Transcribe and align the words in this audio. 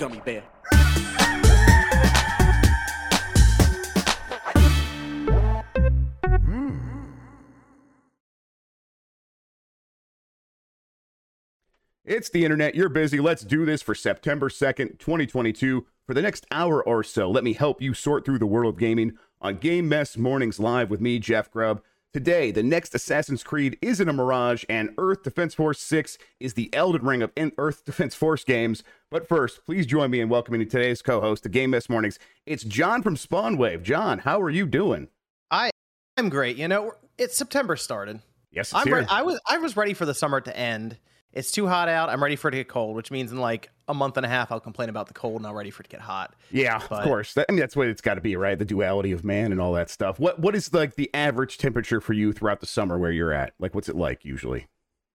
gummy 0.00 0.20
bear. 0.24 0.42
It's 12.02 12.30
the 12.30 12.44
internet. 12.44 12.74
You're 12.74 12.88
busy. 12.88 13.20
Let's 13.20 13.42
do 13.42 13.66
this 13.66 13.82
for 13.82 13.94
September 13.94 14.48
2nd, 14.48 14.98
2022. 14.98 15.86
For 16.06 16.14
the 16.14 16.22
next 16.22 16.46
hour 16.50 16.82
or 16.82 17.04
so, 17.04 17.30
let 17.30 17.44
me 17.44 17.52
help 17.52 17.82
you 17.82 17.92
sort 17.92 18.24
through 18.24 18.38
the 18.38 18.46
world 18.46 18.74
of 18.74 18.80
gaming 18.80 19.18
on 19.40 19.58
Game 19.58 19.88
Mess 19.88 20.16
Mornings 20.16 20.58
Live 20.58 20.90
with 20.90 21.00
me, 21.02 21.18
Jeff 21.18 21.50
Grubb. 21.50 21.82
Today, 22.12 22.50
the 22.50 22.64
next 22.64 22.92
Assassin's 22.92 23.44
Creed 23.44 23.78
isn't 23.80 24.08
a 24.08 24.12
Mirage, 24.12 24.64
and 24.68 24.90
Earth 24.98 25.22
Defense 25.22 25.54
Force 25.54 25.80
6 25.80 26.18
is 26.40 26.54
the 26.54 26.68
Elden 26.74 27.06
Ring 27.06 27.22
of 27.22 27.30
Earth 27.56 27.84
Defense 27.84 28.16
Force 28.16 28.42
games. 28.42 28.82
But 29.12 29.28
first, 29.28 29.64
please 29.64 29.86
join 29.86 30.10
me 30.10 30.20
in 30.20 30.28
welcoming 30.28 30.68
today's 30.68 31.02
co 31.02 31.20
host 31.20 31.44
to 31.44 31.48
Game 31.48 31.70
Mess 31.70 31.88
Mornings. 31.88 32.18
It's 32.46 32.64
Jon 32.64 33.04
from 33.04 33.14
SpawnWave. 33.14 33.84
Jon, 33.84 34.18
how 34.18 34.42
are 34.42 34.50
you 34.50 34.66
doing? 34.66 35.06
I 35.52 35.70
am 36.16 36.30
great. 36.30 36.56
You 36.56 36.66
know, 36.66 36.94
it's 37.16 37.36
September 37.36 37.76
started. 37.76 38.18
Yes, 38.50 38.74
I'm 38.74 38.92
re- 38.92 39.06
I 39.08 39.22
was 39.22 39.40
I 39.48 39.58
was 39.58 39.76
ready 39.76 39.94
for 39.94 40.04
the 40.04 40.14
summer 40.14 40.40
to 40.40 40.58
end 40.58 40.98
it's 41.32 41.50
too 41.50 41.66
hot 41.68 41.88
out. 41.88 42.08
I'm 42.08 42.22
ready 42.22 42.36
for 42.36 42.48
it 42.48 42.52
to 42.52 42.56
get 42.58 42.68
cold, 42.68 42.96
which 42.96 43.10
means 43.10 43.32
in 43.32 43.38
like 43.38 43.70
a 43.88 43.94
month 43.94 44.16
and 44.16 44.26
a 44.26 44.28
half, 44.28 44.50
I'll 44.50 44.60
complain 44.60 44.88
about 44.88 45.06
the 45.08 45.14
cold 45.14 45.36
and 45.36 45.46
I'm 45.46 45.54
ready 45.54 45.70
for 45.70 45.82
it 45.82 45.84
to 45.84 45.90
get 45.90 46.00
hot. 46.00 46.34
Yeah, 46.50 46.80
but, 46.88 47.00
of 47.00 47.04
course. 47.04 47.34
That, 47.34 47.46
I 47.48 47.52
mean, 47.52 47.60
that's 47.60 47.76
what 47.76 47.88
it's 47.88 48.00
got 48.00 48.14
to 48.14 48.20
be, 48.20 48.36
right? 48.36 48.58
The 48.58 48.64
duality 48.64 49.12
of 49.12 49.24
man 49.24 49.52
and 49.52 49.60
all 49.60 49.72
that 49.74 49.90
stuff. 49.90 50.18
What 50.18 50.38
What 50.38 50.54
is 50.54 50.72
like 50.72 50.96
the 50.96 51.10
average 51.14 51.58
temperature 51.58 52.00
for 52.00 52.12
you 52.12 52.32
throughout 52.32 52.60
the 52.60 52.66
summer 52.66 52.98
where 52.98 53.12
you're 53.12 53.32
at? 53.32 53.52
Like, 53.58 53.74
what's 53.74 53.88
it 53.88 53.96
like 53.96 54.24
usually? 54.24 54.66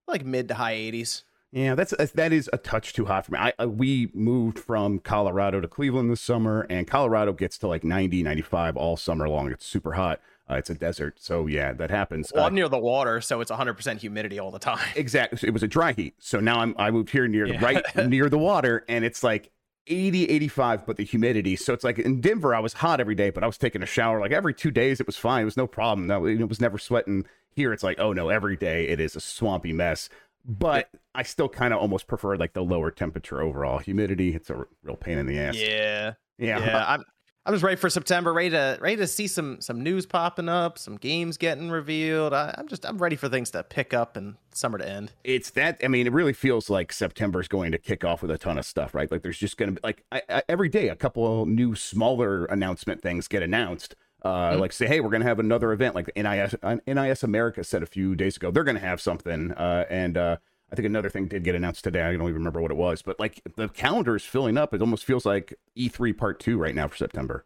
Like 0.08 0.26
mid 0.26 0.48
to 0.50 0.56
high 0.56 0.76
80s. 0.76 1.24
Yeah, 1.52 1.74
that's 1.74 1.94
uh, 1.94 2.08
that 2.16 2.34
is 2.34 2.50
a 2.52 2.58
touch 2.58 2.92
too 2.92 3.06
hot 3.06 3.26
for 3.26 3.32
me. 3.32 3.40
I, 3.40 3.54
I, 3.58 3.66
we 3.66 4.12
moved 4.14 4.60
from 4.60 5.00
Colorado 5.00 5.62
to 5.62 5.70
Cleveland 5.70 6.12
this 6.12 6.20
summer, 6.20 6.68
and 6.70 6.86
Colorado 6.86 7.32
gets 7.32 7.58
to 7.60 7.68
like 7.68 7.84
90, 7.84 8.24
95 8.24 8.76
all 8.76 8.98
summer 8.98 9.30
long. 9.30 9.50
It's 9.52 9.66
super 9.66 9.94
hot. 9.94 10.20
Uh, 10.50 10.56
it's 10.56 10.70
a 10.70 10.76
desert, 10.76 11.18
so 11.20 11.48
yeah, 11.48 11.74
that 11.74 11.90
happens. 11.90 12.32
Well, 12.34 12.44
uh, 12.44 12.48
I'm 12.48 12.54
near 12.54 12.70
the 12.70 12.78
water, 12.78 13.20
so 13.20 13.42
it's 13.42 13.50
100 13.50 13.74
percent 13.74 14.02
humidity 14.02 14.38
all 14.38 14.52
the 14.52 14.60
time. 14.60 14.86
Exactly. 14.96 15.48
It 15.48 15.52
was 15.52 15.64
a 15.64 15.68
dry 15.68 15.94
heat, 15.94 16.16
so 16.20 16.40
now 16.40 16.60
I'm 16.60 16.76
I 16.78 16.92
moved 16.92 17.10
here 17.10 17.28
near 17.28 17.48
yeah. 17.48 17.64
right 17.64 17.84
near 18.08 18.30
the 18.30 18.38
water, 18.38 18.86
and 18.88 19.04
it's 19.04 19.24
like 19.24 19.52
80, 19.88 20.30
85, 20.30 20.86
but 20.86 20.98
the 20.98 21.04
humidity. 21.04 21.56
So 21.56 21.74
it's 21.74 21.84
like 21.84 22.00
in 22.00 22.22
Denver, 22.22 22.56
I 22.56 22.60
was 22.60 22.74
hot 22.74 23.00
every 23.00 23.16
day, 23.16 23.30
but 23.30 23.44
I 23.44 23.48
was 23.48 23.58
taking 23.58 23.84
a 23.84 23.88
shower 23.88 24.20
like 24.20 24.32
every 24.32 24.54
two 24.54 24.72
days. 24.72 25.00
It 25.00 25.08
was 25.08 25.18
fine. 25.18 25.42
It 25.42 25.46
was 25.46 25.58
no 25.58 25.68
problem. 25.68 26.08
No, 26.08 26.26
it 26.26 26.48
was 26.48 26.62
never 26.62 26.78
sweating. 26.78 27.26
Here, 27.52 27.72
it's 27.72 27.84
like, 27.84 28.00
oh 28.00 28.14
no, 28.14 28.30
every 28.30 28.58
day 28.58 28.88
it 28.88 29.00
is 29.00 29.16
a 29.16 29.20
swampy 29.20 29.74
mess. 29.74 30.10
But 30.48 30.90
I 31.16 31.24
still 31.24 31.50
kind 31.50 31.74
of 31.74 31.80
almost 31.80 32.08
prefer 32.08 32.36
like 32.36 32.54
the 32.54 32.64
lower 32.64 32.92
temperature 32.92 33.42
overall. 33.42 33.80
Humidity, 33.80 34.36
it's 34.36 34.50
a 34.50 34.66
real 34.84 34.96
pain 34.96 35.18
in 35.18 35.26
the 35.26 35.40
ass. 35.40 35.56
Yeah. 35.56 36.14
Yeah. 36.38 36.60
yeah. 36.60 36.86
I'm 36.88 37.04
I'm 37.48 37.54
just 37.54 37.64
ready 37.64 37.76
for 37.76 37.92
September, 37.92 38.34
ready 38.34 38.50
to 38.50 38.78
ready 38.82 38.96
to 38.96 39.06
see 39.06 39.28
some 39.28 39.62
some 39.62 39.84
news 39.84 40.08
popping 40.08 40.50
up, 40.50 40.80
some 40.80 40.96
games 40.96 41.38
getting 41.38 41.70
revealed. 41.70 42.34
I, 42.34 42.56
am 42.58 42.68
just 42.68 42.86
I'm 42.88 42.98
ready 42.98 43.16
for 43.16 43.30
things 43.30 43.52
to 43.52 43.64
pick 43.64 43.94
up 43.94 44.18
and 44.18 44.36
summer 44.52 44.80
to 44.80 44.90
end. 44.90 45.12
It's 45.24 45.52
that 45.52 45.80
I 45.84 45.88
mean, 45.88 46.08
it 46.08 46.14
really 46.14 46.34
feels 46.34 46.72
like 46.72 46.92
September 46.92 47.40
is 47.40 47.48
going 47.48 47.72
to 47.72 47.78
kick 47.78 48.04
off 48.04 48.24
with 48.24 48.32
a 48.32 48.40
ton 48.40 48.58
of 48.58 48.66
stuff, 48.66 48.96
right? 48.96 49.12
Like 49.12 49.22
there's 49.22 49.38
just 49.38 49.58
going 49.58 49.76
to 49.76 49.80
be 49.80 49.82
like 49.84 50.04
I, 50.12 50.24
I, 50.28 50.44
every 50.50 50.70
day 50.70 50.90
a 50.90 50.96
couple 50.96 51.46
new 51.46 51.76
smaller 51.76 52.46
announcement 52.46 53.04
things 53.04 53.28
get 53.28 53.44
announced. 53.44 53.96
Uh, 54.24 54.52
mm-hmm. 54.52 54.62
Like 54.62 54.74
say, 54.74 54.88
hey, 54.88 55.00
we're 55.02 55.12
going 55.12 55.22
to 55.22 55.28
have 55.28 55.38
another 55.38 55.72
event. 55.72 55.94
Like 55.94 56.10
NIS 56.16 56.56
NIS 56.88 57.22
America 57.22 57.64
said 57.64 57.84
a 57.84 57.86
few 57.86 58.16
days 58.16 58.38
ago, 58.38 58.50
they're 58.50 58.64
going 58.64 58.74
to 58.74 58.82
have 58.82 59.00
something, 59.00 59.52
uh, 59.52 59.86
and 59.88 60.18
uh, 60.18 60.38
I 60.76 60.84
think 60.84 60.88
another 60.88 61.10
thing 61.10 61.28
did 61.28 61.46
get 61.46 61.56
announced 61.56 61.86
today. 61.86 62.02
I 62.02 62.12
don't 62.12 62.24
even 62.24 62.34
remember 62.34 62.60
what 62.60 62.70
it 62.70 62.76
was, 62.76 63.02
but 63.02 63.18
like 63.18 63.42
the 63.56 63.70
calendar 63.70 64.14
is 64.18 64.26
filling 64.26 64.58
up. 64.58 64.74
It 64.74 64.82
almost 64.82 65.06
feels 65.06 65.26
like 65.26 65.54
E3 65.78 66.18
Part 66.18 66.42
Two 66.42 66.58
right 66.58 66.76
now 66.76 66.90
for 66.90 66.98
September. 66.98 67.46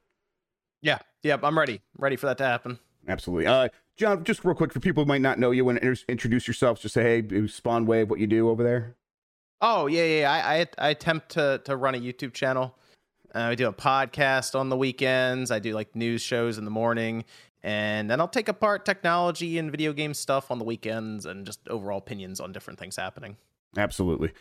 Yeah, 0.81 0.97
yep, 1.21 1.41
I'm 1.43 1.55
ready. 1.55 1.81
Ready 1.95 2.15
for 2.15 2.25
that 2.25 2.39
to 2.39 2.45
happen. 2.45 2.79
Absolutely. 3.07 3.45
Uh, 3.45 3.69
Jon, 3.97 4.23
just 4.23 4.43
real 4.43 4.55
quick 4.55 4.73
for 4.73 4.79
people 4.79 5.03
who 5.03 5.07
might 5.07 5.21
not 5.21 5.37
know 5.37 5.51
you, 5.51 5.63
want 5.63 5.79
to 5.79 5.95
introduce 6.07 6.47
yourselves? 6.47 6.81
Just 6.81 6.95
say, 6.95 7.03
hey, 7.03 7.21
SpawnWave, 7.21 8.07
what 8.07 8.19
you 8.19 8.25
do 8.25 8.49
over 8.49 8.63
there. 8.63 8.95
Oh 9.61 9.85
yeah, 9.85 10.05
yeah. 10.05 10.31
I 10.31 10.61
I, 10.61 10.67
I 10.87 10.89
attempt 10.89 11.29
to 11.33 11.61
to 11.65 11.75
run 11.75 11.93
a 11.93 11.99
YouTube 11.99 12.33
channel. 12.33 12.75
Uh, 13.35 13.41
I 13.41 13.53
do 13.55 13.67
a 13.67 13.73
podcast 13.73 14.59
on 14.59 14.69
the 14.69 14.77
weekends. 14.77 15.51
I 15.51 15.59
do 15.59 15.75
like 15.75 15.95
news 15.95 16.23
shows 16.23 16.57
in 16.57 16.65
the 16.65 16.71
morning, 16.71 17.25
and 17.63 18.09
then 18.09 18.19
I'll 18.19 18.27
take 18.27 18.47
apart 18.47 18.85
technology 18.85 19.57
and 19.57 19.71
video 19.71 19.93
game 19.93 20.13
stuff 20.13 20.51
on 20.51 20.59
the 20.59 20.65
weekends 20.65 21.25
and 21.25 21.45
just 21.45 21.67
overall 21.67 21.97
opinions 21.97 22.39
on 22.39 22.51
different 22.51 22.79
things 22.79 22.95
happening. 22.95 23.37
Absolutely. 23.77 24.31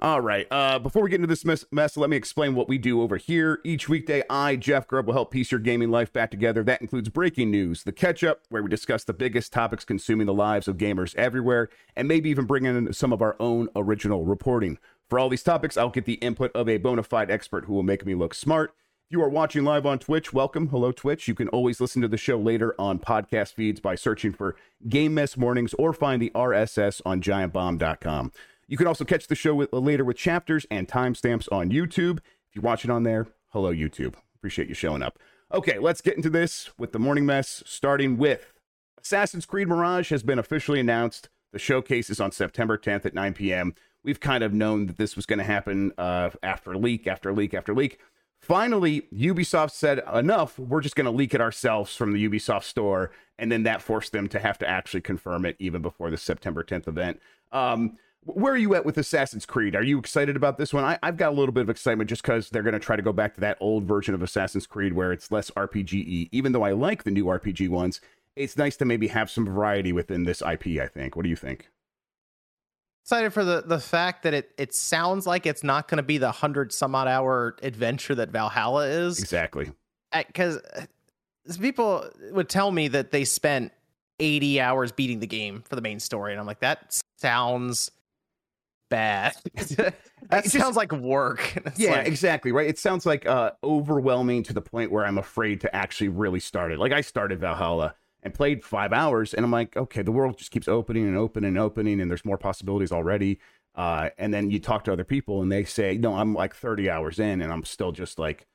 All 0.00 0.20
right. 0.20 0.46
Uh, 0.50 0.78
before 0.78 1.02
we 1.02 1.10
get 1.10 1.16
into 1.16 1.26
this 1.26 1.44
mess, 1.44 1.64
mess, 1.70 1.96
let 1.96 2.10
me 2.10 2.16
explain 2.16 2.54
what 2.54 2.68
we 2.68 2.78
do 2.78 3.02
over 3.02 3.16
here. 3.16 3.60
Each 3.64 3.88
weekday, 3.88 4.22
I, 4.30 4.56
Jeff 4.56 4.86
Grubb, 4.86 5.06
will 5.06 5.14
help 5.14 5.30
piece 5.30 5.50
your 5.50 5.60
gaming 5.60 5.90
life 5.90 6.12
back 6.12 6.30
together. 6.30 6.62
That 6.62 6.80
includes 6.80 7.08
breaking 7.08 7.50
news, 7.50 7.82
the 7.82 7.92
catch 7.92 8.24
up, 8.24 8.42
where 8.48 8.62
we 8.62 8.70
discuss 8.70 9.04
the 9.04 9.12
biggest 9.12 9.52
topics 9.52 9.84
consuming 9.84 10.26
the 10.26 10.34
lives 10.34 10.68
of 10.68 10.78
gamers 10.78 11.14
everywhere, 11.16 11.68
and 11.96 12.08
maybe 12.08 12.30
even 12.30 12.46
bring 12.46 12.64
in 12.64 12.92
some 12.92 13.12
of 13.12 13.22
our 13.22 13.36
own 13.38 13.68
original 13.76 14.24
reporting. 14.24 14.78
For 15.08 15.18
all 15.18 15.28
these 15.28 15.42
topics, 15.42 15.76
I'll 15.76 15.90
get 15.90 16.04
the 16.04 16.14
input 16.14 16.50
of 16.54 16.68
a 16.68 16.78
bona 16.78 17.02
fide 17.02 17.30
expert 17.30 17.64
who 17.66 17.74
will 17.74 17.82
make 17.82 18.04
me 18.04 18.14
look 18.14 18.34
smart. 18.34 18.74
If 19.08 19.12
you 19.12 19.22
are 19.22 19.30
watching 19.30 19.64
live 19.64 19.86
on 19.86 19.98
Twitch, 19.98 20.34
welcome. 20.34 20.68
Hello, 20.68 20.92
Twitch. 20.92 21.28
You 21.28 21.34
can 21.34 21.48
always 21.48 21.80
listen 21.80 22.02
to 22.02 22.08
the 22.08 22.18
show 22.18 22.38
later 22.38 22.74
on 22.78 22.98
podcast 22.98 23.54
feeds 23.54 23.80
by 23.80 23.94
searching 23.94 24.34
for 24.34 24.54
Game 24.86 25.14
Mess 25.14 25.34
Mornings 25.34 25.72
or 25.78 25.94
find 25.94 26.20
the 26.20 26.30
RSS 26.34 27.00
on 27.06 27.22
giantbomb.com. 27.22 28.32
You 28.66 28.76
can 28.76 28.86
also 28.86 29.06
catch 29.06 29.26
the 29.26 29.34
show 29.34 29.54
with, 29.54 29.72
uh, 29.72 29.78
later 29.78 30.04
with 30.04 30.18
chapters 30.18 30.66
and 30.70 30.86
timestamps 30.86 31.50
on 31.50 31.70
YouTube. 31.70 32.18
If 32.18 32.54
you're 32.54 32.62
watching 32.62 32.90
on 32.90 33.04
there, 33.04 33.28
hello, 33.46 33.72
YouTube. 33.72 34.12
Appreciate 34.36 34.68
you 34.68 34.74
showing 34.74 35.02
up. 35.02 35.18
Okay, 35.54 35.78
let's 35.78 36.02
get 36.02 36.16
into 36.16 36.28
this 36.28 36.68
with 36.76 36.92
the 36.92 36.98
morning 36.98 37.24
mess, 37.24 37.62
starting 37.64 38.18
with 38.18 38.52
Assassin's 39.00 39.46
Creed 39.46 39.68
Mirage 39.68 40.10
has 40.10 40.22
been 40.22 40.38
officially 40.38 40.80
announced. 40.80 41.30
The 41.52 41.58
showcase 41.58 42.10
is 42.10 42.20
on 42.20 42.30
September 42.30 42.76
10th 42.76 43.06
at 43.06 43.14
9 43.14 43.32
p.m. 43.32 43.74
We've 44.04 44.20
kind 44.20 44.44
of 44.44 44.52
known 44.52 44.84
that 44.84 44.98
this 44.98 45.16
was 45.16 45.24
going 45.24 45.38
to 45.38 45.46
happen 45.46 45.92
uh, 45.96 46.28
after 46.42 46.76
leak, 46.76 47.06
after 47.06 47.32
leak, 47.32 47.54
after 47.54 47.74
leak. 47.74 47.98
Finally, 48.48 49.02
Ubisoft 49.14 49.72
said, 49.72 50.00
enough, 50.12 50.58
we're 50.58 50.80
just 50.80 50.96
going 50.96 51.04
to 51.04 51.10
leak 51.10 51.34
it 51.34 51.40
ourselves 51.40 51.94
from 51.94 52.14
the 52.14 52.28
Ubisoft 52.28 52.64
store. 52.64 53.10
And 53.38 53.52
then 53.52 53.62
that 53.64 53.82
forced 53.82 54.12
them 54.12 54.26
to 54.28 54.38
have 54.38 54.56
to 54.58 54.68
actually 54.68 55.02
confirm 55.02 55.44
it 55.44 55.54
even 55.58 55.82
before 55.82 56.10
the 56.10 56.16
September 56.16 56.64
10th 56.64 56.88
event. 56.88 57.20
Um, 57.52 57.98
where 58.24 58.54
are 58.54 58.58
you 58.58 58.74
at 58.74 58.86
with 58.86 58.96
Assassin's 58.96 59.44
Creed? 59.44 59.76
Are 59.76 59.82
you 59.82 59.98
excited 59.98 60.34
about 60.34 60.56
this 60.56 60.72
one? 60.72 60.82
I, 60.82 60.98
have 61.02 61.18
got 61.18 61.32
a 61.32 61.36
little 61.36 61.52
bit 61.52 61.60
of 61.60 61.68
excitement 61.68 62.08
just 62.08 62.22
because 62.22 62.48
they're 62.48 62.62
going 62.62 62.72
to 62.72 62.80
try 62.80 62.96
to 62.96 63.02
go 63.02 63.12
back 63.12 63.34
to 63.34 63.40
that 63.42 63.58
old 63.60 63.84
version 63.84 64.14
of 64.14 64.22
Assassin's 64.22 64.66
Creed 64.66 64.94
where 64.94 65.12
it's 65.12 65.30
less 65.30 65.50
RPG 65.50 66.30
Even 66.32 66.52
though 66.52 66.64
I 66.64 66.72
like 66.72 67.02
the 67.02 67.10
new 67.10 67.26
RPG 67.26 67.68
ones, 67.68 68.00
it's 68.34 68.56
nice 68.56 68.78
to 68.78 68.86
maybe 68.86 69.08
have 69.08 69.30
some 69.30 69.44
variety 69.44 69.92
within 69.92 70.24
this 70.24 70.40
IP, 70.40 70.80
I 70.80 70.86
think. 70.86 71.16
What 71.16 71.24
do 71.24 71.28
you 71.28 71.36
think? 71.36 71.68
Excited 73.08 73.32
for 73.32 73.42
the, 73.42 73.62
the 73.64 73.78
fact 73.80 74.24
that 74.24 74.34
it, 74.34 74.52
it 74.58 74.74
sounds 74.74 75.26
like 75.26 75.46
it's 75.46 75.64
not 75.64 75.88
going 75.88 75.96
to 75.96 76.02
be 76.02 76.18
the 76.18 76.26
100 76.26 76.74
some 76.74 76.94
odd 76.94 77.08
hour 77.08 77.56
adventure 77.62 78.14
that 78.14 78.28
Valhalla 78.28 78.86
is. 78.86 79.18
Exactly. 79.18 79.72
Because 80.14 80.58
uh, 80.58 80.84
people 81.58 82.06
would 82.32 82.50
tell 82.50 82.70
me 82.70 82.86
that 82.88 83.10
they 83.10 83.24
spent 83.24 83.72
80 84.20 84.60
hours 84.60 84.92
beating 84.92 85.20
the 85.20 85.26
game 85.26 85.62
for 85.66 85.74
the 85.74 85.80
main 85.80 86.00
story. 86.00 86.32
And 86.32 86.40
I'm 86.40 86.46
like, 86.46 86.60
that 86.60 87.00
sounds 87.16 87.90
bad. 88.90 89.34
that 89.54 89.94
just, 90.42 90.50
sounds 90.50 90.76
like 90.76 90.92
work. 90.92 91.62
yeah, 91.78 91.92
like... 91.92 92.08
exactly. 92.08 92.52
Right. 92.52 92.68
It 92.68 92.78
sounds 92.78 93.06
like 93.06 93.24
uh, 93.24 93.52
overwhelming 93.64 94.42
to 94.42 94.52
the 94.52 94.60
point 94.60 94.92
where 94.92 95.06
I'm 95.06 95.16
afraid 95.16 95.62
to 95.62 95.74
actually 95.74 96.08
really 96.08 96.40
start 96.40 96.72
it. 96.72 96.78
Like 96.78 96.92
I 96.92 97.00
started 97.00 97.40
Valhalla 97.40 97.94
and 98.22 98.34
played 98.34 98.64
five 98.64 98.92
hours, 98.92 99.32
and 99.34 99.44
I'm 99.44 99.52
like, 99.52 99.76
okay, 99.76 100.02
the 100.02 100.12
world 100.12 100.38
just 100.38 100.50
keeps 100.50 100.68
opening 100.68 101.06
and 101.06 101.16
opening 101.16 101.48
and 101.48 101.58
opening, 101.58 102.00
and 102.00 102.10
there's 102.10 102.24
more 102.24 102.38
possibilities 102.38 102.92
already. 102.92 103.38
Uh, 103.74 104.10
and 104.18 104.34
then 104.34 104.50
you 104.50 104.58
talk 104.58 104.84
to 104.84 104.92
other 104.92 105.04
people, 105.04 105.40
and 105.40 105.52
they 105.52 105.64
say, 105.64 105.96
no, 105.96 106.16
I'm 106.16 106.34
like 106.34 106.54
30 106.54 106.90
hours 106.90 107.18
in, 107.18 107.40
and 107.40 107.52
I'm 107.52 107.64
still 107.64 107.92
just 107.92 108.18
like, 108.18 108.46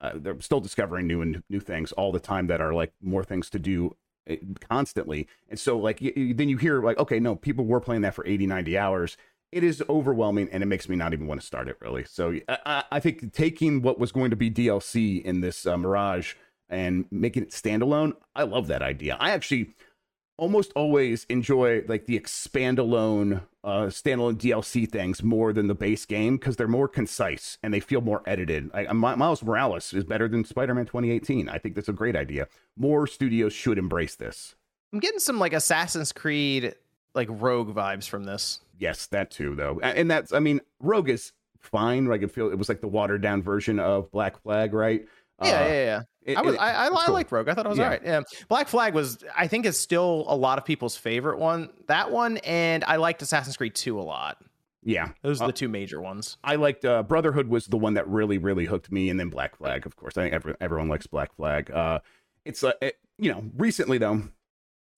uh, 0.00 0.12
they're 0.16 0.40
still 0.40 0.60
discovering 0.60 1.06
new 1.06 1.22
and 1.22 1.42
new 1.48 1.60
things 1.60 1.92
all 1.92 2.10
the 2.10 2.20
time 2.20 2.48
that 2.48 2.60
are 2.60 2.74
like 2.74 2.92
more 3.00 3.22
things 3.22 3.48
to 3.50 3.58
do 3.58 3.96
eh, 4.26 4.36
constantly. 4.68 5.28
And 5.48 5.60
so 5.60 5.78
like 5.78 6.00
y- 6.02 6.32
then 6.34 6.48
you 6.48 6.56
hear 6.56 6.82
like, 6.82 6.98
okay, 6.98 7.20
no, 7.20 7.36
people 7.36 7.64
were 7.64 7.78
playing 7.78 8.02
that 8.02 8.14
for 8.14 8.26
80, 8.26 8.46
90 8.48 8.76
hours 8.76 9.16
it 9.52 9.62
is 9.62 9.84
overwhelming 9.88 10.48
and 10.50 10.62
it 10.62 10.66
makes 10.66 10.88
me 10.88 10.96
not 10.96 11.12
even 11.12 11.26
want 11.26 11.40
to 11.40 11.46
start 11.46 11.68
it 11.68 11.76
really. 11.80 12.04
So 12.04 12.38
I, 12.48 12.84
I 12.90 13.00
think 13.00 13.32
taking 13.34 13.82
what 13.82 13.98
was 13.98 14.10
going 14.10 14.30
to 14.30 14.36
be 14.36 14.50
DLC 14.50 15.22
in 15.22 15.42
this 15.42 15.66
uh, 15.66 15.76
Mirage 15.76 16.34
and 16.72 17.04
making 17.10 17.44
it 17.44 17.50
standalone, 17.50 18.14
I 18.34 18.42
love 18.42 18.66
that 18.68 18.82
idea. 18.82 19.16
I 19.20 19.30
actually 19.30 19.74
almost 20.38 20.72
always 20.74 21.24
enjoy 21.28 21.84
like 21.86 22.06
the 22.06 22.16
expand 22.16 22.78
alone 22.78 23.42
uh 23.62 23.82
standalone 23.82 24.34
DLC 24.34 24.90
things 24.90 25.22
more 25.22 25.52
than 25.52 25.68
the 25.68 25.74
base 25.74 26.04
game 26.06 26.36
because 26.36 26.56
they're 26.56 26.66
more 26.66 26.88
concise 26.88 27.58
and 27.62 27.72
they 27.72 27.78
feel 27.78 28.00
more 28.00 28.22
edited. 28.26 28.70
I, 28.74 28.92
Miles 28.92 29.42
Morales 29.42 29.92
is 29.92 30.04
better 30.04 30.26
than 30.26 30.44
Spider-Man 30.44 30.86
2018. 30.86 31.48
I 31.48 31.58
think 31.58 31.76
that's 31.76 31.88
a 31.88 31.92
great 31.92 32.16
idea. 32.16 32.48
More 32.76 33.06
studios 33.06 33.52
should 33.52 33.78
embrace 33.78 34.16
this. 34.16 34.56
I'm 34.92 34.98
getting 34.98 35.20
some 35.20 35.38
like 35.38 35.52
Assassin's 35.52 36.12
Creed 36.12 36.74
like 37.14 37.28
rogue 37.30 37.74
vibes 37.74 38.08
from 38.08 38.24
this. 38.24 38.60
Yes, 38.78 39.06
that 39.06 39.30
too, 39.30 39.54
though. 39.54 39.80
And 39.80 40.10
that's, 40.10 40.32
I 40.32 40.40
mean, 40.40 40.60
Rogue 40.80 41.08
is 41.08 41.32
fine. 41.60 42.06
Like 42.06 42.22
it 42.22 42.30
feel 42.30 42.50
it 42.50 42.58
was 42.58 42.68
like 42.68 42.80
the 42.80 42.88
watered 42.88 43.22
down 43.22 43.42
version 43.42 43.78
of 43.78 44.10
Black 44.10 44.42
Flag, 44.42 44.72
right? 44.72 45.06
Yeah, 45.40 45.48
uh, 45.48 45.50
yeah, 45.50 45.72
yeah. 45.72 46.00
It, 46.24 46.36
I 46.38 46.42
was, 46.42 46.54
it, 46.54 46.60
I, 46.60 46.72
I, 46.72 46.86
I 46.86 47.04
cool. 47.06 47.14
like 47.14 47.32
Rogue. 47.32 47.48
I 47.48 47.54
thought 47.54 47.66
it 47.66 47.68
was 47.68 47.78
yeah. 47.78 47.84
all 47.84 47.90
right. 47.90 48.02
Yeah, 48.04 48.20
Black 48.48 48.68
Flag 48.68 48.94
was, 48.94 49.18
I 49.36 49.48
think, 49.48 49.66
is 49.66 49.78
still 49.78 50.24
a 50.28 50.36
lot 50.36 50.58
of 50.58 50.64
people's 50.64 50.96
favorite 50.96 51.38
one. 51.38 51.70
That 51.88 52.10
one, 52.10 52.36
and 52.38 52.84
I 52.84 52.96
liked 52.96 53.22
Assassin's 53.22 53.56
Creed 53.56 53.74
Two 53.74 53.98
a 53.98 54.02
lot. 54.02 54.38
Yeah, 54.84 55.10
those 55.22 55.40
are 55.40 55.44
uh, 55.44 55.46
the 55.48 55.52
two 55.52 55.68
major 55.68 56.00
ones. 56.00 56.38
I 56.42 56.56
liked 56.56 56.84
uh, 56.84 57.02
Brotherhood 57.04 57.48
was 57.48 57.66
the 57.66 57.76
one 57.76 57.94
that 57.94 58.08
really, 58.08 58.38
really 58.38 58.66
hooked 58.66 58.90
me, 58.90 59.10
and 59.10 59.18
then 59.18 59.28
Black 59.28 59.56
Flag, 59.56 59.86
of 59.86 59.96
course. 59.96 60.16
I 60.16 60.22
think 60.22 60.34
every, 60.34 60.54
everyone 60.60 60.88
likes 60.88 61.06
Black 61.06 61.34
Flag. 61.34 61.70
Uh, 61.70 62.00
it's 62.44 62.64
uh, 62.64 62.72
it, 62.80 62.98
you 63.18 63.30
know, 63.30 63.44
recently 63.56 63.98
though, 63.98 64.22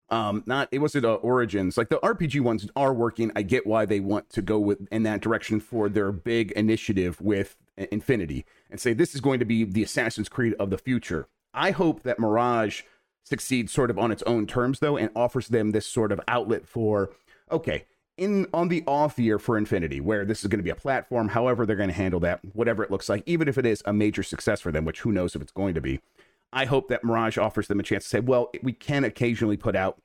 um, 0.09 0.43
not 0.47 0.69
it 0.73 0.79
wasn't 0.79 1.05
uh, 1.05 1.15
Origins. 1.15 1.77
Like 1.77 1.91
the 1.91 1.99
RPG 1.99 2.41
ones 2.41 2.69
are 2.77 2.95
working. 2.95 3.31
I 3.37 3.43
get 3.43 3.67
why 3.67 3.85
they 3.85 4.01
want 4.01 4.31
to 4.31 4.43
go 4.43 4.59
with 4.59 4.87
in 4.91 5.03
that 5.03 5.21
direction 5.21 5.61
for 5.61 5.89
their 5.89 6.13
big 6.13 6.53
initiative 6.53 7.21
with 7.21 7.57
Infinity 7.77 8.45
and 8.71 8.81
say 8.81 8.93
this 8.93 9.15
is 9.15 9.21
going 9.21 9.39
to 9.39 9.45
be 9.45 9.65
the 9.65 9.83
Assassin's 9.83 10.29
Creed 10.29 10.55
of 10.59 10.71
the 10.71 10.79
future. 10.79 11.29
I 11.53 11.71
hope 11.71 12.03
that 12.03 12.19
Mirage 12.19 12.83
succeeds 13.25 13.73
sort 13.73 13.91
of 13.91 13.99
on 13.99 14.13
its 14.13 14.23
own 14.25 14.47
terms 14.47 14.81
though 14.81 14.97
and 14.97 15.11
offers 15.17 15.49
them 15.49 15.71
this 15.71 15.87
sort 15.87 16.13
of 16.13 16.21
outlet 16.29 16.67
for 16.67 17.11
okay 17.51 17.87
in 18.17 18.47
on 18.55 18.69
the 18.69 18.85
off 18.87 19.19
year 19.19 19.39
for 19.39 19.59
Infinity, 19.59 20.01
where 20.01 20.25
this 20.25 20.43
is 20.43 20.49
going 20.49 20.59
to 20.59 20.65
be 20.65 20.71
a 20.71 20.77
platform, 20.77 21.29
however 21.29 21.67
they're 21.67 21.77
going 21.77 21.89
to 21.89 21.95
handle 21.95 22.21
that, 22.21 22.41
whatever 22.53 22.85
it 22.85 22.91
looks 22.91 23.09
like, 23.09 23.23
even 23.27 23.49
if 23.49 23.59
it 23.59 23.67
is 23.67 23.83
a 23.87 23.93
major 23.93 24.23
success 24.23 24.61
for 24.61 24.71
them, 24.71 24.85
which 24.85 25.01
who 25.01 25.13
knows 25.13 25.35
if 25.35 25.43
it's 25.43 25.53
going 25.53 25.75
to 25.75 25.81
be. 25.81 26.01
I 26.53 26.67
hope 26.67 26.89
that 26.89 27.03
Mirage 27.03 27.37
offers 27.37 27.67
them 27.67 27.81
a 27.81 27.83
chance 27.83 28.05
to 28.05 28.11
say, 28.11 28.21
well, 28.21 28.51
we 28.63 28.73
can 28.73 29.03
occasionally 29.03 29.57
put 29.57 29.75
out 29.75 30.01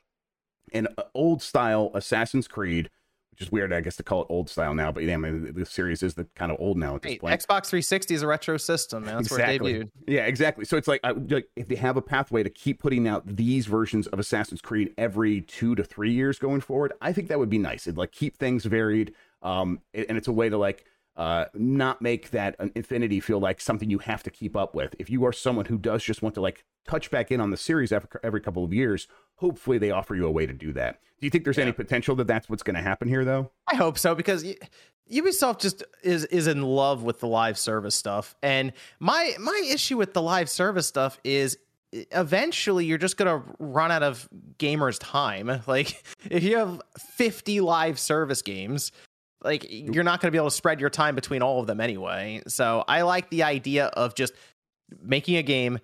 an 0.74 0.88
uh, 0.98 1.04
old 1.14 1.44
style 1.44 1.92
Assassin's 1.94 2.48
Creed 2.48 2.90
is 3.40 3.52
weird, 3.52 3.72
I 3.74 3.82
guess, 3.82 3.96
to 3.98 4.04
call 4.04 4.22
it 4.22 4.28
old 4.30 4.50
style 4.50 4.74
now. 4.74 4.92
But 4.92 5.04
yeah, 5.04 5.14
I 5.14 5.18
mean, 5.18 5.54
the 5.54 5.66
series 5.66 6.04
is 6.04 6.16
the 6.16 6.26
kind 6.36 6.52
of 6.52 6.60
old 6.60 6.78
now 6.78 6.96
at 6.96 7.02
this 7.02 7.18
point. 7.18 7.40
Xbox 7.40 7.68
360 7.68 8.16
is 8.16 8.22
a 8.22 8.28
retro 8.28 8.58
system, 8.58 9.06
man. 9.06 9.16
That's 9.16 9.32
exactly. 9.32 9.74
where 9.74 9.82
it 9.82 9.86
debuted. 9.86 9.92
Yeah, 10.08 10.26
exactly. 10.26 10.66
So 10.66 10.78
it's 10.78 10.88
like, 10.88 11.00
I, 11.04 11.12
like 11.12 11.48
if 11.56 11.68
they 11.68 11.76
have 11.76 11.98
a 11.98 12.02
pathway 12.02 12.44
to 12.44 12.50
keep 12.50 12.80
putting 12.80 13.08
out 13.08 13.26
these 13.26 13.66
versions 13.66 14.08
of 14.08 14.20
Assassin's 14.20 14.62
Creed 14.62 14.94
every 14.98 15.42
two 15.42 15.76
to 15.76 15.84
three 15.84 16.12
years 16.12 16.40
going 16.40 16.62
forward, 16.62 16.94
I 17.02 17.14
think 17.14 17.28
that 17.30 17.40
would 17.40 17.50
be 17.50 17.58
nice. 17.58 17.88
It'd 17.88 17.98
like 17.98 18.12
keep 18.12 18.38
things 18.38 18.66
varied, 18.66 19.14
um, 19.42 19.80
and 19.94 20.18
it's 20.18 20.28
a 20.28 20.34
way 20.34 20.50
to 20.50 20.58
like 20.58 20.86
uh, 21.20 21.46
not 21.54 22.02
make 22.02 22.32
that 22.32 22.56
an 22.60 22.72
Infinity 22.76 23.20
feel 23.20 23.40
like 23.40 23.60
something 23.60 23.90
you 23.90 24.00
have 24.00 24.24
to 24.24 24.32
keep 24.32 24.56
up 24.56 24.74
with. 24.74 24.96
If 24.98 25.10
you 25.10 25.26
are 25.26 25.34
someone 25.34 25.66
who 25.66 25.78
does 25.78 26.02
just 26.02 26.22
want 26.22 26.34
to 26.36 26.42
like 26.42 26.64
touch 26.88 27.12
back 27.12 27.30
in 27.30 27.42
on 27.42 27.52
the 27.52 27.58
series 27.58 27.92
every, 27.92 28.08
every 28.24 28.40
couple 28.40 28.64
of 28.64 28.74
years, 28.74 29.06
hopefully 29.36 29.78
they 29.78 29.92
offer 29.92 30.16
you 30.16 30.26
a 30.26 30.32
way 30.32 30.46
to 30.46 30.54
do 30.54 30.72
that. 30.74 31.02
Do 31.20 31.28
you 31.28 31.30
think 31.30 31.44
there's 31.44 31.58
yeah. 31.58 31.64
any 31.64 31.74
potential 31.74 32.16
that 32.16 32.28
that's 32.28 32.50
what's 32.50 32.64
going 32.64 32.78
to 32.78 32.82
happen 32.82 33.10
here, 33.10 33.26
though? 33.26 33.52
I 33.68 33.76
hope 33.76 33.98
so 33.98 34.16
because 34.16 34.46
Ubisoft 35.12 35.60
just 35.60 35.84
is 36.04 36.24
is 36.26 36.48
in 36.48 36.62
love 36.62 37.04
with 37.04 37.20
the 37.20 37.28
live 37.28 37.58
service 37.58 37.96
stuff, 37.96 38.34
and 38.42 38.72
my 39.02 39.34
my 39.42 39.62
issue 39.70 39.98
with 39.98 40.14
the 40.14 40.22
live 40.22 40.50
service 40.50 40.88
stuff 40.88 41.20
is 41.26 41.58
eventually 41.92 42.86
you're 42.86 42.98
just 42.98 43.18
going 43.18 43.42
to 43.42 43.46
run 43.60 43.92
out 43.92 44.04
of 44.04 44.30
gamers 44.60 45.00
time 45.02 45.62
like 45.68 46.04
if 46.30 46.44
you 46.44 46.56
have 46.56 46.80
50 47.00 47.62
live 47.62 47.98
service 47.98 48.44
games 48.44 48.92
like 49.44 49.66
you're 49.70 50.04
not 50.04 50.22
going 50.22 50.28
to 50.28 50.32
be 50.32 50.38
able 50.38 50.50
to 50.50 50.56
spread 50.56 50.80
your 50.80 50.90
time 50.90 51.16
between 51.16 51.42
all 51.42 51.60
of 51.62 51.68
them 51.68 51.80
anyway. 51.80 52.42
So 52.48 52.84
i 52.88 53.02
like 53.02 53.30
the 53.30 53.44
idea 53.44 53.86
of 53.88 54.16
just 54.16 54.34
making 55.02 55.38
a 55.38 55.44
game 55.44 55.80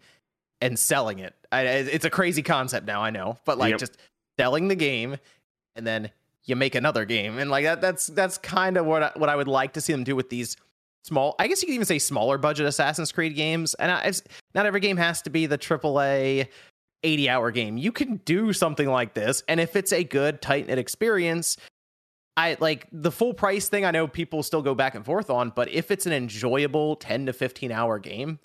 and 0.61 0.77
selling 0.77 1.19
it. 1.19 1.33
I, 1.51 1.61
it's 1.61 2.05
a 2.05 2.09
crazy 2.09 2.41
concept 2.41 2.85
now 2.85 3.01
i 3.01 3.11
know 3.11 3.37
but 3.45 3.57
like 3.57 3.71
yep. 3.71 3.79
just 3.79 3.97
selling 4.37 4.67
the 4.67 4.75
game 4.75 5.17
and 5.75 5.85
then 5.85 6.09
you 6.45 6.55
make 6.55 6.75
another 6.75 7.05
game. 7.05 7.37
And 7.37 7.49
like 7.49 7.65
that 7.65 7.81
that's 7.81 8.07
that's 8.07 8.37
kind 8.37 8.77
of 8.77 8.85
what 8.85 9.03
I, 9.03 9.11
what 9.15 9.29
I 9.29 9.35
would 9.35 9.47
like 9.47 9.73
to 9.73 9.81
see 9.81 9.93
them 9.93 10.03
do 10.03 10.15
with 10.15 10.29
these 10.29 10.55
small 11.03 11.35
I 11.39 11.47
guess 11.47 11.61
you 11.61 11.67
could 11.67 11.75
even 11.75 11.85
say 11.85 11.99
smaller 11.99 12.37
budget 12.37 12.65
Assassin's 12.65 13.11
Creed 13.11 13.35
games. 13.35 13.73
And 13.75 13.91
I, 13.91 14.11
not 14.53 14.65
every 14.65 14.79
game 14.79 14.97
has 14.97 15.21
to 15.23 15.29
be 15.29 15.45
the 15.45 15.57
AAA 15.57 16.47
80 17.03 17.29
hour 17.29 17.51
game. 17.51 17.77
You 17.77 17.91
can 17.91 18.17
do 18.25 18.53
something 18.53 18.89
like 18.89 19.13
this 19.13 19.43
and 19.47 19.59
if 19.59 19.75
it's 19.75 19.91
a 19.91 20.03
good 20.03 20.41
tight 20.41 20.67
knit 20.67 20.77
experience 20.77 21.57
I 22.37 22.57
like 22.59 22.87
the 22.91 23.11
full 23.11 23.33
price 23.33 23.69
thing 23.69 23.85
I 23.85 23.91
know 23.91 24.07
people 24.07 24.43
still 24.43 24.61
go 24.61 24.75
back 24.75 24.95
and 24.95 25.05
forth 25.05 25.29
on 25.29 25.51
but 25.55 25.69
if 25.69 25.91
it's 25.91 26.05
an 26.05 26.13
enjoyable 26.13 26.95
10 26.97 27.27
to 27.27 27.33
15 27.33 27.71
hour 27.71 27.99
game 27.99 28.39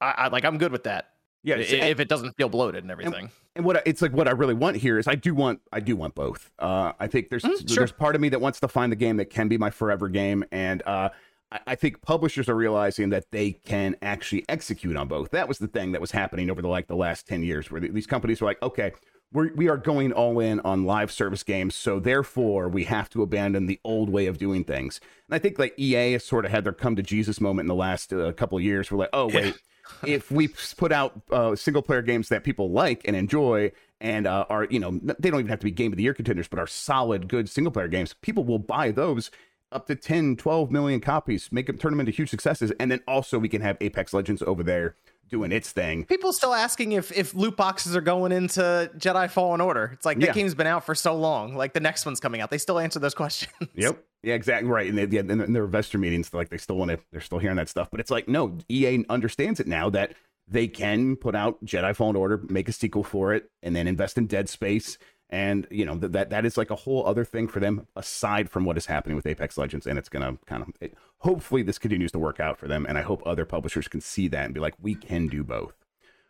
I, 0.00 0.14
I 0.16 0.28
like 0.28 0.44
I'm 0.44 0.58
good 0.58 0.72
with 0.72 0.84
that. 0.84 1.10
Yeah, 1.42 1.56
if 1.56 2.00
it 2.00 2.08
doesn't 2.08 2.36
feel 2.36 2.50
bloated 2.50 2.84
and 2.84 2.90
everything. 2.90 3.14
And, 3.14 3.30
and 3.56 3.64
what 3.64 3.78
I, 3.78 3.82
it's 3.86 4.02
like, 4.02 4.12
what 4.12 4.28
I 4.28 4.32
really 4.32 4.52
want 4.52 4.76
here 4.76 4.98
is 4.98 5.08
I 5.08 5.14
do 5.14 5.34
want, 5.34 5.60
I 5.72 5.80
do 5.80 5.96
want 5.96 6.14
both. 6.14 6.50
Uh, 6.58 6.92
I 7.00 7.06
think 7.06 7.30
there's 7.30 7.44
mm, 7.44 7.66
sure. 7.66 7.78
there's 7.78 7.92
part 7.92 8.14
of 8.14 8.20
me 8.20 8.28
that 8.28 8.40
wants 8.40 8.60
to 8.60 8.68
find 8.68 8.92
the 8.92 8.96
game 8.96 9.16
that 9.16 9.30
can 9.30 9.48
be 9.48 9.56
my 9.56 9.70
forever 9.70 10.10
game, 10.10 10.44
and 10.52 10.82
uh, 10.86 11.08
I, 11.50 11.60
I, 11.68 11.74
think 11.76 12.02
publishers 12.02 12.46
are 12.50 12.54
realizing 12.54 13.08
that 13.10 13.30
they 13.30 13.52
can 13.52 13.96
actually 14.02 14.44
execute 14.50 14.96
on 14.96 15.08
both. 15.08 15.30
That 15.30 15.48
was 15.48 15.58
the 15.58 15.66
thing 15.66 15.92
that 15.92 16.00
was 16.00 16.10
happening 16.10 16.50
over 16.50 16.60
the 16.60 16.68
like 16.68 16.88
the 16.88 16.96
last 16.96 17.26
ten 17.26 17.42
years, 17.42 17.70
where 17.70 17.80
these 17.80 18.06
companies 18.06 18.42
were 18.42 18.46
like, 18.46 18.62
okay, 18.62 18.92
we're, 19.32 19.52
we 19.54 19.68
are 19.68 19.76
going 19.76 20.12
all 20.12 20.40
in 20.40 20.60
on 20.60 20.84
live 20.84 21.10
service 21.10 21.42
games, 21.42 21.74
so 21.74 22.00
therefore 22.00 22.68
we 22.68 22.84
have 22.84 23.08
to 23.10 23.22
abandon 23.22 23.66
the 23.66 23.80
old 23.84 24.10
way 24.10 24.26
of 24.26 24.38
doing 24.38 24.64
things. 24.64 25.00
And 25.28 25.34
I 25.34 25.38
think 25.38 25.58
like 25.58 25.78
EA 25.78 26.12
has 26.12 26.24
sort 26.24 26.44
of 26.44 26.50
had 26.50 26.64
their 26.64 26.72
come 26.72 26.96
to 26.96 27.02
Jesus 27.02 27.40
moment 27.40 27.64
in 27.64 27.68
the 27.68 27.74
last 27.74 28.12
uh, 28.12 28.32
couple 28.32 28.58
of 28.58 28.64
years. 28.64 28.90
We're 28.90 28.98
like, 28.98 29.10
oh 29.12 29.28
wait 29.28 29.54
if 30.06 30.30
we 30.30 30.48
put 30.76 30.92
out 30.92 31.20
uh, 31.30 31.54
single 31.56 31.82
player 31.82 32.02
games 32.02 32.28
that 32.28 32.44
people 32.44 32.70
like 32.70 33.02
and 33.04 33.16
enjoy 33.16 33.72
and 34.00 34.26
uh, 34.26 34.46
are 34.48 34.66
you 34.70 34.78
know 34.78 34.98
they 35.18 35.30
don't 35.30 35.40
even 35.40 35.48
have 35.48 35.60
to 35.60 35.64
be 35.64 35.70
game 35.70 35.92
of 35.92 35.96
the 35.96 36.02
year 36.02 36.14
contenders 36.14 36.48
but 36.48 36.58
are 36.58 36.66
solid 36.66 37.28
good 37.28 37.48
single 37.48 37.70
player 37.70 37.88
games 37.88 38.14
people 38.20 38.44
will 38.44 38.58
buy 38.58 38.90
those 38.90 39.30
up 39.72 39.86
to 39.86 39.94
10 39.94 40.36
12 40.36 40.70
million 40.70 41.00
copies 41.00 41.50
make 41.52 41.66
them 41.66 41.78
turn 41.78 41.92
them 41.92 42.00
into 42.00 42.12
huge 42.12 42.30
successes 42.30 42.72
and 42.80 42.90
then 42.90 43.00
also 43.06 43.38
we 43.38 43.48
can 43.48 43.62
have 43.62 43.76
apex 43.80 44.12
legends 44.12 44.42
over 44.42 44.62
there 44.62 44.96
doing 45.30 45.52
its 45.52 45.72
thing. 45.72 46.04
People 46.04 46.32
still 46.32 46.54
asking 46.54 46.92
if 46.92 47.12
if 47.12 47.34
loot 47.34 47.56
boxes 47.56 47.96
are 47.96 48.00
going 48.00 48.32
into 48.32 48.90
Jedi 48.96 49.30
Fallen 49.30 49.60
Order. 49.60 49.90
It's 49.92 50.04
like 50.04 50.18
that 50.20 50.26
yeah. 50.26 50.32
game's 50.32 50.54
been 50.54 50.66
out 50.66 50.84
for 50.84 50.94
so 50.94 51.16
long. 51.16 51.54
Like 51.54 51.72
the 51.72 51.80
next 51.80 52.04
one's 52.04 52.20
coming 52.20 52.40
out. 52.40 52.50
They 52.50 52.58
still 52.58 52.78
answer 52.78 52.98
those 52.98 53.14
questions. 53.20 53.52
Yep. 53.74 54.04
Yeah, 54.22 54.34
exactly 54.34 54.68
right. 54.68 54.86
And 54.86 54.98
they, 54.98 55.06
yeah, 55.06 55.20
in 55.20 55.52
their 55.52 55.64
investor 55.64 55.96
meetings, 55.96 56.34
like 56.34 56.50
they 56.50 56.58
still 56.58 56.76
want 56.76 56.90
to, 56.90 56.98
they're 57.10 57.22
still 57.22 57.38
hearing 57.38 57.56
that 57.56 57.70
stuff. 57.70 57.88
But 57.90 58.00
it's 58.00 58.10
like, 58.10 58.28
no, 58.28 58.58
EA 58.68 59.02
understands 59.08 59.60
it 59.60 59.66
now 59.66 59.88
that 59.90 60.12
they 60.46 60.68
can 60.68 61.16
put 61.16 61.34
out 61.34 61.64
Jedi 61.64 61.96
Fallen 61.96 62.16
Order, 62.16 62.42
make 62.48 62.68
a 62.68 62.72
sequel 62.72 63.02
for 63.02 63.32
it, 63.32 63.50
and 63.62 63.74
then 63.74 63.86
invest 63.86 64.18
in 64.18 64.26
Dead 64.26 64.50
Space 64.50 64.98
and 65.30 65.66
you 65.70 65.86
know 65.86 65.94
that 65.96 66.30
that 66.30 66.44
is 66.44 66.56
like 66.56 66.70
a 66.70 66.76
whole 66.76 67.06
other 67.06 67.24
thing 67.24 67.48
for 67.48 67.60
them 67.60 67.86
aside 67.96 68.50
from 68.50 68.64
what 68.64 68.76
is 68.76 68.86
happening 68.86 69.16
with 69.16 69.26
Apex 69.26 69.56
Legends, 69.56 69.86
and 69.86 69.98
it's 69.98 70.08
gonna 70.08 70.36
kind 70.46 70.62
of 70.62 70.68
it, 70.80 70.94
hopefully 71.20 71.62
this 71.62 71.78
continues 71.78 72.12
to 72.12 72.18
work 72.18 72.40
out 72.40 72.58
for 72.58 72.68
them, 72.68 72.86
and 72.88 72.98
I 72.98 73.02
hope 73.02 73.22
other 73.24 73.44
publishers 73.44 73.88
can 73.88 74.00
see 74.00 74.28
that 74.28 74.44
and 74.44 74.54
be 74.54 74.60
like, 74.60 74.74
we 74.80 74.94
can 74.94 75.28
do 75.28 75.42
both. 75.42 75.74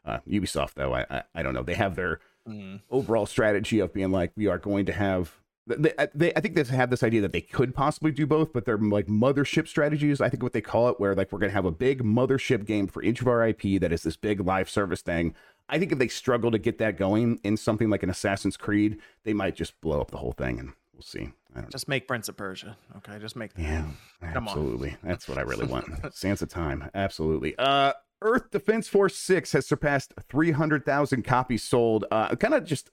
Uh, 0.04 0.18
Ubisoft 0.28 0.74
though, 0.74 0.94
I, 0.94 1.06
I, 1.10 1.22
I 1.34 1.42
don't 1.42 1.54
know, 1.54 1.62
they 1.62 1.74
have 1.74 1.96
their 1.96 2.20
mm. 2.48 2.80
overall 2.90 3.26
strategy 3.26 3.80
of 3.80 3.92
being 3.92 4.10
like, 4.10 4.32
we 4.36 4.46
are 4.46 4.58
going 4.58 4.86
to 4.86 4.92
have 4.92 5.40
they, 5.66 5.92
they, 6.14 6.32
I 6.34 6.40
think 6.40 6.54
they 6.54 6.64
have 6.76 6.90
this 6.90 7.02
idea 7.02 7.20
that 7.20 7.32
they 7.32 7.40
could 7.40 7.74
possibly 7.74 8.10
do 8.10 8.26
both, 8.26 8.52
but 8.52 8.64
they're 8.64 8.78
like 8.78 9.06
mothership 9.06 9.68
strategies. 9.68 10.20
I 10.20 10.28
think 10.28 10.42
what 10.42 10.52
they 10.52 10.60
call 10.60 10.88
it, 10.88 10.98
where 10.98 11.14
like 11.14 11.30
we're 11.30 11.38
going 11.38 11.50
to 11.50 11.54
have 11.54 11.64
a 11.64 11.70
big 11.70 12.02
mothership 12.02 12.64
game 12.66 12.86
for 12.86 13.02
each 13.02 13.20
of 13.20 13.28
our 13.28 13.46
IP 13.46 13.80
that 13.80 13.92
is 13.92 14.02
this 14.02 14.16
big 14.16 14.40
live 14.40 14.68
service 14.68 15.02
thing. 15.02 15.34
I 15.68 15.78
think 15.78 15.92
if 15.92 15.98
they 15.98 16.08
struggle 16.08 16.50
to 16.50 16.58
get 16.58 16.78
that 16.78 16.96
going 16.96 17.38
in 17.44 17.56
something 17.56 17.90
like 17.90 18.02
an 18.02 18.10
Assassin's 18.10 18.56
Creed, 18.56 18.98
they 19.24 19.32
might 19.32 19.54
just 19.54 19.80
blow 19.80 20.00
up 20.00 20.10
the 20.10 20.16
whole 20.16 20.32
thing, 20.32 20.58
and 20.58 20.72
we'll 20.92 21.02
see. 21.02 21.30
I 21.54 21.60
don't 21.60 21.70
just 21.70 21.88
make 21.88 22.06
Prince 22.06 22.28
of 22.28 22.36
Persia. 22.36 22.76
Okay, 22.98 23.18
just 23.18 23.36
make 23.36 23.54
them. 23.54 23.64
Yeah, 24.22 24.32
Come 24.32 24.48
absolutely. 24.48 24.90
On. 24.90 24.98
That's 25.02 25.28
what 25.28 25.38
I 25.38 25.42
really 25.42 25.66
want. 25.66 25.86
Sands 26.14 26.42
of 26.42 26.48
time. 26.48 26.88
Absolutely. 26.94 27.54
Uh, 27.58 27.92
Earth 28.22 28.50
Defense 28.50 28.86
Force 28.88 29.16
Six 29.16 29.52
has 29.52 29.66
surpassed 29.66 30.14
three 30.28 30.52
hundred 30.52 30.84
thousand 30.84 31.24
copies 31.24 31.62
sold. 31.62 32.04
Uh, 32.10 32.34
kind 32.36 32.54
of 32.54 32.64
just 32.64 32.90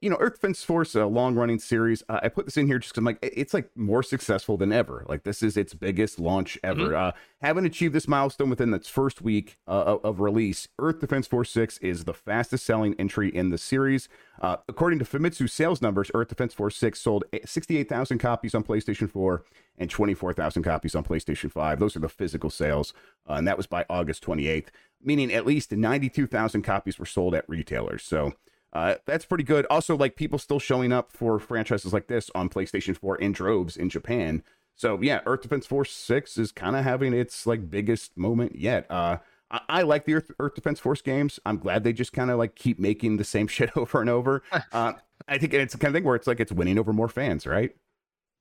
you 0.00 0.08
know, 0.08 0.16
Earth 0.20 0.34
Defense 0.34 0.62
Force, 0.62 0.94
a 0.94 1.06
long 1.06 1.34
running 1.34 1.58
series. 1.58 2.04
Uh, 2.08 2.20
I 2.22 2.28
put 2.28 2.44
this 2.44 2.56
in 2.56 2.68
here 2.68 2.78
just 2.78 2.92
because 2.92 3.00
I'm 3.00 3.04
like, 3.04 3.18
it's 3.20 3.52
like 3.52 3.68
more 3.76 4.02
successful 4.02 4.56
than 4.56 4.72
ever. 4.72 5.04
Like, 5.08 5.24
this 5.24 5.42
is 5.42 5.56
its 5.56 5.74
biggest 5.74 6.20
launch 6.20 6.56
ever. 6.62 6.90
Mm-hmm. 6.90 6.94
Uh, 6.94 7.10
having 7.40 7.66
achieved 7.66 7.92
this 7.92 8.06
milestone 8.06 8.48
within 8.48 8.72
its 8.74 8.88
first 8.88 9.22
week 9.22 9.58
uh, 9.66 9.98
of 10.04 10.20
release, 10.20 10.68
Earth 10.78 11.00
Defense 11.00 11.26
Force 11.26 11.50
6 11.50 11.78
is 11.78 12.04
the 12.04 12.14
fastest 12.14 12.64
selling 12.64 12.94
entry 12.98 13.34
in 13.34 13.50
the 13.50 13.58
series. 13.58 14.08
Uh, 14.40 14.56
according 14.68 15.00
to 15.00 15.04
Famitsu 15.04 15.50
sales 15.50 15.82
numbers, 15.82 16.12
Earth 16.14 16.28
Defense 16.28 16.54
Force 16.54 16.76
6 16.76 17.00
sold 17.00 17.24
68,000 17.44 18.18
copies 18.18 18.54
on 18.54 18.62
PlayStation 18.62 19.10
4 19.10 19.44
and 19.78 19.90
24,000 19.90 20.62
copies 20.62 20.94
on 20.94 21.02
PlayStation 21.02 21.50
5. 21.50 21.80
Those 21.80 21.96
are 21.96 22.00
the 22.00 22.08
physical 22.08 22.50
sales, 22.50 22.94
uh, 23.28 23.34
and 23.34 23.48
that 23.48 23.56
was 23.56 23.66
by 23.66 23.84
August 23.90 24.24
28th, 24.24 24.68
meaning 25.02 25.32
at 25.32 25.44
least 25.44 25.72
92,000 25.72 26.62
copies 26.62 27.00
were 27.00 27.06
sold 27.06 27.34
at 27.34 27.48
retailers. 27.48 28.04
So, 28.04 28.34
uh, 28.72 28.96
that's 29.06 29.24
pretty 29.24 29.44
good. 29.44 29.66
Also, 29.70 29.96
like 29.96 30.16
people 30.16 30.38
still 30.38 30.58
showing 30.58 30.92
up 30.92 31.10
for 31.12 31.38
franchises 31.38 31.92
like 31.92 32.06
this 32.06 32.30
on 32.34 32.48
PlayStation 32.48 32.96
4 32.96 33.16
in 33.16 33.32
droves 33.32 33.76
in 33.76 33.88
Japan. 33.88 34.42
So 34.74 35.00
yeah, 35.00 35.20
Earth 35.26 35.42
Defense 35.42 35.66
Force 35.66 35.92
6 35.92 36.38
is 36.38 36.52
kind 36.52 36.76
of 36.76 36.84
having 36.84 37.12
its 37.12 37.46
like 37.46 37.70
biggest 37.70 38.16
moment 38.16 38.56
yet. 38.56 38.90
Uh, 38.90 39.18
I, 39.50 39.60
I 39.68 39.82
like 39.82 40.06
the 40.06 40.14
Earth, 40.14 40.30
Earth 40.38 40.54
Defense 40.54 40.80
Force 40.80 41.02
games. 41.02 41.38
I'm 41.44 41.58
glad 41.58 41.84
they 41.84 41.92
just 41.92 42.12
kind 42.12 42.30
of 42.30 42.38
like 42.38 42.54
keep 42.54 42.78
making 42.78 43.18
the 43.18 43.24
same 43.24 43.46
shit 43.48 43.76
over 43.76 44.00
and 44.00 44.10
over. 44.10 44.42
Uh, 44.72 44.94
I 45.28 45.38
think 45.38 45.54
it's 45.54 45.72
the 45.72 45.78
kind 45.78 45.94
of 45.94 45.98
thing 45.98 46.04
where 46.04 46.16
it's 46.16 46.26
like 46.26 46.40
it's 46.40 46.50
winning 46.50 46.78
over 46.78 46.92
more 46.92 47.08
fans, 47.08 47.46
right? 47.46 47.76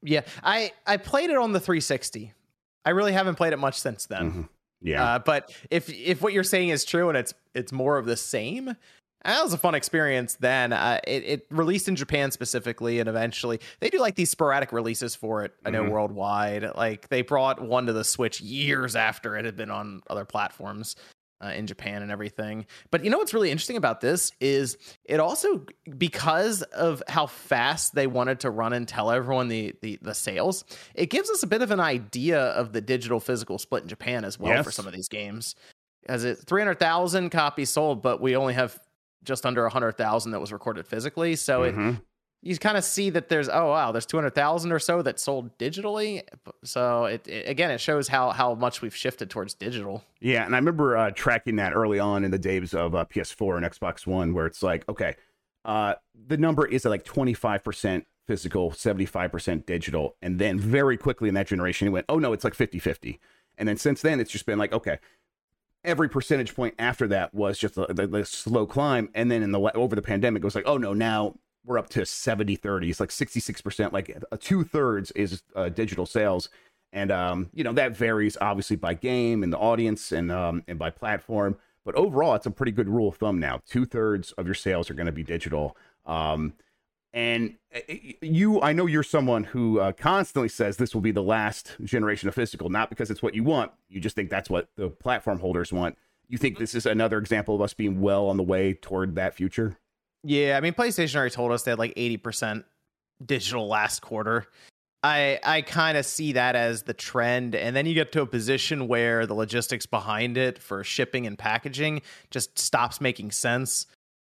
Yeah, 0.01 0.21
I 0.43 0.71
I 0.87 0.97
played 0.97 1.29
it 1.29 1.37
on 1.37 1.51
the 1.51 1.59
360 1.59 2.33
I 2.85 2.89
really 2.91 3.13
haven't 3.13 3.35
played 3.35 3.53
it 3.53 3.59
much 3.59 3.79
since 3.79 4.05
then. 4.07 4.31
Mhm. 4.31 4.49
Yeah. 4.81 5.03
Uh, 5.03 5.19
but 5.19 5.55
if 5.69 5.89
if 5.89 6.21
what 6.21 6.33
you're 6.33 6.43
saying 6.43 6.69
is 6.69 6.83
true 6.85 7.09
and 7.09 7.17
it's 7.17 7.33
it's 7.53 7.71
more 7.71 7.97
of 7.97 8.05
the 8.05 8.17
same, 8.17 8.75
that 9.23 9.43
was 9.43 9.53
a 9.53 9.57
fun 9.57 9.75
experience. 9.75 10.35
Then 10.35 10.73
uh, 10.73 10.99
it 11.07 11.23
it 11.23 11.47
released 11.49 11.87
in 11.87 11.95
Japan 11.95 12.31
specifically, 12.31 12.99
and 12.99 13.07
eventually 13.09 13.59
they 13.79 13.89
do 13.89 13.99
like 13.99 14.15
these 14.15 14.31
sporadic 14.31 14.71
releases 14.71 15.15
for 15.15 15.43
it. 15.43 15.53
I 15.65 15.69
know 15.69 15.83
Mhm. 15.83 15.89
worldwide, 15.91 16.75
like 16.75 17.07
they 17.09 17.21
brought 17.21 17.61
one 17.61 17.85
to 17.87 17.93
the 17.93 18.03
Switch 18.03 18.41
years 18.41 18.95
after 18.95 19.35
it 19.37 19.45
had 19.45 19.55
been 19.55 19.71
on 19.71 20.01
other 20.09 20.25
platforms. 20.25 20.95
Uh, 21.43 21.47
in 21.55 21.65
Japan 21.65 22.03
and 22.03 22.11
everything. 22.11 22.67
But 22.91 23.03
you 23.03 23.09
know 23.09 23.17
what's 23.17 23.33
really 23.33 23.49
interesting 23.49 23.75
about 23.75 23.99
this 23.99 24.31
is 24.39 24.77
it 25.05 25.19
also 25.19 25.65
because 25.97 26.61
of 26.61 27.01
how 27.07 27.25
fast 27.25 27.95
they 27.95 28.05
wanted 28.05 28.41
to 28.41 28.51
run 28.51 28.73
and 28.73 28.87
tell 28.87 29.09
everyone 29.09 29.47
the 29.47 29.73
the, 29.81 29.97
the 30.03 30.13
sales, 30.13 30.63
it 30.93 31.07
gives 31.09 31.31
us 31.31 31.41
a 31.41 31.47
bit 31.47 31.63
of 31.63 31.71
an 31.71 31.79
idea 31.79 32.39
of 32.39 32.73
the 32.73 32.81
digital 32.81 33.19
physical 33.19 33.57
split 33.57 33.81
in 33.81 33.89
Japan 33.89 34.23
as 34.23 34.37
well 34.37 34.61
for 34.61 34.69
some 34.69 34.85
of 34.85 34.93
these 34.93 35.07
games. 35.07 35.55
As 36.07 36.23
it 36.25 36.37
300,000 36.45 37.31
copies 37.31 37.71
sold, 37.71 38.03
but 38.03 38.21
we 38.21 38.35
only 38.35 38.53
have 38.53 38.79
just 39.23 39.45
under 39.45 39.63
100,000 39.63 40.31
that 40.31 40.39
was 40.39 40.51
recorded 40.51 40.85
physically. 40.87 41.35
So 41.35 41.63
it 41.63 41.75
Mhm. 41.75 42.01
you 42.43 42.57
kind 42.57 42.75
of 42.77 42.83
see 42.83 43.09
that 43.11 43.29
there's 43.29 43.47
oh 43.49 43.67
wow 43.69 43.91
there's 43.91 44.05
200,000 44.07 44.71
or 44.71 44.79
so 44.79 45.03
that 45.03 45.19
sold 45.19 45.55
digitally 45.59 46.23
so 46.63 47.05
it, 47.05 47.27
it 47.27 47.47
again 47.47 47.69
it 47.69 47.79
shows 47.79 48.07
how 48.07 48.31
how 48.31 48.55
much 48.55 48.81
we've 48.81 48.95
shifted 48.95 49.29
towards 49.29 49.53
digital 49.53 50.03
Yeah, 50.21 50.43
and 50.45 50.55
I 50.55 50.57
remember 50.57 50.97
uh, 50.97 51.11
tracking 51.11 51.57
that 51.57 51.73
early 51.73 51.99
on 51.99 52.23
in 52.23 52.31
the 52.31 52.39
days 52.39 52.73
of 52.73 52.95
uh, 52.95 53.05
PS4 53.05 53.57
and 53.57 53.65
Xbox 53.65 54.07
One, 54.07 54.33
where 54.33 54.47
it's 54.47 54.63
like, 54.63 54.87
okay, 54.89 55.15
uh, 55.65 55.93
the 56.27 56.37
number 56.37 56.65
is 56.65 56.83
like 56.85 57.03
25% 57.03 58.05
physical, 58.27 58.71
75% 58.71 59.65
digital. 59.65 60.15
And 60.21 60.39
then 60.39 60.59
very 60.59 60.97
quickly 60.97 61.27
in 61.29 61.35
that 61.35 61.47
generation, 61.47 61.87
it 61.87 61.91
went, 61.91 62.05
oh 62.09 62.17
no, 62.17 62.33
it's 62.33 62.43
like 62.43 62.53
50 62.55 62.79
50. 62.79 63.19
And 63.57 63.67
then 63.67 63.77
since 63.77 64.01
then, 64.01 64.19
it's 64.19 64.31
just 64.31 64.45
been 64.45 64.57
like, 64.57 64.73
okay, 64.73 64.97
every 65.83 66.09
percentage 66.09 66.55
point 66.55 66.75
after 66.77 67.07
that 67.07 67.33
was 67.33 67.57
just 67.57 67.75
the, 67.75 67.87
the, 67.87 68.07
the 68.07 68.25
slow 68.25 68.65
climb. 68.65 69.09
And 69.15 69.31
then 69.31 69.43
in 69.43 69.51
the 69.51 69.59
over 69.75 69.95
the 69.95 70.01
pandemic, 70.01 70.41
it 70.41 70.45
was 70.45 70.55
like, 70.55 70.67
oh 70.67 70.77
no, 70.77 70.93
now 70.93 71.35
we're 71.65 71.77
up 71.77 71.89
to 71.89 72.05
70 72.05 72.55
30. 72.55 72.89
It's 72.89 72.99
like 72.99 73.09
66%, 73.09 73.91
like 73.91 74.17
uh, 74.31 74.37
two 74.39 74.63
thirds 74.63 75.11
is 75.11 75.43
uh, 75.55 75.69
digital 75.69 76.05
sales 76.05 76.49
and 76.93 77.11
um, 77.11 77.49
you 77.53 77.63
know 77.63 77.73
that 77.73 77.95
varies 77.95 78.37
obviously 78.41 78.75
by 78.75 78.93
game 78.93 79.43
and 79.43 79.51
the 79.51 79.57
audience 79.57 80.11
and 80.11 80.31
um, 80.31 80.63
and 80.67 80.77
by 80.77 80.89
platform. 80.89 81.57
But 81.83 81.95
overall, 81.95 82.35
it's 82.35 82.45
a 82.45 82.51
pretty 82.51 82.71
good 82.71 82.87
rule 82.87 83.09
of 83.09 83.15
thumb 83.15 83.39
now. 83.39 83.61
Two 83.67 83.85
thirds 83.85 84.31
of 84.33 84.45
your 84.45 84.53
sales 84.53 84.89
are 84.89 84.93
going 84.93 85.07
to 85.07 85.11
be 85.11 85.23
digital. 85.23 85.75
Um, 86.05 86.53
and 87.13 87.55
uh, 87.75 87.79
you, 88.21 88.61
I 88.61 88.73
know 88.73 88.85
you're 88.85 89.03
someone 89.03 89.43
who 89.43 89.79
uh, 89.79 89.91
constantly 89.91 90.49
says 90.49 90.77
this 90.77 90.93
will 90.93 91.01
be 91.01 91.11
the 91.11 91.23
last 91.23 91.75
generation 91.83 92.29
of 92.29 92.35
physical, 92.35 92.69
not 92.69 92.89
because 92.89 93.11
it's 93.11 93.21
what 93.21 93.35
you 93.35 93.43
want. 93.43 93.71
You 93.89 93.99
just 93.99 94.15
think 94.15 94.29
that's 94.29 94.49
what 94.49 94.69
the 94.77 94.89
platform 94.89 95.39
holders 95.39 95.73
want. 95.73 95.97
You 96.27 96.37
think 96.37 96.57
this 96.57 96.73
is 96.73 96.85
another 96.85 97.17
example 97.17 97.55
of 97.55 97.61
us 97.61 97.73
being 97.73 97.99
well 97.99 98.27
on 98.27 98.37
the 98.37 98.43
way 98.43 98.73
toward 98.73 99.15
that 99.15 99.35
future? 99.35 99.77
yeah 100.23 100.57
i 100.57 100.61
mean 100.61 100.73
playstation 100.73 101.15
already 101.15 101.33
told 101.33 101.51
us 101.51 101.63
they 101.63 101.71
had 101.71 101.79
like 101.79 101.95
80% 101.95 102.63
digital 103.25 103.67
last 103.67 104.01
quarter 104.01 104.47
i 105.03 105.39
i 105.43 105.61
kind 105.61 105.97
of 105.97 106.05
see 106.05 106.33
that 106.33 106.55
as 106.55 106.83
the 106.83 106.93
trend 106.93 107.55
and 107.55 107.75
then 107.75 107.85
you 107.85 107.93
get 107.93 108.11
to 108.13 108.21
a 108.21 108.25
position 108.25 108.87
where 108.87 109.25
the 109.25 109.33
logistics 109.33 109.85
behind 109.85 110.37
it 110.37 110.59
for 110.59 110.83
shipping 110.83 111.27
and 111.27 111.37
packaging 111.37 112.01
just 112.29 112.57
stops 112.57 113.01
making 113.01 113.31
sense 113.31 113.87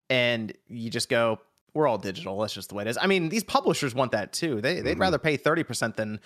and 0.09 0.53
you 0.69 0.91
just 0.91 1.09
go 1.09 1.41
we're 1.75 1.87
all 1.87 1.99
digital 1.99 2.39
that's 2.41 2.55
just 2.55 2.69
the 2.69 2.75
way 2.75 2.83
it 2.83 2.89
is 2.89 2.99
i 3.00 3.07
mean 3.07 3.29
these 3.29 3.45
publishers 3.45 3.95
want 3.95 4.12
that 4.12 4.33
too 4.33 4.61
they 4.61 4.81
they'd 4.81 4.97
Mhm. 4.97 5.00
rather 5.00 5.19
pay 5.19 5.37
30% 5.37 5.97
than 5.97 6.21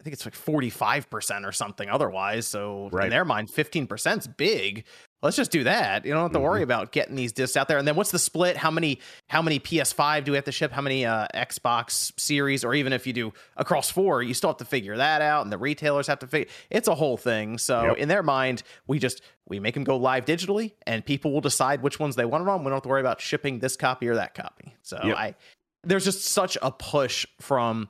I 0.00 0.02
think 0.04 0.12
it's 0.14 0.26
like 0.26 0.34
45% 0.34 1.46
or 1.46 1.52
something 1.52 1.88
otherwise. 1.88 2.46
So 2.46 2.90
Right. 2.92 3.04
in 3.04 3.10
their 3.10 3.24
mind, 3.24 3.48
15% 3.48 4.18
is 4.18 4.26
big. 4.26 4.84
Let's 5.24 5.36
just 5.38 5.50
do 5.50 5.64
that. 5.64 6.04
You 6.04 6.12
don't 6.12 6.20
have 6.20 6.32
to 6.32 6.38
worry 6.40 6.62
about 6.62 6.92
getting 6.92 7.16
these 7.16 7.32
discs 7.32 7.56
out 7.56 7.66
there. 7.66 7.78
And 7.78 7.88
then 7.88 7.96
what's 7.96 8.10
the 8.10 8.18
split? 8.18 8.58
How 8.58 8.70
many 8.70 9.00
how 9.28 9.40
many 9.40 9.58
PS5 9.58 10.24
do 10.24 10.32
we 10.32 10.36
have 10.36 10.44
to 10.44 10.52
ship? 10.52 10.70
How 10.70 10.82
many 10.82 11.06
uh, 11.06 11.26
Xbox 11.34 12.12
series 12.20 12.62
or 12.62 12.74
even 12.74 12.92
if 12.92 13.06
you 13.06 13.14
do 13.14 13.32
across 13.56 13.88
four, 13.90 14.22
you 14.22 14.34
still 14.34 14.50
have 14.50 14.58
to 14.58 14.66
figure 14.66 14.98
that 14.98 15.22
out 15.22 15.42
and 15.42 15.50
the 15.50 15.56
retailers 15.56 16.08
have 16.08 16.18
to 16.18 16.26
figure 16.26 16.50
it's 16.68 16.88
a 16.88 16.94
whole 16.94 17.16
thing. 17.16 17.56
So 17.56 17.86
Yep. 17.86 17.96
in 17.96 18.08
their 18.08 18.22
mind, 18.22 18.62
we 18.86 18.98
just 18.98 19.22
we 19.48 19.58
make 19.58 19.72
them 19.72 19.84
go 19.84 19.96
live 19.96 20.26
digitally 20.26 20.72
and 20.86 21.02
people 21.04 21.32
will 21.32 21.40
decide 21.40 21.80
which 21.80 21.98
ones 21.98 22.16
they 22.16 22.26
want 22.26 22.42
it 22.42 22.48
on. 22.50 22.60
We 22.60 22.64
don't 22.64 22.74
have 22.74 22.82
to 22.82 22.90
worry 22.90 23.00
about 23.00 23.22
shipping 23.22 23.60
this 23.60 23.76
copy 23.76 24.06
or 24.08 24.16
that 24.16 24.34
copy. 24.34 24.74
So 24.82 25.00
Yep. 25.02 25.16
I 25.16 25.34
there's 25.82 26.04
just 26.04 26.26
such 26.26 26.58
a 26.60 26.70
push 26.70 27.24
from 27.40 27.88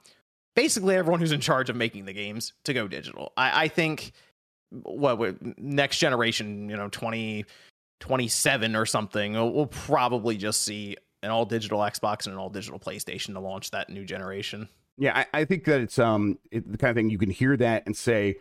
basically 0.54 0.94
everyone 0.94 1.18
who's 1.18 1.32
in 1.32 1.40
charge 1.40 1.68
of 1.68 1.74
making 1.74 2.04
the 2.04 2.12
games 2.12 2.52
to 2.62 2.72
go 2.72 2.86
digital. 2.86 3.32
I, 3.36 3.64
I 3.64 3.68
think 3.68 4.12
what 4.82 5.58
next 5.58 5.98
generation, 5.98 6.68
you 6.68 6.76
know, 6.76 6.88
20, 6.88 7.44
27 8.00 8.76
or 8.76 8.86
something, 8.86 9.32
we'll, 9.32 9.52
we'll 9.52 9.66
probably 9.66 10.36
just 10.36 10.62
see 10.62 10.96
an 11.22 11.30
all 11.30 11.46
digital 11.46 11.80
Xbox 11.80 12.26
and 12.26 12.34
an 12.34 12.38
all 12.38 12.50
digital 12.50 12.78
PlayStation 12.78 13.32
to 13.34 13.40
launch 13.40 13.70
that 13.70 13.88
new 13.88 14.04
generation. 14.04 14.68
Yeah, 14.96 15.18
I, 15.18 15.40
I 15.40 15.44
think 15.44 15.64
that 15.64 15.80
it's 15.80 15.98
um 15.98 16.38
it, 16.50 16.70
the 16.70 16.78
kind 16.78 16.90
of 16.90 16.96
thing 16.96 17.10
you 17.10 17.18
can 17.18 17.30
hear 17.30 17.56
that 17.56 17.84
and 17.86 17.96
say, 17.96 18.36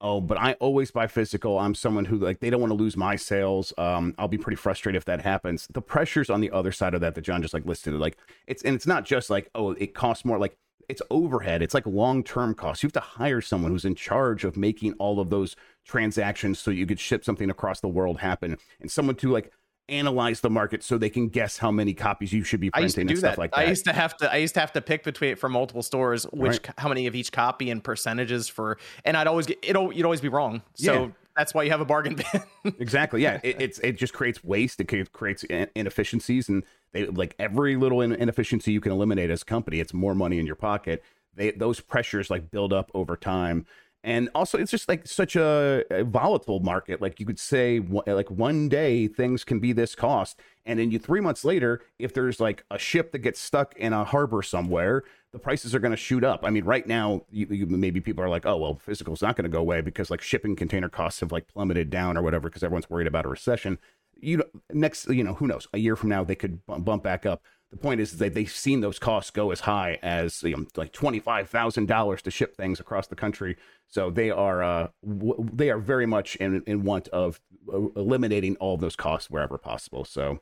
oh, 0.00 0.20
but 0.20 0.36
I 0.36 0.52
always 0.54 0.90
buy 0.90 1.06
physical. 1.06 1.58
I'm 1.58 1.74
someone 1.74 2.04
who 2.04 2.18
like 2.18 2.40
they 2.40 2.50
don't 2.50 2.60
want 2.60 2.72
to 2.72 2.76
lose 2.76 2.96
my 2.96 3.16
sales. 3.16 3.72
Um, 3.78 4.14
I'll 4.18 4.28
be 4.28 4.36
pretty 4.36 4.56
frustrated 4.56 4.98
if 4.98 5.06
that 5.06 5.22
happens. 5.22 5.66
The 5.72 5.80
pressures 5.80 6.28
on 6.28 6.40
the 6.40 6.50
other 6.50 6.72
side 6.72 6.94
of 6.94 7.00
that 7.00 7.14
that 7.14 7.22
Jon 7.22 7.40
just 7.40 7.54
like 7.54 7.64
listed, 7.64 7.94
like 7.94 8.18
it's 8.46 8.62
and 8.62 8.74
it's 8.74 8.86
not 8.86 9.04
just 9.04 9.30
like 9.30 9.50
oh, 9.54 9.70
it 9.72 9.94
costs 9.94 10.24
more. 10.24 10.38
Like 10.38 10.56
it's 10.88 11.02
overhead. 11.10 11.62
It's 11.62 11.74
like 11.74 11.86
long 11.86 12.22
term 12.22 12.54
costs. 12.54 12.82
You 12.82 12.88
have 12.88 12.92
to 12.94 13.00
hire 13.00 13.40
someone 13.40 13.70
who's 13.70 13.86
in 13.86 13.94
charge 13.94 14.44
of 14.44 14.56
making 14.56 14.92
all 14.94 15.20
of 15.20 15.30
those 15.30 15.56
transactions 15.84 16.58
so 16.58 16.70
you 16.70 16.86
could 16.86 17.00
ship 17.00 17.24
something 17.24 17.50
across 17.50 17.80
the 17.80 17.88
world 17.88 18.18
happen, 18.20 18.56
and 18.80 18.90
someone 18.90 19.16
to 19.16 19.30
like 19.30 19.52
analyze 19.88 20.40
the 20.40 20.48
market 20.48 20.82
so 20.82 20.96
they 20.96 21.10
can 21.10 21.28
guess 21.28 21.58
how 21.58 21.70
many 21.70 21.92
copies 21.92 22.32
you 22.32 22.42
should 22.42 22.58
be 22.60 22.70
I 22.72 22.80
used 22.80 22.94
to 22.94 23.00
printing 23.02 23.08
do 23.08 23.12
and 23.12 23.18
stuff 23.18 23.32
that. 23.32 23.38
like 23.38 23.50
that. 23.50 23.58
I 23.58 23.64
used 23.64 23.84
to 23.84 23.92
have 23.92 24.16
to. 24.18 24.32
I 24.32 24.36
used 24.36 24.54
to 24.54 24.60
have 24.60 24.72
to 24.72 24.80
pick 24.80 25.04
between 25.04 25.36
from 25.36 25.52
multiple 25.52 25.82
stores 25.82 26.24
which 26.32 26.52
Right. 26.52 26.70
how 26.78 26.88
many 26.88 27.06
of 27.06 27.14
each 27.14 27.30
copy 27.32 27.70
and 27.70 27.84
percentages 27.84 28.48
for, 28.48 28.78
and 29.04 29.16
I'd 29.16 29.26
always 29.26 29.46
get 29.46 29.58
it'll 29.62 29.92
you'd 29.92 30.06
always 30.06 30.22
be 30.22 30.28
wrong. 30.28 30.62
So 30.74 30.92
Yeah. 30.92 31.08
that's 31.36 31.52
why 31.52 31.64
you 31.64 31.70
have 31.70 31.82
a 31.82 31.84
bargain 31.84 32.14
bin. 32.16 32.74
exactly 32.78 33.20
yeah 33.22 33.40
it, 33.42 33.60
it's 33.60 33.78
it 33.80 33.92
just 33.98 34.14
creates 34.14 34.42
waste 34.42 34.80
it 34.80 35.12
creates 35.12 35.44
inefficiencies 35.74 36.48
and 36.48 36.64
they 36.92 37.06
like 37.06 37.34
every 37.38 37.76
little 37.76 38.00
inefficiency 38.00 38.72
you 38.72 38.80
can 38.80 38.92
eliminate 38.92 39.28
as 39.30 39.42
a 39.42 39.44
company 39.44 39.80
it's 39.80 39.92
more 39.92 40.14
money 40.14 40.38
in 40.38 40.46
your 40.46 40.54
pocket 40.56 41.02
they 41.34 41.50
those 41.50 41.80
pressures 41.80 42.30
like 42.30 42.50
build 42.50 42.72
up 42.72 42.90
over 42.94 43.16
time 43.16 43.66
and 44.04 44.28
also 44.34 44.58
it's 44.58 44.70
just 44.70 44.86
like 44.86 45.06
such 45.08 45.34
a, 45.34 45.82
a 45.90 46.04
volatile 46.04 46.60
market. 46.60 47.00
Like 47.00 47.18
you 47.18 47.24
could 47.24 47.40
say 47.40 47.80
like 48.06 48.30
one 48.30 48.68
day 48.68 49.08
things 49.08 49.44
can 49.44 49.60
be 49.60 49.72
this 49.72 49.94
cost 49.94 50.38
and 50.66 50.78
then 50.78 50.90
you 50.90 50.98
three 50.98 51.22
months 51.22 51.42
later 51.42 51.80
if 51.98 52.12
there's 52.12 52.38
like 52.38 52.64
a 52.70 52.78
ship 52.78 53.12
that 53.12 53.20
gets 53.20 53.40
stuck 53.40 53.74
in 53.76 53.94
a 53.94 54.04
harbor 54.04 54.42
somewhere 54.42 55.04
the 55.32 55.38
prices 55.38 55.74
are 55.74 55.78
going 55.78 55.90
to 55.90 55.96
shoot 55.96 56.22
up. 56.22 56.44
I 56.44 56.50
mean 56.50 56.64
right 56.64 56.86
now 56.86 57.22
you, 57.30 57.46
you, 57.48 57.66
maybe 57.66 57.98
people 57.98 58.22
are 58.22 58.28
like 58.28 58.44
oh 58.44 58.58
well 58.58 58.74
physical's 58.74 59.22
not 59.22 59.36
going 59.36 59.44
to 59.44 59.48
go 59.48 59.60
away 59.60 59.80
because 59.80 60.10
like 60.10 60.20
shipping 60.20 60.54
container 60.54 60.90
costs 60.90 61.20
have 61.20 61.32
like 61.32 61.48
plummeted 61.48 61.88
down 61.88 62.18
or 62.18 62.22
whatever 62.22 62.50
because 62.50 62.62
everyone's 62.62 62.90
worried 62.90 63.06
about 63.06 63.24
a 63.24 63.28
recession. 63.30 63.78
You 64.20 64.36
know 64.36 64.44
next 64.70 65.08
you 65.08 65.24
know 65.24 65.32
who 65.34 65.46
knows? 65.46 65.66
A 65.72 65.78
year 65.78 65.96
from 65.96 66.10
now 66.10 66.24
they 66.24 66.36
could 66.36 66.64
bump, 66.66 66.84
bump 66.84 67.02
back 67.02 67.24
up 67.24 67.42
the 67.70 67.76
point 67.76 68.00
is 68.00 68.18
that 68.18 68.34
they've 68.34 68.50
seen 68.50 68.80
those 68.80 68.98
costs 68.98 69.30
go 69.30 69.50
as 69.50 69.60
high 69.60 69.98
as 70.02 70.42
you 70.42 70.56
know, 70.56 70.64
like 70.76 70.92
twenty 70.92 71.18
five 71.18 71.50
thousand 71.50 71.86
dollars 71.86 72.22
to 72.22 72.30
ship 72.30 72.56
things 72.56 72.78
across 72.80 73.08
the 73.08 73.16
country. 73.16 73.56
So 73.88 74.10
they 74.10 74.30
are 74.30 74.62
uh, 74.62 74.88
w- 75.04 75.48
they 75.52 75.70
are 75.70 75.78
very 75.78 76.06
much 76.06 76.36
in, 76.36 76.62
in 76.66 76.84
want 76.84 77.08
of 77.08 77.40
uh, 77.72 77.88
eliminating 77.96 78.56
all 78.56 78.74
of 78.74 78.80
those 78.80 78.96
costs 78.96 79.30
wherever 79.30 79.58
possible. 79.58 80.04
So 80.04 80.40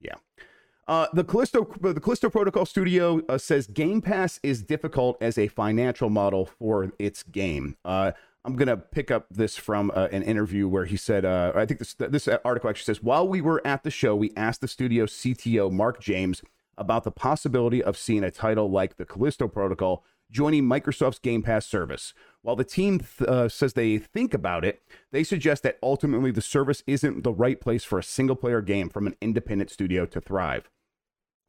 yeah. 0.00 0.14
Uh, 0.86 1.06
the 1.14 1.24
Callisto 1.24 1.64
the 1.80 2.00
Callisto 2.00 2.28
Protocol 2.28 2.66
Studio 2.66 3.22
uh, 3.28 3.38
says 3.38 3.66
Game 3.66 4.02
Pass 4.02 4.38
is 4.42 4.62
difficult 4.62 5.16
as 5.22 5.38
a 5.38 5.48
financial 5.48 6.10
model 6.10 6.44
for 6.44 6.92
its 6.98 7.22
game. 7.22 7.76
Uh, 7.84 8.12
I'm 8.44 8.56
gonna 8.56 8.76
pick 8.76 9.10
up 9.10 9.26
this 9.30 9.56
from 9.56 9.90
uh, 9.94 10.08
an 10.12 10.22
interview 10.22 10.68
where 10.68 10.84
he 10.84 10.98
said, 10.98 11.24
uh, 11.24 11.52
I 11.54 11.64
think 11.64 11.78
this 11.78 11.94
this 11.94 12.28
article 12.44 12.68
actually 12.68 12.94
says, 12.94 13.02
while 13.02 13.26
we 13.26 13.40
were 13.40 13.66
at 13.66 13.84
the 13.84 13.90
show, 13.90 14.14
we 14.14 14.32
asked 14.36 14.60
the 14.60 14.68
studio 14.68 15.06
CTO 15.06 15.72
Mark 15.72 16.00
James 16.00 16.42
about 16.76 17.04
the 17.04 17.10
possibility 17.10 17.82
of 17.82 17.96
seeing 17.96 18.24
a 18.24 18.30
title 18.30 18.70
like 18.70 18.96
the 18.96 19.04
Callisto 19.04 19.48
Protocol 19.48 20.04
joining 20.30 20.64
Microsoft's 20.64 21.18
Game 21.18 21.42
Pass 21.42 21.66
service. 21.66 22.12
While 22.42 22.56
the 22.56 22.64
team 22.64 23.00
th- 23.00 23.28
uh, 23.28 23.48
says 23.48 23.74
they 23.74 23.98
think 23.98 24.34
about 24.34 24.64
it, 24.64 24.82
they 25.12 25.22
suggest 25.22 25.62
that 25.62 25.78
ultimately 25.82 26.30
the 26.30 26.42
service 26.42 26.82
isn't 26.86 27.22
the 27.22 27.32
right 27.32 27.60
place 27.60 27.84
for 27.84 27.98
a 27.98 28.02
single 28.02 28.36
player 28.36 28.60
game 28.60 28.88
from 28.88 29.06
an 29.06 29.16
independent 29.20 29.70
studio 29.70 30.06
to 30.06 30.20
thrive. 30.20 30.68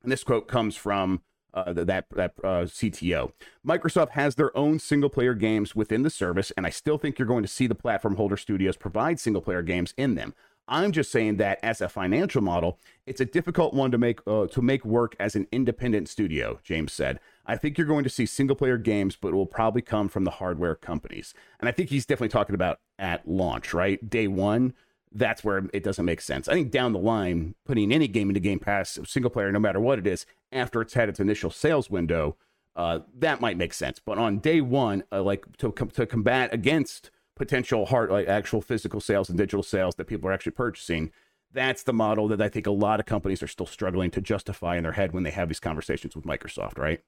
And 0.04 0.12
this 0.12 0.24
quote 0.24 0.48
comes 0.48 0.76
from 0.76 1.22
uh, 1.56 1.74
that 1.74 2.06
that 2.12 2.34
uh, 2.44 2.66
CTO. 2.66 3.32
Microsoft 3.66 4.10
has 4.12 4.36
their 4.36 4.56
own 4.56 4.78
single 4.78 5.10
player 5.10 5.34
games 5.34 5.76
within 5.76 6.04
the 6.04 6.10
service, 6.10 6.52
and 6.58 6.68
I 6.68 6.70
still 6.70 6.98
think 6.98 7.18
you're 7.18 7.28
going 7.28 7.44
to 7.44 7.50
see 7.50 7.66
the 7.66 7.74
platform 7.74 8.18
holder 8.18 8.38
studios 8.38 8.78
provide 8.78 9.20
single 9.20 9.42
player 9.42 9.62
games 9.62 9.94
in 9.98 10.16
them. 10.16 10.36
I'm 10.68 10.92
just 10.92 11.12
saying 11.12 11.38
that 11.38 11.60
as 11.62 11.80
a 11.80 11.90
financial 11.90 12.42
model, 12.42 12.80
it's 13.06 13.22
a 13.22 13.26
difficult 13.26 13.74
one 13.74 13.92
to 13.92 13.98
make 13.98 14.20
uh, 14.26 14.48
to 14.48 14.62
make 14.62 14.84
work 14.84 15.16
as 15.20 15.36
an 15.36 15.48
independent 15.52 16.10
studio. 16.10 16.60
James 16.64 16.94
said. 16.94 17.20
I 17.46 17.58
think 17.58 17.78
you're 17.78 17.86
going 17.86 18.04
to 18.04 18.10
see 18.10 18.26
single 18.26 18.56
player 18.56 18.78
games, 18.78 19.16
but 19.16 19.28
it 19.28 19.36
will 19.36 19.46
probably 19.46 19.84
come 19.84 20.10
from 20.10 20.24
the 20.24 20.32
hardware 20.32 20.74
companies. 20.74 21.34
And 21.60 21.70
I 21.70 21.72
think 21.72 21.90
he's 21.90 22.06
definitely 22.06 22.30
talking 22.30 22.56
about 22.56 22.80
at 22.98 23.28
launch, 23.28 23.72
right? 23.72 24.10
Day 24.10 24.28
one, 24.28 24.74
that's 25.12 25.44
where 25.44 25.70
it 25.72 25.84
doesn't 25.84 26.06
make 26.06 26.22
sense. 26.22 26.48
I 26.48 26.54
think 26.54 26.72
down 26.72 26.94
the 26.94 27.00
line, 27.00 27.54
putting 27.64 27.92
any 27.92 28.08
game 28.08 28.30
into 28.30 28.40
Game 28.40 28.60
Pass, 28.60 28.98
single 29.06 29.30
player, 29.30 29.52
no 29.52 29.60
matter 29.60 29.80
what 29.80 30.00
it 30.00 30.08
is, 30.08 30.26
after 30.52 30.82
it's 30.82 30.96
had 30.96 31.08
its 31.08 31.20
initial 31.20 31.52
sales 31.52 31.90
window, 31.90 32.36
uh, 32.76 33.00
that 33.18 33.40
might 33.40 33.58
make 33.58 33.74
sense. 33.74 34.00
But 34.04 34.18
on 34.18 34.40
day 34.40 34.60
one, 34.60 35.04
uh, 35.12 35.22
like 35.22 35.46
to 35.58 35.72
com- 35.72 35.92
to 35.92 36.06
combat 36.06 36.54
against 36.54 37.12
potential 37.36 37.86
hard, 37.86 38.10
like 38.10 38.28
actual 38.28 38.62
physical 38.62 39.00
sales 39.00 39.30
and 39.30 39.38
digital 39.38 39.64
sales 39.64 39.96
that 39.96 40.06
people 40.06 40.30
are 40.30 40.34
actually 40.34 40.54
purchasing, 40.54 41.12
that's 41.52 41.84
the 41.84 41.94
model 41.94 42.28
that 42.30 42.42
I 42.42 42.50
think 42.50 42.68
a 42.68 42.72
lot 42.72 43.00
of 43.00 43.06
companies 43.06 43.42
are 43.44 43.48
still 43.48 43.66
struggling 43.66 44.12
to 44.12 44.22
justify 44.22 44.78
in 44.78 44.84
their 44.84 44.94
head 44.94 45.14
when 45.14 45.24
they 45.24 45.32
have 45.32 45.48
these 45.48 45.60
conversations 45.60 46.16
with 46.16 46.26
Microsoft, 46.26 46.78
right? 46.78 47.02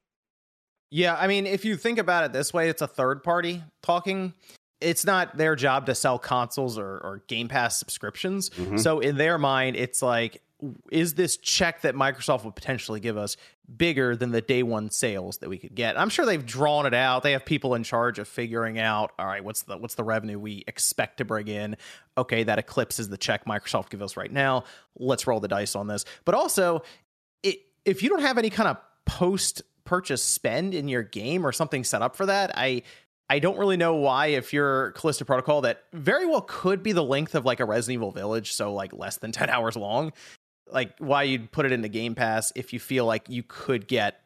Yeah, 0.90 1.16
I 1.16 1.28
mean, 1.28 1.46
if 1.46 1.66
you 1.66 1.76
think 1.76 2.00
about 2.00 2.24
it 2.24 2.34
this 2.34 2.54
way, 2.54 2.70
it's 2.70 2.82
a 2.82 2.88
third 2.88 3.24
party 3.24 3.64
talking. 3.84 4.34
It's 4.80 5.06
not 5.06 5.36
their 5.36 5.56
job 5.56 5.88
to 5.88 5.96
sell 5.96 6.18
consoles 6.18 6.78
or, 6.78 6.86
or 6.86 7.24
Game 7.28 7.48
Pass 7.48 7.78
subscriptions. 7.78 8.50
Mm-hmm. 8.52 8.78
So 8.78 9.00
in 9.00 9.18
their 9.18 9.38
mind, 9.38 9.76
it's 9.76 10.02
like, 10.02 10.42
is 10.92 11.14
this 11.14 11.38
check 11.38 11.82
that 11.82 11.94
Microsoft 11.94 12.44
would 12.44 12.56
potentially 12.56 13.00
give 13.00 13.18
us 13.18 13.38
bigger 13.76 14.16
than 14.16 14.32
the 14.32 14.42
day 14.42 14.64
one 14.64 14.90
sales 14.90 15.38
that 15.40 15.50
we 15.50 15.58
could 15.58 15.76
get? 15.76 16.00
I'm 16.00 16.10
sure 16.10 16.26
they've 16.26 16.46
drawn 16.46 16.86
it 16.86 16.94
out. 16.94 17.24
They 17.24 17.34
have 17.34 17.46
people 17.46 17.76
in 17.76 17.84
charge 17.84 18.18
of 18.18 18.28
figuring 18.28 18.80
out, 18.80 19.12
all 19.20 19.28
right, 19.28 19.44
what's 19.44 19.64
the 19.64 19.78
what's 19.78 19.96
the 19.96 20.04
revenue 20.04 20.40
we 20.40 20.64
expect 20.68 21.18
to 21.18 21.26
bring 21.26 21.48
in? 21.48 21.78
Okay, 22.18 22.44
that 22.44 22.58
eclipses 22.58 23.10
the 23.10 23.18
check 23.18 23.46
Microsoft 23.46 23.90
gives 23.90 24.02
us 24.02 24.18
right 24.18 24.32
now. 24.32 24.64
Let's 24.98 25.28
roll 25.28 25.40
the 25.40 25.48
dice 25.48 25.76
on 25.76 25.88
this. 25.88 26.06
But 26.26 26.34
also, 26.34 26.82
it, 27.44 27.60
if 27.86 28.02
you 28.02 28.10
don't 28.10 28.22
have 28.22 28.38
any 28.38 28.50
kind 28.50 28.70
of 28.70 28.78
post 29.06 29.62
purchase 29.86 30.24
spend 30.24 30.74
in 30.74 30.88
your 30.88 31.04
game 31.04 31.46
or 31.46 31.52
something 31.52 31.84
set 31.84 32.02
up 32.02 32.16
for 32.16 32.26
that, 32.26 32.52
I 32.58 32.82
I 33.30 33.40
don't 33.40 33.58
really 33.58 33.76
know 33.76 33.96
why 33.96 34.28
if 34.28 34.54
you're 34.54 34.92
Callisto 34.92 35.26
Protocol 35.26 35.62
that 35.62 35.84
very 35.92 36.26
well 36.26 36.42
could 36.42 36.82
be 36.82 36.94
the 36.94 37.04
length 37.04 37.36
of 37.36 37.44
like 37.44 37.60
a 37.60 37.66
Resident 37.66 37.96
Evil 37.96 38.12
Village, 38.12 38.54
so 38.54 38.74
like 38.74 38.94
less 38.94 39.18
than 39.18 39.32
10 39.34 39.50
hours 39.50 39.76
long 39.76 40.14
like 40.72 40.94
why 41.00 41.24
you'd 41.24 41.52
put 41.52 41.66
it 41.66 41.72
into 41.72 41.88
Game 41.88 42.16
Pass 42.16 42.52
if 42.56 42.74
you 42.74 42.80
feel 42.80 43.06
like 43.06 43.30
you 43.30 43.44
could 43.48 43.88
get 43.88 44.22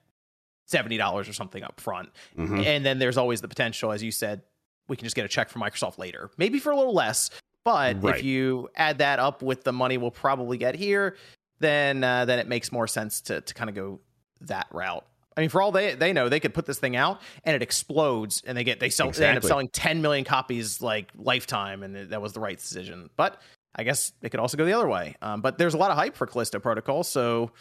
seventy 0.65 0.97
dollars 0.97 1.27
or 1.27 1.33
something 1.33 1.63
up 1.63 1.79
front, 1.79 2.09
mm-hmm. 2.37 2.61
and 2.61 2.85
then 2.85 2.99
there's 2.99 3.17
always 3.17 3.41
the 3.41 3.47
potential, 3.47 3.91
as 3.91 4.01
you 4.03 4.11
said, 4.11 4.41
we 4.87 4.97
can 4.97 5.05
just 5.05 5.15
get 5.15 5.25
a 5.25 5.29
check 5.29 5.49
from 5.49 5.61
Microsoft 5.61 5.97
later, 5.97 6.29
maybe 6.37 6.59
for 6.59 6.71
a 6.71 6.75
little 6.75 6.93
less. 6.93 7.29
But 7.63 8.01
right. 8.01 8.15
if 8.15 8.23
you 8.23 8.69
add 8.75 8.99
that 8.99 9.19
up 9.19 9.43
with 9.43 9.63
the 9.63 9.71
money 9.71 9.97
we'll 9.97 10.09
probably 10.09 10.57
get 10.57 10.75
here, 10.75 11.15
then 11.59 12.03
uh, 12.03 12.25
then 12.25 12.39
it 12.39 12.47
makes 12.47 12.71
more 12.71 12.87
sense 12.87 13.21
to 13.21 13.41
to 13.41 13.53
kind 13.53 13.69
of 13.69 13.75
go 13.75 13.99
that 14.41 14.67
route. 14.71 15.05
I 15.35 15.41
mean, 15.41 15.49
for 15.49 15.61
all 15.61 15.71
they 15.71 15.95
they 15.95 16.11
know, 16.11 16.27
they 16.27 16.39
could 16.39 16.53
put 16.53 16.65
this 16.65 16.79
thing 16.79 16.95
out 16.95 17.21
and 17.43 17.55
it 17.55 17.61
explodes, 17.61 18.43
and 18.45 18.57
they 18.57 18.63
get 18.63 18.79
they 18.79 18.89
sell 18.89 19.07
exactly. 19.07 19.25
they 19.25 19.29
end 19.29 19.37
up 19.37 19.43
selling 19.43 19.69
10 19.69 20.01
million 20.01 20.25
copies 20.25 20.81
like 20.81 21.09
lifetime, 21.15 21.83
and 21.83 22.09
that 22.09 22.21
was 22.21 22.33
the 22.33 22.39
right 22.39 22.57
decision. 22.57 23.09
But 23.15 23.41
I 23.75 23.83
guess 23.83 24.13
it 24.21 24.29
could 24.29 24.39
also 24.39 24.57
go 24.57 24.65
the 24.65 24.73
other 24.73 24.87
way. 24.87 25.15
Um, 25.21 25.41
but 25.41 25.57
there's 25.57 25.73
a 25.73 25.77
lot 25.77 25.91
of 25.91 25.97
hype 25.97 26.15
for 26.15 26.27
Callisto 26.27 26.59
Protocol, 26.59 27.03
so 27.03 27.51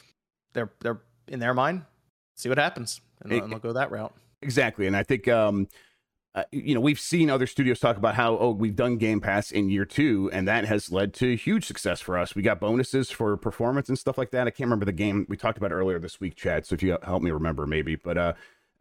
they're 0.52 0.72
they're 0.80 1.00
in 1.28 1.38
their 1.38 1.54
mind. 1.54 1.84
See 2.36 2.48
what 2.48 2.58
happens, 2.58 3.00
and, 3.22 3.32
it, 3.32 3.42
and 3.42 3.52
they'll 3.52 3.58
go 3.58 3.72
that 3.72 3.90
route. 3.90 4.14
Exactly, 4.42 4.86
and 4.86 4.96
I 4.96 5.02
think 5.02 5.28
um, 5.28 5.68
uh, 6.34 6.44
you 6.50 6.74
know 6.74 6.80
we've 6.80 6.98
seen 6.98 7.30
other 7.30 7.46
studios 7.46 7.78
talk 7.78 7.96
about 7.96 8.14
how 8.14 8.36
oh 8.38 8.50
we've 8.50 8.74
done 8.74 8.96
Game 8.96 9.20
Pass 9.20 9.50
in 9.52 9.68
year 9.68 9.84
two, 9.84 10.30
and 10.32 10.48
that 10.48 10.64
has 10.64 10.90
led 10.90 11.14
to 11.14 11.36
huge 11.36 11.64
success 11.64 12.00
for 12.00 12.18
us. 12.18 12.34
We 12.34 12.42
got 12.42 12.60
bonuses 12.60 13.10
for 13.10 13.36
performance 13.36 13.88
and 13.88 13.98
stuff 13.98 14.18
like 14.18 14.30
that. 14.32 14.46
I 14.46 14.50
can't 14.50 14.66
remember 14.66 14.86
the 14.86 14.92
game 14.92 15.26
we 15.28 15.36
talked 15.36 15.58
about 15.58 15.72
earlier 15.72 15.98
this 15.98 16.18
week, 16.20 16.34
Chad. 16.34 16.66
So 16.66 16.74
if 16.74 16.82
you 16.82 16.98
help 17.02 17.22
me 17.22 17.30
remember, 17.30 17.66
maybe, 17.66 17.94
but 17.94 18.18
uh, 18.18 18.32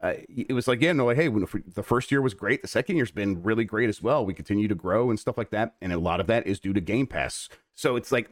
uh, 0.02 0.14
it 0.30 0.54
was 0.54 0.68
like, 0.68 0.82
yeah, 0.82 0.94
no, 0.94 1.06
like, 1.06 1.18
hey, 1.18 1.28
when, 1.28 1.46
the 1.68 1.84
first 1.84 2.12
year 2.12 2.22
was 2.22 2.34
great. 2.34 2.62
The 2.62 2.68
second 2.68 2.96
year's 2.96 3.12
been 3.12 3.44
really 3.44 3.66
great 3.66 3.90
as 3.90 4.02
well. 4.02 4.26
We 4.26 4.34
continue 4.34 4.68
to 4.68 4.76
grow 4.76 5.10
and 5.10 5.20
stuff 5.20 5.38
like 5.38 5.50
that. 5.50 5.76
And 5.82 5.92
a 5.92 6.00
lot 6.00 6.22
of 6.22 6.28
that 6.28 6.48
is 6.48 6.60
due 6.60 6.74
to 6.74 6.80
Game 6.80 7.06
Pass. 7.06 7.50
So 7.76 7.98
it's 7.98 8.12
like, 8.12 8.30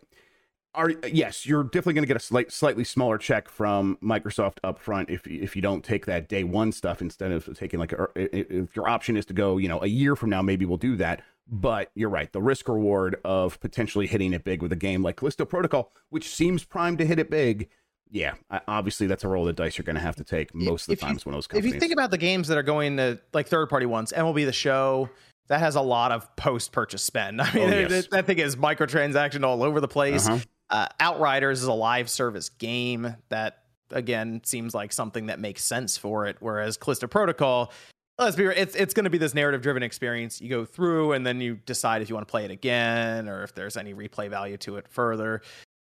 are 0.73 0.91
yes, 1.11 1.45
you're 1.45 1.63
definitely 1.63 1.95
going 1.95 2.03
to 2.03 2.07
get 2.07 2.17
a 2.17 2.21
slight, 2.21 2.51
slightly 2.51 2.83
smaller 2.83 3.17
check 3.17 3.49
from 3.49 3.97
Microsoft 4.01 4.59
upfront 4.63 5.09
if 5.09 5.25
if 5.25 5.55
you 5.55 5.61
don't 5.61 5.83
take 5.83 6.05
that 6.05 6.29
day 6.29 6.43
one 6.43 6.71
stuff 6.71 7.01
instead 7.01 7.31
of 7.31 7.57
taking 7.57 7.79
like 7.79 7.93
a, 7.93 8.07
if 8.15 8.75
your 8.75 8.87
option 8.87 9.17
is 9.17 9.25
to 9.25 9.33
go, 9.33 9.57
you 9.57 9.67
know, 9.67 9.81
a 9.81 9.87
year 9.87 10.15
from 10.15 10.29
now, 10.29 10.41
maybe 10.41 10.65
we'll 10.65 10.77
do 10.77 10.95
that. 10.97 11.23
But 11.49 11.89
you're 11.95 12.09
right, 12.09 12.31
the 12.31 12.41
risk 12.41 12.67
reward 12.67 13.17
of 13.25 13.59
potentially 13.59 14.05
hitting 14.05 14.33
it 14.33 14.43
big 14.43 14.61
with 14.61 14.71
a 14.71 14.77
game 14.77 15.01
like 15.01 15.15
Callisto 15.15 15.45
Protocol, 15.45 15.91
which 16.09 16.29
seems 16.29 16.63
primed 16.63 16.99
to 16.99 17.05
hit 17.05 17.19
it 17.19 17.29
big, 17.29 17.69
yeah, 18.11 18.33
obviously 18.67 19.07
that's 19.07 19.23
a 19.23 19.27
roll 19.27 19.47
of 19.47 19.55
the 19.55 19.63
dice 19.63 19.77
you're 19.77 19.83
going 19.83 19.95
to 19.95 20.01
have 20.01 20.15
to 20.15 20.23
take 20.23 20.53
most 20.55 20.83
of 20.83 20.87
the 20.87 20.93
if 20.93 20.99
times 20.99 21.25
you, 21.25 21.29
when 21.29 21.35
those 21.35 21.47
companies. 21.47 21.69
If 21.69 21.75
you 21.75 21.79
think 21.79 21.93
about 21.93 22.11
the 22.11 22.17
games 22.17 22.47
that 22.47 22.57
are 22.57 22.63
going 22.63 22.97
to 22.97 23.19
like 23.33 23.47
third 23.47 23.69
party 23.69 23.85
ones, 23.85 24.13
MLB 24.15 24.45
the 24.45 24.53
Show 24.53 25.09
that 25.47 25.59
has 25.59 25.75
a 25.75 25.81
lot 25.81 26.11
of 26.11 26.33
post 26.35 26.71
purchase 26.71 27.03
spend. 27.03 27.41
I 27.41 27.53
mean, 27.53 27.73
oh, 27.73 27.79
yes. 27.89 28.07
that 28.07 28.25
thing 28.25 28.39
is 28.39 28.55
microtransaction 28.55 29.43
all 29.43 29.63
over 29.63 29.79
the 29.79 29.87
place. 29.87 30.27
Uh-huh. 30.27 30.39
Uh, 30.69 30.87
Outriders 30.99 31.61
is 31.61 31.67
a 31.67 31.73
live 31.73 32.09
service 32.09 32.49
game 32.49 33.15
that 33.29 33.63
again 33.91 34.41
seems 34.43 34.73
like 34.73 34.91
something 34.91 35.27
that 35.27 35.39
makes 35.39 35.63
sense 35.63 35.97
for 35.97 36.25
it. 36.27 36.37
Whereas 36.39 36.77
Callisto 36.77 37.07
Protocol, 37.07 37.71
let's 38.19 38.35
be 38.35 38.45
it's 38.45 38.75
it's 38.75 38.93
going 38.93 39.05
to 39.05 39.09
be 39.09 39.17
this 39.17 39.33
narrative 39.33 39.61
driven 39.61 39.83
experience. 39.83 40.41
You 40.41 40.49
go 40.49 40.65
through 40.65 41.13
and 41.13 41.25
then 41.25 41.39
you 41.39 41.55
decide 41.65 42.01
if 42.01 42.09
you 42.09 42.15
want 42.15 42.27
to 42.27 42.31
play 42.31 42.43
it 42.43 42.51
again 42.51 43.29
or 43.29 43.43
if 43.43 43.53
there's 43.53 43.77
any 43.77 43.93
replay 43.93 44.29
value 44.29 44.57
to 44.57 44.77
it 44.77 44.87
further 44.89 45.41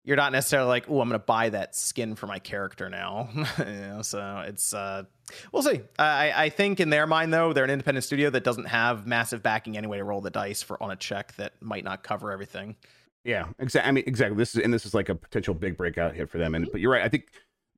you're 0.10 0.17
not 0.17 0.32
necessarily 0.32 0.67
like, 0.67 0.89
oh, 0.89 1.02
I'm 1.02 1.08
going 1.08 1.19
to 1.19 1.24
buy 1.24 1.50
that 1.50 1.76
skin 1.76 2.15
for 2.15 2.26
my 2.26 2.39
character 2.39 2.89
now. 2.89 3.30
you 3.60 3.65
know, 3.65 4.02
so 4.02 4.43
it's 4.48 4.74
uh, 4.74 5.04
we'll 5.52 5.62
see. 5.62 5.82
I, 6.00 6.45
I 6.45 6.50
think 6.50 6.80
in 6.80 6.89
their 6.89 7.06
mind 7.06 7.32
though, 7.32 7.54
they're 7.54 7.63
an 7.63 7.69
independent 7.69 8.04
studio 8.04 8.32
that 8.32 8.43
doesn't 8.43 8.65
have 8.65 9.06
massive 9.06 9.43
backing 9.43 9.78
anyway 9.78 10.00
to 10.00 10.04
roll 10.04 10.19
the 10.19 10.32
dice 10.32 10.63
for 10.63 10.82
on 10.82 10.89
a 10.89 10.95
check 10.95 11.36
that 11.36 11.54
might 11.62 11.84
not 11.84 12.02
cover 12.02 12.32
everything. 12.32 12.76
Yeah, 13.24 13.50
exactly. 13.60 13.88
I 13.88 13.91
mean, 13.91 14.04
exactly. 14.08 14.36
This 14.36 14.56
is 14.56 14.63
and 14.63 14.74
this 14.74 14.84
is 14.84 14.95
like 14.95 15.10
a 15.10 15.15
potential 15.15 15.54
big 15.54 15.78
breakout 15.78 16.15
hit 16.15 16.28
for 16.28 16.39
them. 16.39 16.56
And 16.56 16.67
but 16.72 16.82
you're 16.82 16.91
right. 16.91 17.04
I 17.04 17.10
think 17.10 17.28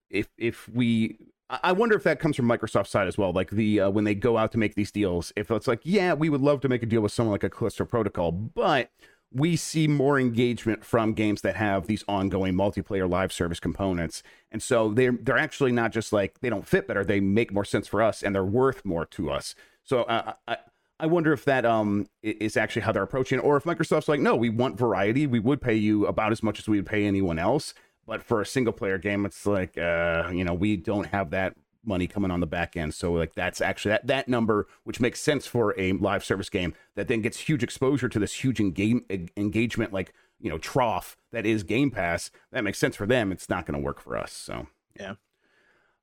if 0.09 0.29
if 0.37 0.69
we 0.69 1.17
I 1.61 1.73
wonder 1.73 1.97
if 1.97 2.03
that 2.03 2.21
comes 2.21 2.37
from 2.37 2.45
Microsoft's 2.45 2.91
side 2.91 3.09
as 3.09 3.17
well. 3.17 3.33
Like 3.33 3.49
the 3.49 3.81
uh, 3.81 3.89
when 3.89 4.05
they 4.05 4.15
go 4.15 4.37
out 4.37 4.53
to 4.53 4.57
make 4.57 4.75
these 4.75 4.89
deals, 4.89 5.33
if 5.35 5.51
it's 5.51 5.67
like, 5.67 5.81
yeah, 5.83 6.13
we 6.13 6.29
would 6.29 6.39
love 6.39 6.61
to 6.61 6.69
make 6.69 6.81
a 6.81 6.85
deal 6.85 7.01
with 7.01 7.11
someone 7.11 7.33
like 7.33 7.43
a 7.43 7.49
Callisto 7.49 7.83
Protocol, 7.83 8.31
but 8.31 8.89
we 9.33 9.55
see 9.55 9.87
more 9.87 10.19
engagement 10.19 10.83
from 10.83 11.13
games 11.13 11.41
that 11.41 11.55
have 11.55 11.87
these 11.87 12.03
ongoing 12.07 12.53
multiplayer 12.53 13.09
live 13.09 13.31
service 13.31 13.59
components. 13.59 14.23
And 14.51 14.61
so 14.61 14.93
they're 14.93 15.17
they're 15.21 15.37
actually 15.37 15.71
not 15.71 15.91
just 15.91 16.11
like 16.11 16.39
they 16.41 16.49
don't 16.49 16.67
fit 16.67 16.87
better, 16.87 17.05
they 17.05 17.19
make 17.19 17.53
more 17.53 17.65
sense 17.65 17.87
for 17.87 18.01
us 18.01 18.23
and 18.23 18.35
they're 18.35 18.43
worth 18.43 18.83
more 18.83 19.05
to 19.07 19.31
us. 19.31 19.55
So 19.83 20.03
uh, 20.03 20.33
I 20.47 20.57
I 20.99 21.05
wonder 21.05 21.31
if 21.33 21.45
that 21.45 21.65
um 21.65 22.07
is 22.21 22.57
actually 22.57 22.83
how 22.83 22.91
they're 22.91 23.03
approaching 23.03 23.39
it, 23.39 23.43
or 23.43 23.57
if 23.57 23.63
Microsoft's 23.63 24.09
like, 24.09 24.19
no, 24.19 24.35
we 24.35 24.49
want 24.49 24.77
variety. 24.77 25.25
We 25.27 25.39
would 25.39 25.61
pay 25.61 25.75
you 25.75 26.05
about 26.07 26.31
as 26.31 26.43
much 26.43 26.59
as 26.59 26.67
we 26.67 26.77
would 26.77 26.85
pay 26.85 27.05
anyone 27.05 27.39
else, 27.39 27.73
but 28.05 28.21
for 28.21 28.41
a 28.41 28.45
single 28.45 28.73
player 28.73 28.97
game, 28.97 29.25
it's 29.25 29.45
like, 29.45 29.77
uh, 29.77 30.29
you 30.33 30.43
know, 30.43 30.53
we 30.53 30.75
don't 30.75 31.07
have 31.07 31.31
that 31.31 31.55
money 31.83 32.07
coming 32.07 32.31
on 32.31 32.39
the 32.39 32.47
back 32.47 32.77
end. 32.77 32.93
So 32.93 33.13
like 33.13 33.33
that's 33.33 33.61
actually 33.61 33.91
that 33.91 34.07
that 34.07 34.27
number, 34.27 34.67
which 34.83 34.99
makes 34.99 35.19
sense 35.19 35.47
for 35.47 35.77
a 35.79 35.93
live 35.93 36.23
service 36.23 36.49
game 36.49 36.73
that 36.95 37.07
then 37.07 37.21
gets 37.21 37.39
huge 37.39 37.63
exposure 37.63 38.09
to 38.09 38.19
this 38.19 38.43
huge 38.43 38.59
engage, 38.59 39.03
engagement, 39.37 39.93
like 39.93 40.13
you 40.39 40.49
know 40.49 40.57
trough 40.57 41.17
that 41.31 41.45
is 41.45 41.63
Game 41.63 41.91
Pass. 41.91 42.31
That 42.51 42.63
makes 42.63 42.79
sense 42.79 42.95
for 42.95 43.05
them. 43.05 43.31
It's 43.31 43.49
not 43.49 43.65
going 43.65 43.79
to 43.79 43.83
work 43.83 43.99
for 44.01 44.17
us. 44.17 44.31
So 44.31 44.67
yeah. 44.99 45.15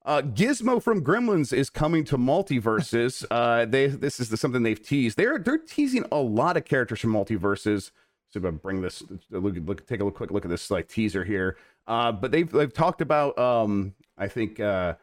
Uh, 0.05 0.23
Gizmo 0.23 0.83
from 0.83 1.05
Gremlins 1.05 1.53
is 1.53 1.69
coming 1.69 2.03
to 2.05 2.17
MultiVersus. 2.17 3.27
uh, 3.31 3.67
they 3.67 3.89
this 3.89 4.21
is 4.21 4.31
the, 4.31 4.37
something 4.37 4.63
they've 4.63 4.83
teased. 4.83 5.17
They're 5.17 5.39
they're 5.39 5.59
teasing 5.59 6.05
a 6.11 6.19
lot 6.19 6.57
of 6.57 6.65
characters 6.65 7.01
from 7.01 7.13
MultiVersus. 7.13 7.91
So 8.31 8.41
I'm 8.47 8.57
bring 8.57 8.83
this 8.83 9.03
look, 9.31 9.55
look 9.65 9.87
take 9.87 10.01
a 10.01 10.05
look, 10.05 10.15
quick 10.15 10.31
look 10.31 10.45
at 10.45 10.51
this 10.51 10.71
like 10.71 10.89
teaser 10.89 11.25
here. 11.25 11.57
Uh, 11.87 12.13
but 12.13 12.31
they've 12.31 12.51
they've 12.51 12.73
talked 12.73 13.01
about 13.01 13.39
um, 13.39 13.95
I 14.17 14.29
think 14.29 14.61
uh, 14.61 14.95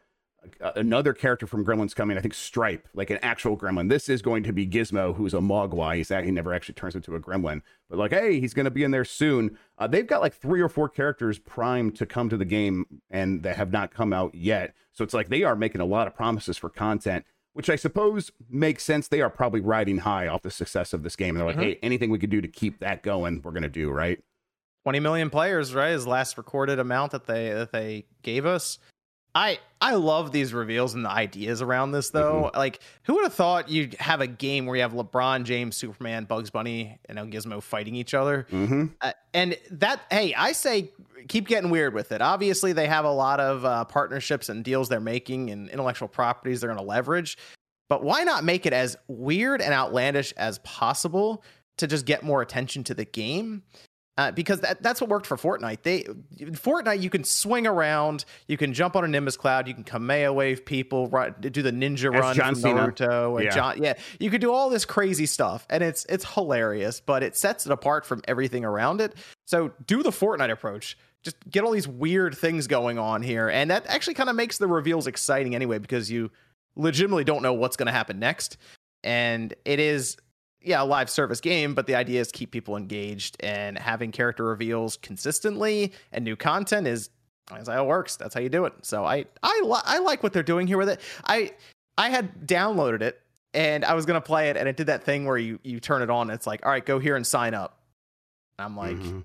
another 0.74 1.12
character 1.12 1.46
from 1.46 1.64
Gremlins 1.64 1.94
coming. 1.94 2.16
I 2.16 2.20
think 2.20 2.34
Stripe, 2.34 2.88
like 2.94 3.10
an 3.10 3.18
actual 3.22 3.56
Gremlin. 3.56 3.88
This 3.88 4.08
is 4.08 4.22
going 4.22 4.42
to 4.44 4.52
be 4.52 4.66
Gizmo, 4.66 5.14
who's 5.14 5.34
a 5.34 5.38
Mogwai. 5.38 5.96
He's 5.96 6.08
he 6.08 6.30
never 6.30 6.52
actually 6.52 6.74
turns 6.74 6.94
into 6.94 7.14
a 7.14 7.20
Gremlin, 7.20 7.62
but 7.88 7.98
like, 7.98 8.12
hey, 8.12 8.40
he's 8.40 8.54
going 8.54 8.64
to 8.64 8.70
be 8.70 8.84
in 8.84 8.90
there 8.90 9.04
soon. 9.04 9.58
Uh, 9.78 9.86
they've 9.86 10.06
got 10.06 10.20
like 10.20 10.34
three 10.34 10.60
or 10.60 10.68
four 10.68 10.88
characters 10.88 11.38
primed 11.38 11.96
to 11.96 12.06
come 12.06 12.28
to 12.28 12.36
the 12.36 12.44
game, 12.44 12.86
and 13.10 13.42
that 13.42 13.56
have 13.56 13.72
not 13.72 13.92
come 13.92 14.12
out 14.12 14.34
yet. 14.34 14.74
So 14.92 15.04
it's 15.04 15.14
like 15.14 15.28
they 15.28 15.42
are 15.42 15.56
making 15.56 15.80
a 15.80 15.86
lot 15.86 16.06
of 16.06 16.14
promises 16.14 16.56
for 16.56 16.68
content, 16.68 17.24
which 17.52 17.70
I 17.70 17.76
suppose 17.76 18.30
makes 18.48 18.84
sense. 18.84 19.08
They 19.08 19.20
are 19.20 19.30
probably 19.30 19.60
riding 19.60 19.98
high 19.98 20.26
off 20.28 20.42
the 20.42 20.50
success 20.50 20.92
of 20.92 21.02
this 21.02 21.16
game, 21.16 21.30
and 21.30 21.38
they're 21.38 21.46
like, 21.46 21.56
mm-hmm. 21.56 21.64
hey, 21.64 21.78
anything 21.82 22.10
we 22.10 22.18
could 22.18 22.30
do 22.30 22.40
to 22.40 22.48
keep 22.48 22.80
that 22.80 23.02
going, 23.02 23.40
we're 23.42 23.52
going 23.52 23.62
to 23.62 23.68
do, 23.68 23.90
right? 23.90 24.22
20 24.86 25.00
million 25.00 25.30
players, 25.30 25.74
right? 25.74 25.90
Is 25.90 26.06
last 26.06 26.38
recorded 26.38 26.78
amount 26.78 27.10
that 27.10 27.26
they 27.26 27.50
that 27.50 27.72
they 27.72 28.06
gave 28.22 28.46
us. 28.46 28.78
I 29.36 29.58
I 29.82 29.96
love 29.96 30.32
these 30.32 30.54
reveals 30.54 30.94
and 30.94 31.04
the 31.04 31.10
ideas 31.10 31.60
around 31.60 31.92
this 31.92 32.08
though. 32.08 32.44
Mm-hmm. 32.44 32.56
Like, 32.56 32.80
who 33.02 33.16
would 33.16 33.24
have 33.24 33.34
thought 33.34 33.68
you'd 33.68 33.92
have 33.94 34.22
a 34.22 34.26
game 34.26 34.64
where 34.64 34.76
you 34.76 34.82
have 34.82 34.94
LeBron 34.94 35.44
James, 35.44 35.76
Superman, 35.76 36.24
Bugs 36.24 36.48
Bunny, 36.48 36.98
and 37.04 37.18
El 37.18 37.26
Gizmo 37.26 37.62
fighting 37.62 37.94
each 37.94 38.14
other? 38.14 38.46
Mm-hmm. 38.50 38.86
Uh, 39.02 39.12
and 39.34 39.58
that, 39.72 40.00
hey, 40.10 40.32
I 40.32 40.52
say 40.52 40.90
keep 41.28 41.48
getting 41.48 41.68
weird 41.68 41.92
with 41.92 42.12
it. 42.12 42.22
Obviously, 42.22 42.72
they 42.72 42.86
have 42.86 43.04
a 43.04 43.10
lot 43.10 43.38
of 43.38 43.62
uh, 43.66 43.84
partnerships 43.84 44.48
and 44.48 44.64
deals 44.64 44.88
they're 44.88 45.00
making 45.00 45.50
and 45.50 45.68
intellectual 45.68 46.08
properties 46.08 46.62
they're 46.62 46.70
going 46.70 46.82
to 46.82 46.88
leverage. 46.88 47.36
But 47.90 48.02
why 48.02 48.24
not 48.24 48.42
make 48.42 48.64
it 48.64 48.72
as 48.72 48.96
weird 49.06 49.60
and 49.60 49.74
outlandish 49.74 50.32
as 50.38 50.58
possible 50.60 51.44
to 51.76 51.86
just 51.86 52.06
get 52.06 52.22
more 52.22 52.40
attention 52.40 52.84
to 52.84 52.94
the 52.94 53.04
game? 53.04 53.64
Uh, 54.18 54.30
because 54.30 54.60
that, 54.60 54.82
that's 54.82 54.98
what 54.98 55.10
worked 55.10 55.26
for 55.26 55.36
Fortnite. 55.36 55.82
They 55.82 56.04
Fortnite, 56.38 57.02
you 57.02 57.10
can 57.10 57.22
swing 57.22 57.66
around, 57.66 58.24
you 58.48 58.56
can 58.56 58.72
jump 58.72 58.96
on 58.96 59.04
a 59.04 59.08
Nimbus 59.08 59.36
cloud, 59.36 59.68
you 59.68 59.74
can 59.74 59.84
Kamehameha 59.84 60.32
wave 60.32 60.64
people, 60.64 61.08
right, 61.08 61.38
do 61.38 61.60
the 61.60 61.70
ninja 61.70 62.14
As 62.14 62.20
run 62.20 62.34
John 62.34 62.54
Cena. 62.54 62.88
Naruto, 62.88 63.36
and 63.36 63.44
Yeah. 63.44 63.50
John. 63.50 63.82
Yeah, 63.82 63.94
you 64.18 64.30
could 64.30 64.40
do 64.40 64.52
all 64.52 64.70
this 64.70 64.86
crazy 64.86 65.26
stuff, 65.26 65.66
and 65.68 65.82
it's 65.82 66.06
it's 66.06 66.24
hilarious. 66.32 66.98
But 67.00 67.22
it 67.22 67.36
sets 67.36 67.66
it 67.66 67.72
apart 67.72 68.06
from 68.06 68.22
everything 68.26 68.64
around 68.64 69.02
it. 69.02 69.14
So 69.44 69.72
do 69.86 70.02
the 70.02 70.10
Fortnite 70.10 70.50
approach. 70.50 70.96
Just 71.22 71.36
get 71.50 71.64
all 71.64 71.72
these 71.72 71.88
weird 71.88 72.34
things 72.38 72.66
going 72.66 72.98
on 72.98 73.20
here, 73.20 73.50
and 73.50 73.70
that 73.70 73.84
actually 73.86 74.14
kind 74.14 74.30
of 74.30 74.36
makes 74.36 74.56
the 74.56 74.66
reveals 74.66 75.06
exciting 75.06 75.54
anyway, 75.54 75.78
because 75.78 76.10
you 76.10 76.30
legitimately 76.74 77.24
don't 77.24 77.42
know 77.42 77.52
what's 77.52 77.76
going 77.76 77.86
to 77.86 77.92
happen 77.92 78.18
next, 78.18 78.56
and 79.04 79.52
it 79.66 79.78
is 79.78 80.16
yeah, 80.62 80.82
a 80.82 80.84
live 80.84 81.08
service 81.10 81.40
game, 81.40 81.74
but 81.74 81.86
the 81.86 81.94
idea 81.94 82.20
is 82.20 82.32
keep 82.32 82.50
people 82.50 82.76
engaged 82.76 83.36
and 83.40 83.78
having 83.78 84.10
character 84.12 84.44
reveals 84.44 84.96
consistently 84.96 85.92
and 86.12 86.24
new 86.24 86.36
content 86.36 86.86
is 86.86 87.10
that's 87.50 87.68
how 87.68 87.84
it 87.84 87.86
works. 87.86 88.16
That's 88.16 88.34
how 88.34 88.40
you 88.40 88.48
do 88.48 88.64
it. 88.64 88.72
So 88.82 89.04
I 89.04 89.26
I 89.42 89.60
li- 89.64 89.80
I 89.84 89.98
like 89.98 90.22
what 90.22 90.32
they're 90.32 90.42
doing 90.42 90.66
here 90.66 90.78
with 90.78 90.88
it. 90.88 91.00
I 91.24 91.52
I 91.96 92.10
had 92.10 92.46
downloaded 92.46 93.02
it 93.02 93.20
and 93.54 93.84
I 93.84 93.94
was 93.94 94.04
gonna 94.06 94.20
play 94.20 94.50
it 94.50 94.56
and 94.56 94.68
it 94.68 94.76
did 94.76 94.88
that 94.88 95.04
thing 95.04 95.26
where 95.26 95.38
you 95.38 95.60
you 95.62 95.78
turn 95.78 96.02
it 96.02 96.10
on 96.10 96.22
and 96.30 96.32
it's 96.32 96.46
like 96.46 96.66
all 96.66 96.72
right 96.72 96.84
go 96.84 96.98
here 96.98 97.14
and 97.14 97.24
sign 97.26 97.54
up. 97.54 97.78
I'm 98.58 98.76
like 98.76 98.96
Mhm. 98.96 99.24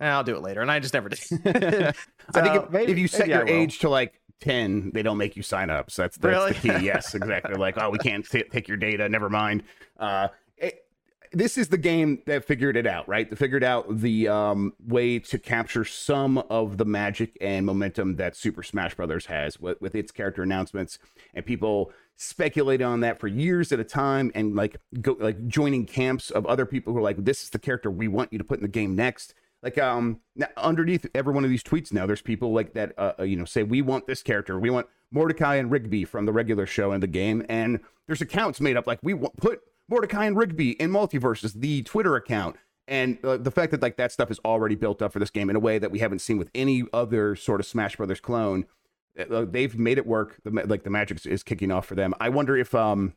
"Eh, 0.00 0.08
I'll 0.08 0.24
do 0.24 0.34
it 0.34 0.42
later 0.42 0.60
and 0.60 0.72
I 0.72 0.80
just 0.80 0.92
never 0.94 1.08
did. 1.08 1.20
I 1.44 2.40
think 2.42 2.56
if, 2.64 2.70
maybe- 2.70 2.90
if 2.92 2.98
you 2.98 3.06
set 3.06 3.28
your 3.28 3.46
age 3.46 3.78
to 3.80 3.88
like 3.88 4.18
10, 4.40 4.90
they 4.92 5.02
don't 5.04 5.18
make 5.18 5.36
you 5.36 5.42
sign 5.44 5.70
up. 5.70 5.88
So 5.92 6.02
that's, 6.02 6.16
that's 6.16 6.32
Really? 6.34 6.52
the 6.52 6.78
key. 6.80 6.84
Yes, 6.86 7.14
exactly. 7.14 7.54
like, 7.54 7.78
oh, 7.80 7.90
we 7.90 7.98
can't 7.98 8.28
t- 8.28 8.42
take 8.42 8.66
your 8.66 8.76
data. 8.76 9.08
Never 9.08 9.30
mind. 9.30 9.62
Uh, 10.00 10.26
this 11.32 11.56
is 11.56 11.68
the 11.68 11.78
game 11.78 12.22
that 12.26 12.44
figured 12.44 12.76
it 12.76 12.86
out, 12.86 13.08
right? 13.08 13.28
They 13.28 13.36
figured 13.36 13.64
out 13.64 14.00
the 14.00 14.28
um, 14.28 14.74
way 14.86 15.18
to 15.20 15.38
capture 15.38 15.84
some 15.84 16.38
of 16.38 16.76
the 16.76 16.84
magic 16.84 17.36
and 17.40 17.64
momentum 17.64 18.16
that 18.16 18.36
Super 18.36 18.62
Smash 18.62 18.94
Brothers 18.94 19.26
has 19.26 19.58
with, 19.58 19.80
with 19.80 19.94
its 19.94 20.12
character 20.12 20.42
announcements, 20.42 20.98
and 21.34 21.44
people 21.44 21.92
speculated 22.16 22.84
on 22.84 23.00
that 23.00 23.18
for 23.18 23.28
years 23.28 23.72
at 23.72 23.80
a 23.80 23.84
time, 23.84 24.30
and 24.34 24.54
like 24.54 24.76
go 25.00 25.16
like 25.18 25.46
joining 25.48 25.86
camps 25.86 26.30
of 26.30 26.44
other 26.46 26.66
people 26.66 26.92
who 26.92 26.98
are 26.98 27.02
like, 27.02 27.24
"This 27.24 27.42
is 27.42 27.50
the 27.50 27.58
character 27.58 27.90
we 27.90 28.08
want 28.08 28.32
you 28.32 28.38
to 28.38 28.44
put 28.44 28.58
in 28.58 28.62
the 28.62 28.68
game 28.68 28.94
next." 28.94 29.34
Like 29.62 29.78
um, 29.78 30.20
underneath 30.56 31.06
every 31.14 31.32
one 31.32 31.44
of 31.44 31.50
these 31.50 31.62
tweets 31.62 31.92
now, 31.92 32.04
there's 32.04 32.20
people 32.20 32.52
like 32.52 32.74
that, 32.74 32.92
uh, 32.98 33.12
uh, 33.20 33.22
you 33.22 33.36
know, 33.36 33.44
say 33.44 33.62
we 33.62 33.80
want 33.80 34.06
this 34.08 34.22
character, 34.22 34.58
we 34.58 34.70
want 34.70 34.88
Mordecai 35.12 35.54
and 35.56 35.70
Rigby 35.70 36.04
from 36.04 36.26
the 36.26 36.32
regular 36.32 36.66
show 36.66 36.92
in 36.92 37.00
the 37.00 37.06
game, 37.06 37.46
and 37.48 37.80
there's 38.06 38.20
accounts 38.20 38.60
made 38.60 38.76
up 38.76 38.86
like 38.86 38.98
we 39.02 39.14
want 39.14 39.36
put 39.36 39.62
Mordecai 39.88 40.24
and 40.26 40.36
Rigby 40.36 40.72
in 40.72 40.90
MultiVersus, 40.90 41.54
the 41.54 41.82
Twitter 41.82 42.16
account, 42.16 42.56
and 42.88 43.18
uh, 43.24 43.36
the 43.36 43.50
fact 43.50 43.70
that 43.72 43.82
like 43.82 43.96
that 43.96 44.12
stuff 44.12 44.30
is 44.30 44.38
already 44.44 44.74
built 44.74 45.02
up 45.02 45.12
for 45.12 45.18
this 45.18 45.30
game 45.30 45.50
in 45.50 45.56
a 45.56 45.60
way 45.60 45.78
that 45.78 45.90
we 45.90 45.98
haven't 45.98 46.20
seen 46.20 46.38
with 46.38 46.50
any 46.54 46.84
other 46.92 47.36
sort 47.36 47.60
of 47.60 47.66
Smash 47.66 47.96
Brothers 47.96 48.20
clone. 48.20 48.64
Uh, 49.18 49.44
they've 49.44 49.78
made 49.78 49.98
it 49.98 50.06
work. 50.06 50.40
The 50.44 50.50
like 50.66 50.84
the 50.84 50.90
magic 50.90 51.24
is- 51.26 51.42
kicking 51.42 51.70
off 51.70 51.86
for 51.86 51.94
them. 51.94 52.14
I 52.20 52.28
wonder 52.30 52.56
if 52.56 52.74
um 52.74 53.14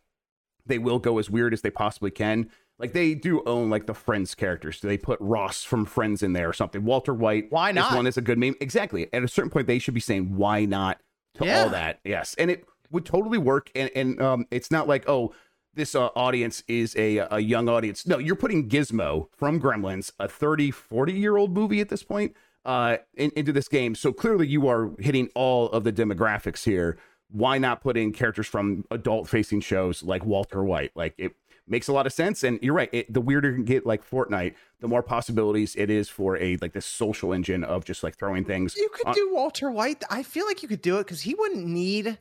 they 0.66 0.78
will 0.80 1.00
go 1.00 1.20
as 1.20 1.30
weird 1.30 1.54
as 1.54 1.62
they 1.62 1.70
possibly 1.70 2.12
can. 2.12 2.50
Like 2.78 2.92
they 2.92 3.16
do 3.16 3.42
own 3.46 3.70
like 3.70 3.86
the 3.88 3.94
Friends 3.94 4.36
characters. 4.36 4.82
Do 4.82 4.90
they 4.90 4.98
put 4.98 5.18
Ross 5.22 5.64
from 5.64 5.86
Friends 5.86 6.22
in 6.22 6.34
there 6.34 6.50
or 6.50 6.54
something? 6.54 6.84
Walter 6.84 7.14
White. 7.14 7.46
Why 7.50 7.70
is 7.70 7.76
not? 7.76 7.96
one 7.96 8.08
is 8.08 8.18
a 8.18 8.22
good 8.22 8.38
meme. 8.38 8.56
Exactly. 8.60 9.08
At 9.14 9.24
a 9.24 9.28
certain 9.30 9.50
point, 9.50 9.68
they 9.68 9.80
should 9.80 9.94
be 9.94 10.02
saying 10.02 10.36
why 10.36 10.66
not 10.66 11.00
to 11.36 11.46
Yeah. 11.46 11.64
all 11.64 11.70
that. 11.70 12.02
Yes, 12.04 12.36
and 12.38 12.52
it 12.52 12.66
would 12.92 13.06
totally 13.06 13.38
work. 13.38 13.72
And 13.76 13.90
and 13.96 14.22
um, 14.22 14.46
it's 14.52 14.70
not 14.72 14.88
like 14.90 15.08
oh. 15.08 15.34
This 15.76 15.94
uh, 15.94 16.08
audience 16.16 16.64
is 16.68 16.96
a 16.96 17.18
a 17.18 17.40
young 17.40 17.68
audience. 17.70 18.08
No, 18.08 18.18
you're 18.18 18.36
putting 18.36 18.70
Gizmo 18.70 19.28
from 19.38 19.60
Gremlins, 19.60 20.12
a 20.20 20.28
30, 20.28 20.72
40 20.72 21.14
year 21.14 21.38
old 21.38 21.54
movie 21.54 21.82
at 21.82 21.90
this 21.90 22.02
point, 22.04 22.36
uh, 22.64 22.98
in, 23.16 23.32
into 23.36 23.52
this 23.52 23.68
game. 23.68 23.94
So 23.94 24.14
clearly, 24.14 24.48
you 24.48 24.68
are 24.68 24.92
hitting 25.00 25.30
all 25.36 25.70
of 25.70 25.84
the 25.84 25.92
demographics 25.92 26.64
here. 26.64 26.98
Why 27.30 27.58
not 27.58 27.82
put 27.82 27.98
in 27.98 28.14
characters 28.14 28.48
from 28.48 28.86
adult 28.90 29.28
facing 29.28 29.60
shows 29.60 30.02
like 30.02 30.26
Walter 30.26 30.64
White? 30.64 30.92
Like 30.96 31.14
it 31.18 31.34
makes 31.68 31.88
a 31.88 31.94
lot 31.94 32.06
of 32.06 32.14
sense. 32.14 32.44
And 32.44 32.60
you're 32.62 32.74
right. 32.74 32.90
It, 32.92 33.14
the 33.14 33.22
weirder 33.22 33.58
you 33.58 33.64
get 33.64 33.86
like 33.86 34.08
Fortnite, 34.08 34.54
the 34.80 34.88
more 34.88 35.04
possibilities 35.04 35.76
it 35.76 35.90
is 35.90 36.10
for 36.10 36.38
a 36.38 36.58
like 36.62 36.74
this 36.74 36.86
social 36.86 37.34
engine 37.34 37.64
of 37.64 37.84
just 37.86 38.04
like 38.04 38.16
throwing 38.16 38.46
things. 38.46 38.76
You 38.76 38.90
could 38.94 39.08
on- 39.08 39.14
do 39.14 39.34
Walter 39.34 39.72
White. 39.72 40.04
I 40.10 40.24
feel 40.24 40.46
like 40.46 40.62
you 40.62 40.70
could 40.70 40.82
do 40.82 40.98
it 40.98 41.06
because 41.06 41.22
he 41.22 41.34
wouldn't 41.36 41.66
need 41.66 42.18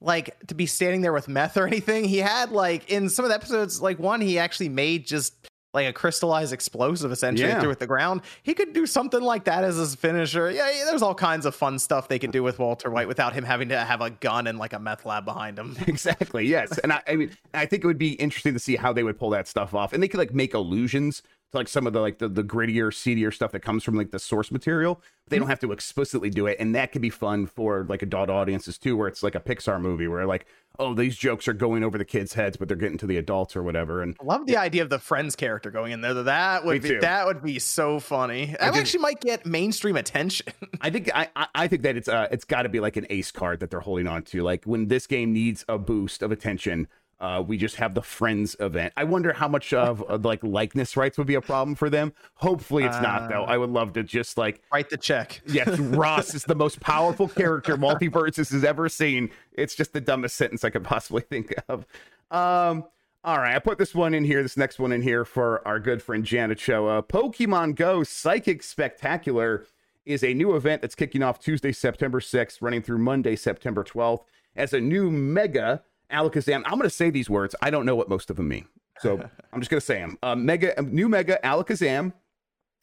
like 0.00 0.34
to 0.46 0.54
be 0.54 0.66
standing 0.66 1.00
there 1.02 1.12
with 1.12 1.28
meth 1.28 1.56
or 1.56 1.66
anything. 1.66 2.04
He 2.04 2.18
had 2.18 2.52
like 2.52 2.90
in 2.90 3.08
some 3.08 3.24
of 3.24 3.28
the 3.30 3.34
episodes, 3.34 3.80
like 3.82 3.98
one 3.98 4.20
he 4.20 4.38
actually 4.38 4.68
made 4.70 5.06
just 5.06 5.34
like 5.72 5.86
a 5.86 5.92
crystallized 5.92 6.52
explosive 6.52 7.12
essentially 7.12 7.48
Yeah. 7.48 7.60
through 7.60 7.70
at 7.70 7.78
the 7.78 7.86
ground. 7.86 8.22
He 8.42 8.54
could 8.54 8.72
do 8.72 8.86
something 8.86 9.20
like 9.20 9.44
that 9.44 9.62
as 9.62 9.76
his 9.76 9.94
finisher. 9.94 10.50
Yeah, 10.50 10.68
yeah, 10.68 10.84
there's 10.86 11.02
all 11.02 11.14
kinds 11.14 11.46
of 11.46 11.54
fun 11.54 11.78
stuff 11.78 12.08
they 12.08 12.18
could 12.18 12.32
do 12.32 12.42
with 12.42 12.58
Walter 12.58 12.90
White 12.90 13.06
without 13.06 13.34
him 13.34 13.44
having 13.44 13.68
to 13.68 13.78
have 13.78 14.00
a 14.00 14.10
gun 14.10 14.48
and 14.48 14.58
like 14.58 14.72
a 14.72 14.80
meth 14.80 15.06
lab 15.06 15.24
behind 15.24 15.56
him. 15.58 15.76
exactly 15.86 16.44
yes 16.46 16.76
and 16.78 16.92
I, 16.92 17.02
I 17.06 17.14
mean 17.16 17.30
i 17.54 17.66
think 17.66 17.84
it 17.84 17.86
would 17.86 17.98
be 17.98 18.14
interesting 18.14 18.52
to 18.54 18.58
see 18.58 18.74
how 18.74 18.92
they 18.92 19.04
would 19.04 19.16
pull 19.18 19.30
that 19.30 19.46
stuff 19.46 19.72
off 19.72 19.92
and 19.92 20.02
they 20.02 20.08
could 20.08 20.18
like 20.18 20.34
make 20.34 20.54
allusions 20.54 21.22
to 21.52 21.58
like 21.58 21.68
some 21.68 21.86
of 21.86 21.92
the 21.92 22.00
like 22.00 22.18
the, 22.18 22.28
the 22.28 22.44
grittier 22.44 22.92
seedier 22.92 23.30
stuff 23.30 23.52
that 23.52 23.60
comes 23.60 23.82
from 23.84 23.96
like 23.96 24.10
the 24.10 24.18
source 24.18 24.50
material 24.50 25.00
they 25.28 25.38
don't 25.38 25.48
have 25.48 25.60
to 25.60 25.70
explicitly 25.72 26.28
do 26.30 26.46
it 26.46 26.56
and 26.58 26.74
that 26.74 26.90
could 26.92 27.02
be 27.02 27.10
fun 27.10 27.46
for 27.46 27.84
like 27.88 28.02
adult 28.02 28.28
audiences 28.30 28.78
too 28.78 28.96
where 28.96 29.06
it's 29.08 29.22
like 29.22 29.34
a 29.34 29.40
pixar 29.40 29.80
movie 29.80 30.08
where 30.08 30.26
like 30.26 30.46
oh 30.78 30.92
these 30.94 31.16
jokes 31.16 31.46
are 31.46 31.52
going 31.52 31.84
over 31.84 31.98
the 31.98 32.04
kids 32.04 32.34
heads 32.34 32.56
but 32.56 32.66
they're 32.68 32.76
getting 32.76 32.98
to 32.98 33.06
the 33.06 33.16
adults 33.16 33.54
or 33.54 33.62
whatever 33.62 34.02
and 34.02 34.16
I 34.20 34.24
love 34.24 34.46
the 34.46 34.56
idea 34.56 34.82
of 34.82 34.90
the 34.90 34.98
Friends 34.98 35.36
character 35.36 35.70
going 35.70 35.92
in 35.92 36.00
there. 36.00 36.14
That 36.14 36.64
would 36.64 36.74
Me 36.74 36.78
be 36.78 36.88
too. 36.96 37.00
that 37.00 37.26
would 37.26 37.42
be 37.42 37.58
so 37.58 38.00
funny. 38.00 38.54
That 38.58 38.72
did- 38.74 38.80
actually 38.80 39.00
might 39.00 39.20
get 39.20 39.46
mainstream 39.46 39.96
attention. 39.96 40.46
I 40.80 40.90
think 40.90 41.10
I 41.14 41.28
I- 41.36 41.46
I 41.54 41.68
think 41.68 41.82
that 41.82 41.96
it's 41.96 42.08
uh 42.08 42.28
it's 42.30 42.44
got 42.44 42.62
to 42.62 42.68
be 42.68 42.80
like 42.80 42.96
an 42.96 43.06
ace 43.10 43.30
card 43.30 43.60
that 43.60 43.70
they're 43.70 43.80
holding 43.80 44.06
on 44.06 44.22
to. 44.24 44.42
Like 44.42 44.64
when 44.64 44.88
this 44.88 45.06
game 45.06 45.32
needs 45.32 45.64
a 45.68 45.78
boost 45.78 46.22
of 46.22 46.30
attention, 46.32 46.88
uh, 47.20 47.42
we 47.46 47.58
just 47.58 47.76
have 47.76 47.94
the 47.94 48.02
Friends 48.02 48.56
event. 48.60 48.92
I 48.96 49.04
wonder 49.04 49.32
how 49.32 49.46
much 49.46 49.72
of 49.72 50.02
uh, 50.08 50.18
like 50.22 50.42
likeness 50.42 50.96
rights 50.96 51.18
would 51.18 51.26
be 51.26 51.34
a 51.34 51.40
problem 51.40 51.74
for 51.74 51.90
them. 51.90 52.12
Hopefully, 52.34 52.84
it's 52.84 53.00
not 53.00 53.28
though. 53.28 53.44
I 53.44 53.58
would 53.58 53.70
love 53.70 53.92
to 53.94 54.02
just 54.02 54.38
like 54.38 54.62
Write 54.72 54.88
the 54.90 54.96
check. 54.96 55.42
yes, 55.46 55.78
Ross 55.78 56.34
is 56.34 56.44
the 56.44 56.54
most 56.54 56.80
powerful 56.80 57.28
character 57.40 57.76
MultiVersus 57.76 58.50
has 58.52 58.64
ever 58.64 58.88
seen. 58.88 59.30
It's 59.52 59.74
just 59.74 59.92
the 59.92 60.00
dumbest 60.00 60.36
sentence 60.36 60.64
I 60.64 60.70
could 60.70 60.84
possibly 60.84 61.22
think 61.22 61.54
of. 61.68 61.86
Um. 62.30 62.84
All 63.22 63.36
right, 63.36 63.54
I 63.54 63.58
put 63.58 63.76
this 63.76 63.94
one 63.94 64.14
in 64.14 64.24
here, 64.24 64.42
this 64.42 64.56
next 64.56 64.78
one 64.78 64.92
in 64.92 65.02
here 65.02 65.26
for 65.26 65.66
our 65.68 65.78
good 65.78 66.02
friend 66.02 66.24
Jan 66.24 66.50
Ochoa. 66.50 67.02
Pokemon 67.02 67.74
Go 67.74 68.02
Psychic 68.02 68.62
Spectacular 68.62 69.66
is 70.06 70.24
a 70.24 70.32
new 70.32 70.56
event 70.56 70.80
that's 70.80 70.94
kicking 70.94 71.22
off 71.22 71.38
Tuesday, 71.38 71.70
September 71.70 72.20
6th, 72.20 72.62
running 72.62 72.80
through 72.80 72.96
Monday, 72.96 73.36
September 73.36 73.84
12th, 73.84 74.24
as 74.56 74.72
a 74.72 74.80
new 74.80 75.10
mega 75.10 75.82
Alakazam. 76.10 76.62
I'm 76.64 76.72
going 76.72 76.82
to 76.82 76.90
say 76.90 77.10
these 77.10 77.30
words. 77.30 77.54
I 77.62 77.70
don't 77.70 77.86
know 77.86 77.96
what 77.96 78.08
most 78.08 78.30
of 78.30 78.36
them 78.36 78.48
mean. 78.48 78.66
So 79.00 79.18
I'm 79.52 79.60
just 79.60 79.70
going 79.70 79.80
to 79.80 79.86
say 79.86 79.98
them. 79.98 80.18
Uh, 80.22 80.36
mega, 80.36 80.80
new 80.82 81.08
mega 81.08 81.38
Alakazam, 81.42 82.12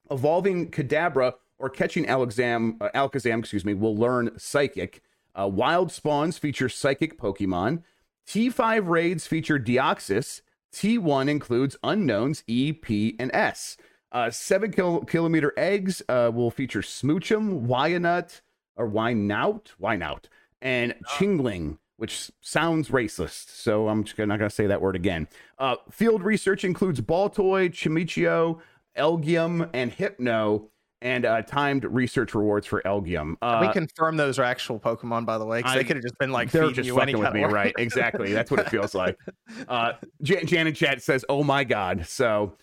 evolving 0.10 0.72
Kadabra, 0.72 1.34
or 1.60 1.70
catching 1.70 2.06
Alakazam, 2.06 2.78
uh, 2.82 2.90
Alakazam, 2.94 3.40
excuse 3.40 3.66
me, 3.66 3.74
will 3.74 3.96
learn 3.96 4.38
Psychic. 4.38 5.02
Uh, 5.40 5.48
wild 5.48 5.92
Spawns 5.92 6.38
feature 6.38 6.70
Psychic 6.70 7.20
Pokemon. 7.20 7.84
T5 8.28 8.88
raids 8.88 9.28
feature 9.28 9.60
Deoxys. 9.60 10.42
T1 10.74 11.30
includes 11.30 11.78
unknowns 11.84 12.44
E, 12.48 12.74
P, 12.74 13.16
and 13.20 13.32
S. 13.34 13.78
Uh, 14.12 14.30
seven 14.30 14.72
kil- 14.72 15.02
kilometer 15.02 15.54
eggs 15.58 16.02
uh, 16.10 16.32
will 16.34 16.52
feature 16.52 16.82
Smoochum, 16.82 17.66
Wynaut, 17.68 18.42
or 18.76 18.90
Wynaut, 18.90 19.74
Wynaut, 19.82 20.26
and 20.62 20.96
Chingling, 21.06 21.78
which 21.98 22.32
sounds 22.42 22.90
racist. 22.90 23.50
So 23.50 23.90
I'm 23.90 24.04
just 24.04 24.18
not 24.18 24.40
going 24.40 24.50
to 24.50 24.56
say 24.56 24.68
that 24.68 24.82
word 24.82 24.96
again. 24.96 25.28
Uh, 25.60 25.76
field 25.92 26.24
research 26.24 26.64
includes 26.64 27.02
Baltoy, 27.02 27.70
Chimecho, 27.70 28.60
Elgyem, 28.98 29.70
and 29.74 29.92
Hypno, 29.92 30.70
and 31.02 31.26
uh, 31.26 31.42
timed 31.44 31.84
research 31.86 32.34
rewards 32.34 32.66
for 32.66 32.82
Elgyem. 32.84 33.36
Uh, 33.42 33.66
we 33.68 33.74
confirm 33.74 34.18
those 34.18 34.40
are 34.40 34.44
actual 34.44 34.80
Pokemon, 34.80 35.26
by 35.26 35.38
the 35.38 35.46
way, 35.46 35.60
because 35.60 35.76
they 35.76 35.84
could 35.84 35.98
have 35.98 36.04
just 36.04 36.18
been 36.18 36.32
like 36.32 36.52
they're 36.52 36.68
feeding 36.68 36.84
just 36.86 36.98
fucking 36.98 37.20
with 37.20 37.34
me, 37.34 37.44
right? 37.44 37.74
Exactly. 37.78 38.32
That's 38.32 38.50
what 38.50 38.60
it 38.60 38.70
feels 38.70 38.96
like. 38.96 39.18
Uh, 39.68 39.94
Jan, 40.22 40.46
Jan 40.46 40.68
in 40.68 40.74
chat 40.74 41.02
says, 41.02 41.26
"Oh 41.30 41.44
my 41.44 41.64
god!" 41.64 42.06
So 42.06 42.54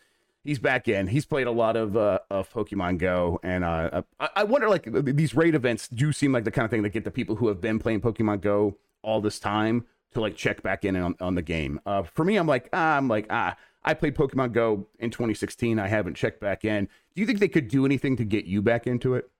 he's 0.45 0.59
back 0.59 0.87
in. 0.87 1.07
He's 1.07 1.27
played 1.27 1.47
a 1.47 1.51
lot 1.51 1.77
of 1.77 1.97
uh, 1.97 2.21
of 2.31 2.51
Pokemon 2.53 2.99
Go, 2.99 3.41
and 3.43 3.65
uh, 3.65 4.03
I, 4.21 4.29
I 4.37 4.45
wonder, 4.45 4.69
like 4.69 4.87
these 4.87 5.35
raid 5.35 5.55
events 5.55 5.89
do 5.89 6.13
seem 6.13 6.33
like 6.33 6.45
the 6.45 6.51
kind 6.51 6.65
of 6.65 6.71
thing 6.71 6.83
that 6.83 6.91
get 6.91 7.05
the 7.05 7.11
people 7.11 7.37
who 7.37 7.49
have 7.49 7.61
been 7.61 7.79
playing 7.79 8.01
Pokemon 8.01 8.43
Go 8.43 8.77
all 9.05 9.21
this 9.21 9.39
time 9.39 9.87
to 10.15 10.21
like 10.21 10.37
check 10.37 10.63
back 10.63 10.85
in 10.85 10.97
on, 10.97 11.15
on 11.21 11.35
the 11.35 11.43
game. 11.43 11.81
Uh, 11.87 12.03
for 12.03 12.25
me, 12.25 12.37
I'm 12.37 12.47
like, 12.47 12.69
ah, 12.73 12.97
I'm 12.97 13.09
like, 13.09 13.27
ah, 13.31 13.57
I 13.85 13.95
played 13.95 14.15
Pokemon 14.15 14.53
Go 14.53 14.89
in 14.99 15.11
2016. 15.11 15.79
I 15.79 15.87
haven't 15.87 16.15
checked 16.15 16.41
back 16.41 16.65
in. 16.65 16.89
Do 17.15 17.21
you 17.21 17.27
think 17.27 17.39
they 17.39 17.49
could 17.49 17.69
do 17.69 17.85
anything 17.85 18.17
to 18.17 18.25
get 18.25 18.47
you 18.47 18.63
back 18.63 18.87
into 18.87 19.15
it? 19.15 19.31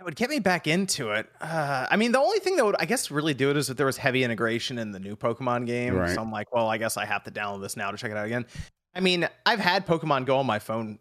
It 0.00 0.04
would 0.04 0.14
get 0.14 0.30
me 0.30 0.38
back 0.38 0.68
into 0.68 1.10
it. 1.10 1.28
Uh, 1.40 1.86
I 1.90 1.96
mean, 1.96 2.12
the 2.12 2.20
only 2.20 2.38
thing 2.38 2.56
that 2.56 2.64
would, 2.64 2.76
I 2.78 2.84
guess, 2.84 3.10
really 3.10 3.34
do 3.34 3.50
it 3.50 3.56
is 3.56 3.68
if 3.68 3.76
there 3.76 3.86
was 3.86 3.96
heavy 3.96 4.22
integration 4.22 4.78
in 4.78 4.92
the 4.92 5.00
new 5.00 5.16
Pokemon 5.16 5.66
game. 5.66 5.96
Right. 5.96 6.14
So 6.14 6.20
I'm 6.20 6.30
like, 6.30 6.52
well, 6.54 6.68
I 6.68 6.78
guess 6.78 6.96
I 6.96 7.04
have 7.04 7.24
to 7.24 7.32
download 7.32 7.62
this 7.62 7.76
now 7.76 7.90
to 7.90 7.96
check 7.96 8.12
it 8.12 8.16
out 8.16 8.26
again. 8.26 8.46
I 8.94 9.00
mean, 9.00 9.28
I've 9.44 9.58
had 9.58 9.86
Pokemon 9.86 10.26
Go 10.26 10.38
on 10.38 10.46
my 10.46 10.60
phone 10.60 11.00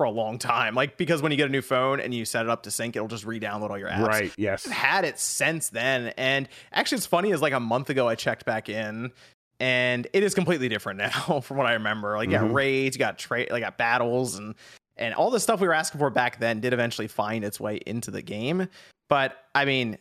for 0.00 0.04
a 0.04 0.10
long 0.10 0.38
time, 0.38 0.74
like 0.74 0.96
because 0.96 1.20
when 1.20 1.30
you 1.30 1.36
get 1.36 1.46
a 1.50 1.52
new 1.52 1.60
phone 1.60 2.00
and 2.00 2.14
you 2.14 2.24
set 2.24 2.46
it 2.46 2.48
up 2.48 2.62
to 2.62 2.70
sync, 2.70 2.96
it'll 2.96 3.06
just 3.06 3.26
re-download 3.26 3.68
all 3.68 3.76
your 3.78 3.90
apps. 3.90 4.06
Right. 4.08 4.32
Yes. 4.38 4.66
I've 4.66 4.72
had 4.72 5.04
it 5.04 5.18
since 5.18 5.68
then, 5.68 6.14
and 6.16 6.48
actually, 6.72 6.96
it's 6.96 7.06
funny. 7.06 7.32
Is 7.32 7.42
like 7.42 7.52
a 7.52 7.60
month 7.60 7.90
ago, 7.90 8.08
I 8.08 8.14
checked 8.14 8.46
back 8.46 8.70
in, 8.70 9.12
and 9.58 10.06
it 10.14 10.22
is 10.22 10.34
completely 10.34 10.70
different 10.70 10.98
now 11.00 11.40
from 11.40 11.58
what 11.58 11.66
I 11.66 11.74
remember. 11.74 12.16
Like, 12.16 12.30
you 12.30 12.36
Mhm. 12.38 12.40
got 12.48 12.54
raids, 12.54 12.96
you 12.96 12.98
got 12.98 13.18
trade, 13.18 13.50
like 13.50 13.62
got 13.62 13.76
battles, 13.76 14.36
and 14.36 14.54
and 14.96 15.14
all 15.14 15.30
the 15.30 15.38
stuff 15.38 15.60
we 15.60 15.68
were 15.68 15.74
asking 15.74 15.98
for 15.98 16.08
back 16.08 16.40
then 16.40 16.60
did 16.60 16.72
eventually 16.72 17.06
find 17.06 17.44
its 17.44 17.60
way 17.60 17.78
into 17.86 18.10
the 18.10 18.22
game. 18.22 18.68
But 19.10 19.36
I 19.54 19.66
mean, 19.66 19.98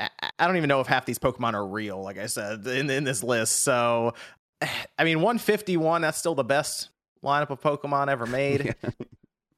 I 0.00 0.08
don't 0.44 0.56
even 0.56 0.66
know 0.66 0.80
if 0.80 0.88
half 0.88 1.06
these 1.06 1.20
Pokemon 1.20 1.54
are 1.54 1.64
real. 1.64 2.02
Like 2.02 2.18
I 2.18 2.26
said 2.26 2.66
in 2.66 2.90
in 2.90 3.04
this 3.04 3.22
list, 3.22 3.60
so 3.62 4.12
I 4.98 5.04
mean, 5.04 5.18
151. 5.20 6.02
That's 6.02 6.18
still 6.18 6.34
the 6.34 6.42
best 6.42 6.88
lineup 7.24 7.50
of 7.50 7.60
Pokemon 7.60 8.08
ever 8.08 8.26
made. 8.26 8.74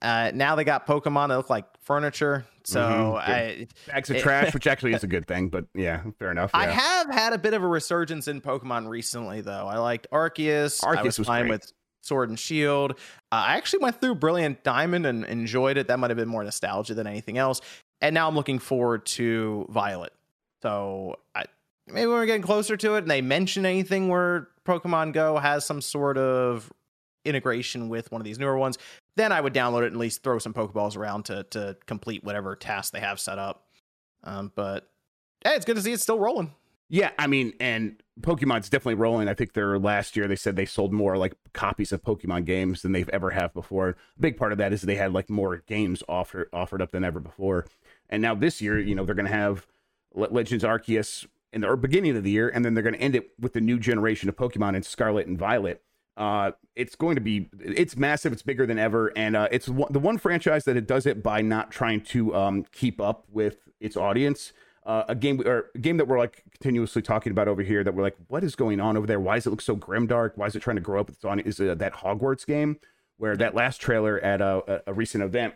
Uh, 0.01 0.31
now 0.33 0.55
they 0.55 0.65
got 0.65 0.87
Pokemon 0.87 1.29
that 1.29 1.37
look 1.37 1.51
like 1.51 1.65
furniture. 1.81 2.45
So 2.65 2.81
Mhm. 2.81 3.17
I 3.19 3.67
Bags 3.87 4.11
of 4.11 4.17
It- 4.17 4.23
trash, 4.23 4.55
which 4.55 4.67
actually 4.67 4.93
is 4.93 5.03
a 5.03 5.09
good 5.09 5.27
thing, 5.27 5.49
but 5.49 5.65
yeah, 5.75 6.03
fair 6.19 6.31
enough. 6.31 6.51
I 6.55 6.67
have 6.67 7.11
had 7.11 7.33
a 7.33 7.39
bit 7.39 7.55
of 7.55 7.63
a 7.63 7.67
resurgence 7.67 8.29
in 8.29 8.41
Pokemon 8.41 8.89
recently, 8.89 9.41
though. 9.41 9.67
I 9.67 9.79
liked 9.79 10.07
Arceus. 10.13 10.85
I 10.87 10.97
Arceus 10.97 11.05
was, 11.05 11.19
was 11.19 11.27
fine 11.27 11.43
great. 11.49 11.51
with 11.53 11.73
Sword 12.03 12.29
and 12.29 12.39
Shield. 12.39 12.93
Uh, 13.33 13.35
I 13.35 13.57
actually 13.57 13.81
went 13.81 14.01
through 14.01 14.15
Brilliant 14.17 14.63
Diamond 14.63 15.05
and 15.07 15.25
enjoyed 15.25 15.77
it. 15.77 15.89
That 15.89 15.99
might 15.99 16.11
have 16.11 16.17
been 16.17 16.29
more 16.29 16.45
nostalgia 16.45 16.95
than 16.95 17.07
anything 17.07 17.39
else. 17.39 17.61
And 18.01 18.15
now 18.15 18.29
I'm 18.29 18.37
looking 18.37 18.59
forward 18.61 19.05
to 19.07 19.67
Violet. 19.71 20.13
So 20.63 21.17
I, 21.35 21.45
maybe 21.87 22.07
when 22.07 22.17
we're 22.19 22.27
getting 22.27 22.43
closer 22.43 22.77
to 22.77 22.95
it 22.95 22.99
and 22.99 23.11
they 23.11 23.21
mention 23.23 23.67
anything 23.67 24.09
where 24.09 24.49
Pokemon 24.65 25.13
Go 25.15 25.39
has 25.39 25.65
some 25.65 25.81
sort 25.81 26.19
of 26.19 26.71
integration 27.25 27.89
with 27.89 28.11
one 28.13 28.21
of 28.21 28.25
these 28.25 28.39
newer 28.39 28.57
ones, 28.57 28.79
then 29.19 29.33
I 29.33 29.41
would 29.41 29.55
download 29.55 29.83
it 29.83 29.87
and 29.87 29.97
at 29.97 30.01
least 30.01 30.23
throw 30.23 30.39
some 30.39 30.55
Pokeballs 30.55 30.97
around 30.97 31.25
to 31.27 31.45
to 31.51 31.77
complete 31.87 32.25
whatever 32.25 32.57
task 32.57 32.93
they 32.93 33.01
have 33.01 33.21
set 33.21 33.39
up. 33.39 33.65
Um, 34.25 34.53
but 34.55 34.91
hey, 35.45 35.55
it's 35.55 35.65
good 35.65 35.77
to 35.77 35.83
see 35.83 35.93
it's 35.93 36.03
still 36.03 36.19
rolling. 36.19 36.53
Yeah, 36.91 37.11
I 37.19 37.27
mean, 37.27 37.53
and 37.61 38.03
Pokemon's 38.23 38.71
definitely 38.71 38.95
rolling. 38.95 39.29
I 39.29 39.35
think 39.35 39.53
their 39.53 39.79
last 39.79 40.17
year 40.17 40.27
they 40.27 40.37
said 40.37 40.57
they 40.57 40.65
sold 40.65 40.93
more 40.93 41.19
like 41.19 41.35
copies 41.53 41.93
of 41.93 42.03
Pokemon 42.03 42.47
games 42.47 42.81
than 42.83 42.93
they've 42.93 43.09
ever 43.11 43.31
have 43.31 43.53
before. 43.53 43.91
A 43.91 44.21
big 44.21 44.39
part 44.39 44.53
of 44.53 44.59
that 44.59 44.73
is 44.73 44.83
they 44.83 44.97
had 44.97 45.13
like 45.13 45.29
more 45.29 45.63
games 45.67 46.03
offered 46.09 46.49
offered 46.53 46.81
up 46.81 46.93
than 46.93 47.05
ever 47.05 47.21
before. 47.21 47.67
And 48.09 48.23
now 48.23 48.35
this 48.35 48.63
year, 48.63 48.79
you 48.79 48.95
know, 48.95 49.05
they're 49.05 49.15
going 49.15 49.27
to 49.27 49.33
have 49.33 49.67
Le- 50.15 50.29
Legends 50.31 50.65
Arceus 50.65 51.27
in 51.53 51.61
the 51.61 51.77
beginning 51.77 52.17
of 52.17 52.25
the 52.25 52.31
year, 52.31 52.49
and 52.49 52.65
then 52.65 52.75
they're 52.75 52.83
going 52.83 52.95
to 52.95 53.01
end 53.01 53.15
it 53.15 53.31
with 53.39 53.53
the 53.53 53.61
new 53.61 53.79
generation 53.79 54.29
of 54.29 54.37
Pokemon 54.37 54.75
in 54.75 54.83
Scarlet 54.83 55.27
and 55.27 55.39
Violet. 55.39 55.83
Uh, 56.19 56.51
it's 56.75 56.97
going 56.97 57.15
to 57.15 57.21
be 57.21 57.49
it's 57.61 57.97
massive. 57.97 58.33
It's 58.33 58.43
bigger 58.43 58.67
than 58.67 58.79
ever, 58.79 59.13
and 59.17 59.37
uh, 59.37 59.49
it's 59.53 59.69
one, 59.69 59.93
the 59.93 60.01
one 60.01 60.19
franchise 60.19 60.65
that 60.65 60.77
it 60.77 60.87
does 60.87 61.07
it 61.07 61.23
by 61.23 61.41
not 61.41 61.71
trying 61.71 62.01
to 62.03 62.35
um, 62.35 62.65
keep 62.73 63.01
up 63.01 63.25
with 63.31 63.69
its 63.81 63.97
audience. 63.97 64.53
Uh, 64.85 65.05
a 65.09 65.15
game 65.15 65.41
or 65.47 65.67
a 65.75 65.79
game 65.79 65.99
that 65.99 66.09
we're 66.09 66.19
like 66.19 66.43
continuously 66.51 67.03
talking 67.03 67.31
about 67.31 67.47
over 67.47 67.63
here 67.63 67.85
that 67.85 67.95
we're 67.95 68.03
like, 68.03 68.17
what 68.27 68.43
is 68.43 68.57
going 68.57 68.81
on 68.81 68.97
over 68.97 69.07
there? 69.07 69.21
Why 69.21 69.37
does 69.37 69.47
it 69.47 69.51
look 69.51 69.61
so 69.61 69.77
grimdark? 69.77 70.33
Why 70.37 70.47
is 70.47 70.57
it 70.57 70.61
trying 70.61 70.77
to 70.77 70.83
grow 70.83 71.01
up 71.01 71.09
its 71.09 71.25
audience? 71.25 71.61
Is 71.61 71.69
uh, 71.69 71.75
that 71.77 71.95
Hogwarts 71.95 72.47
game 72.47 72.79
where 73.17 73.37
that 73.37 73.55
last 73.55 73.81
trailer 73.81 74.19
at 74.21 74.41
a, 74.41 74.63
a, 74.67 74.81
a 74.89 74.95
recent 74.95 75.23
event? 75.23 75.55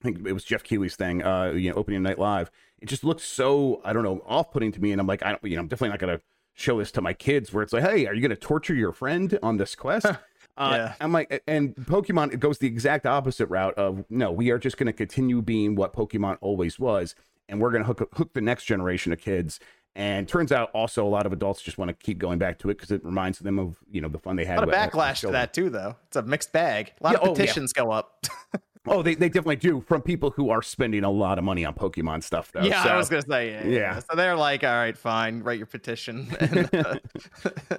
I 0.00 0.04
think 0.04 0.26
it 0.26 0.32
was 0.32 0.44
Geoff 0.44 0.64
Keighley's 0.64 0.96
thing, 0.96 1.22
uh, 1.22 1.52
you 1.52 1.70
know, 1.70 1.76
opening 1.76 2.02
night 2.02 2.18
live. 2.18 2.50
It 2.80 2.86
just 2.86 3.04
looked 3.04 3.20
so, 3.20 3.80
I 3.84 3.92
don't 3.92 4.02
know, 4.02 4.22
off-putting 4.26 4.72
to 4.72 4.80
me, 4.80 4.92
and 4.92 5.00
I'm 5.00 5.06
like, 5.06 5.22
I 5.22 5.30
don't, 5.30 5.44
you 5.44 5.56
know, 5.56 5.60
I'm 5.60 5.68
definitely 5.68 5.90
not 5.90 5.98
gonna 5.98 6.20
show 6.54 6.78
this 6.78 6.90
to 6.92 7.00
my 7.02 7.12
kids. 7.12 7.52
Where 7.52 7.62
it's 7.62 7.72
like, 7.72 7.82
hey, 7.84 8.06
are 8.06 8.14
you 8.14 8.22
gonna 8.22 8.36
torture 8.36 8.74
your 8.74 8.92
friend 8.92 9.38
on 9.42 9.56
this 9.58 9.74
quest? 9.74 10.06
Uh, 10.56 10.70
Yeah. 10.72 10.94
I'm 11.00 11.10
like, 11.10 11.42
and 11.48 11.74
Pokemon 11.74 12.32
it 12.32 12.38
goes 12.38 12.58
the 12.58 12.68
exact 12.68 13.06
opposite 13.06 13.46
route 13.46 13.74
of 13.74 14.04
no, 14.08 14.30
we 14.30 14.50
are 14.50 14.58
just 14.58 14.76
going 14.76 14.86
to 14.86 14.92
continue 14.92 15.42
being 15.42 15.74
what 15.74 15.92
Pokemon 15.92 16.38
always 16.40 16.78
was, 16.78 17.16
and 17.48 17.60
we're 17.60 17.72
going 17.72 17.82
to 17.82 17.86
hook 17.88 18.08
hook 18.14 18.34
the 18.34 18.40
next 18.40 18.62
generation 18.64 19.12
of 19.12 19.20
kids. 19.20 19.58
And 19.96 20.28
turns 20.28 20.52
out, 20.52 20.70
also 20.72 21.04
a 21.04 21.08
lot 21.08 21.26
of 21.26 21.32
adults 21.32 21.60
just 21.60 21.76
want 21.76 21.88
to 21.88 21.94
keep 21.94 22.18
going 22.18 22.38
back 22.38 22.60
to 22.60 22.70
it 22.70 22.74
because 22.74 22.92
it 22.92 23.04
reminds 23.04 23.40
them 23.40 23.58
of 23.58 23.78
you 23.90 24.00
know 24.00 24.06
the 24.06 24.20
fun 24.20 24.36
they 24.36 24.44
had. 24.44 24.58
A 24.58 24.60
lot 24.60 24.62
of 24.62 24.68
with 24.68 24.76
backlash 24.76 25.20
to 25.22 25.32
that 25.32 25.54
too, 25.54 25.70
though. 25.70 25.96
It's 26.06 26.14
a 26.16 26.22
mixed 26.22 26.52
bag. 26.52 26.92
A 27.00 27.02
lot 27.02 27.10
Yeah, 27.14 27.18
of 27.18 27.22
oh, 27.24 27.26
yeah. 27.32 27.32
petitions 27.34 27.72
go 27.72 27.90
up. 27.90 28.24
Oh, 28.86 29.02
they, 29.02 29.14
they 29.14 29.28
definitely 29.28 29.56
do 29.56 29.80
from 29.80 30.02
people 30.02 30.30
who 30.30 30.50
are 30.50 30.62
spending 30.62 31.04
a 31.04 31.10
lot 31.10 31.38
of 31.38 31.44
money 31.44 31.64
on 31.64 31.74
Pokemon 31.74 32.22
stuff 32.22 32.52
though. 32.52 32.62
yeah, 32.62 32.82
So- 32.84 32.90
I 32.90 32.96
was 32.96 33.08
gonna 33.08 33.22
say 33.22 33.50
yeah, 33.50 33.66
yeah. 33.66 33.78
Yeah. 33.78 33.98
So 34.00 34.16
they're 34.16 34.36
like, 34.36 34.62
all 34.62 34.70
right, 34.74 34.96
fine, 34.96 35.42
write 35.42 35.58
your 35.58 35.66
petition. 35.66 36.28
And, 36.40 36.74
uh, 36.74 36.98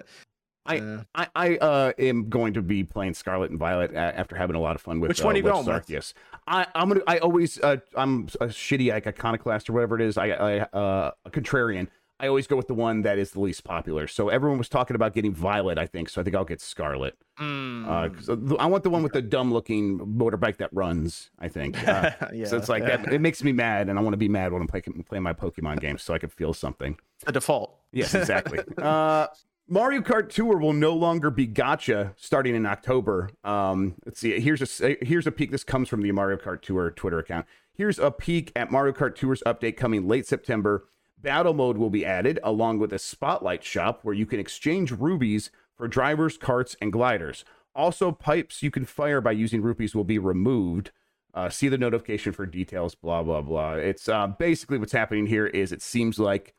I- 0.67 0.79
uh, 0.79 1.03
I, 1.13 1.27
I 1.35 1.57
uh, 1.57 1.91
am 1.99 2.27
going 2.27 2.53
to 2.55 2.61
be 2.63 2.83
playing 2.83 3.13
Scarlet 3.13 3.51
and 3.51 3.59
Violet 3.59 3.93
after 3.93 4.35
having 4.35 4.55
a 4.55 4.59
lot 4.59 4.75
of 4.75 4.81
fun 4.81 4.99
with 4.99 5.09
Which 5.09 5.21
one 5.21 5.33
uh, 5.33 5.35
are 5.35 5.37
you 5.37 5.43
going 5.43 5.65
with? 5.65 6.13
I, 6.47 6.65
I'm 6.73 6.89
gonna. 6.89 7.01
I 7.05 7.19
always. 7.19 7.59
Uh, 7.59 7.77
I'm 7.95 8.23
a 8.41 8.47
shitty 8.47 8.91
like 8.91 9.05
iconoclast 9.05 9.69
or 9.69 9.73
whatever 9.73 9.95
it 9.99 10.01
is. 10.01 10.17
I, 10.17 10.29
I 10.29 10.59
uh, 10.61 11.11
a 11.25 11.29
contrarian. 11.29 11.87
I 12.19 12.27
always 12.27 12.47
go 12.47 12.55
with 12.55 12.67
the 12.67 12.73
one 12.73 13.01
that 13.01 13.17
is 13.17 13.31
the 13.31 13.41
least 13.41 13.63
popular. 13.65 14.07
So 14.07 14.29
everyone 14.29 14.57
was 14.57 14.69
talking 14.69 14.95
about 14.95 15.13
getting 15.13 15.33
Violet. 15.33 15.77
I 15.77 15.85
think 15.85 16.07
so. 16.09 16.21
I 16.21 16.23
think 16.23 16.35
I'll 16.35 16.45
get 16.45 16.61
Scarlet. 16.61 17.17
mm, 17.39 17.85
Uh, 17.85 18.09
'cause 18.09 18.27
the- 18.27 18.55
I 18.57 18.67
want 18.67 18.83
the 18.83 18.89
one 18.89 19.03
with 19.03 19.11
the 19.11 19.21
dumb 19.21 19.51
looking 19.51 19.99
motorbike 19.99 20.57
that 20.57 20.69
runs. 20.71 21.29
I 21.39 21.49
think. 21.49 21.75
Uh, 21.87 22.11
yeah, 22.33 22.45
so 22.45 22.55
it's 22.57 22.69
like 22.69 22.83
yeah. 22.83 22.97
that. 22.97 23.11
It 23.13 23.19
makes 23.19 23.43
me 23.43 23.51
mad, 23.51 23.89
and 23.89 23.99
I 23.99 24.01
want 24.01 24.13
to 24.13 24.17
be 24.17 24.29
mad 24.29 24.53
when 24.53 24.61
I'm 24.61 24.67
playing 24.67 25.03
playing 25.09 25.23
my 25.23 25.33
Pokemon 25.33 25.81
games, 25.81 26.01
so 26.03 26.13
I 26.13 26.17
can 26.17 26.29
feel 26.29 26.53
something. 26.53 26.97
the 27.25 27.31
default. 27.33 27.77
Yes, 27.91 28.13
exactly. 28.15 28.59
uh, 28.77 29.27
Mario 29.67 29.99
Kart 30.01 30.29
Tour 30.29 30.57
will 30.57 30.73
no 30.73 30.93
longer 30.93 31.29
be 31.31 31.47
gacha 31.47 32.13
starting 32.17 32.55
in 32.55 32.65
October. 32.65 33.29
Um, 33.43 33.95
let's 34.05 34.19
see. 34.19 34.39
Here's 34.39 34.61
a 34.81 34.95
here's 35.01 35.27
a 35.27 35.31
peek. 35.31 35.51
This 35.51 35.63
comes 35.63 35.89
from 35.89 36.01
the 36.01 36.11
Mario 36.11 36.37
Kart 36.37 36.61
Tour 36.61 36.91
Twitter 36.91 37.19
account. 37.19 37.45
Here's 37.73 37.99
a 37.99 38.09
peek 38.11 38.51
at 38.55 38.71
Mario 38.71 38.93
Kart 38.93 39.15
Tour's 39.15 39.43
update 39.45 39.75
coming 39.75 40.07
late 40.07 40.25
September. 40.27 40.85
Battle 41.25 41.55
mode 41.55 41.79
will 41.79 41.89
be 41.89 42.05
added 42.05 42.39
along 42.43 42.77
with 42.77 42.93
a 42.93 42.99
spotlight 42.99 43.63
shop 43.63 44.01
where 44.03 44.13
you 44.13 44.27
can 44.27 44.39
exchange 44.39 44.91
rubies 44.91 45.49
for 45.75 45.87
drivers, 45.87 46.37
carts, 46.37 46.75
and 46.79 46.93
gliders. 46.93 47.43
Also, 47.73 48.11
pipes 48.11 48.61
you 48.61 48.69
can 48.69 48.85
fire 48.85 49.21
by 49.21 49.31
using 49.31 49.63
rubies 49.63 49.95
will 49.95 50.03
be 50.03 50.19
removed. 50.19 50.91
Uh, 51.33 51.49
see 51.49 51.67
the 51.67 51.79
notification 51.79 52.31
for 52.31 52.45
details. 52.45 52.93
Blah 52.93 53.23
blah 53.23 53.41
blah. 53.41 53.73
It's 53.73 54.07
uh, 54.07 54.27
basically 54.27 54.77
what's 54.77 54.91
happening 54.91 55.25
here. 55.25 55.47
Is 55.47 55.71
it 55.71 55.81
seems 55.81 56.19
like 56.19 56.53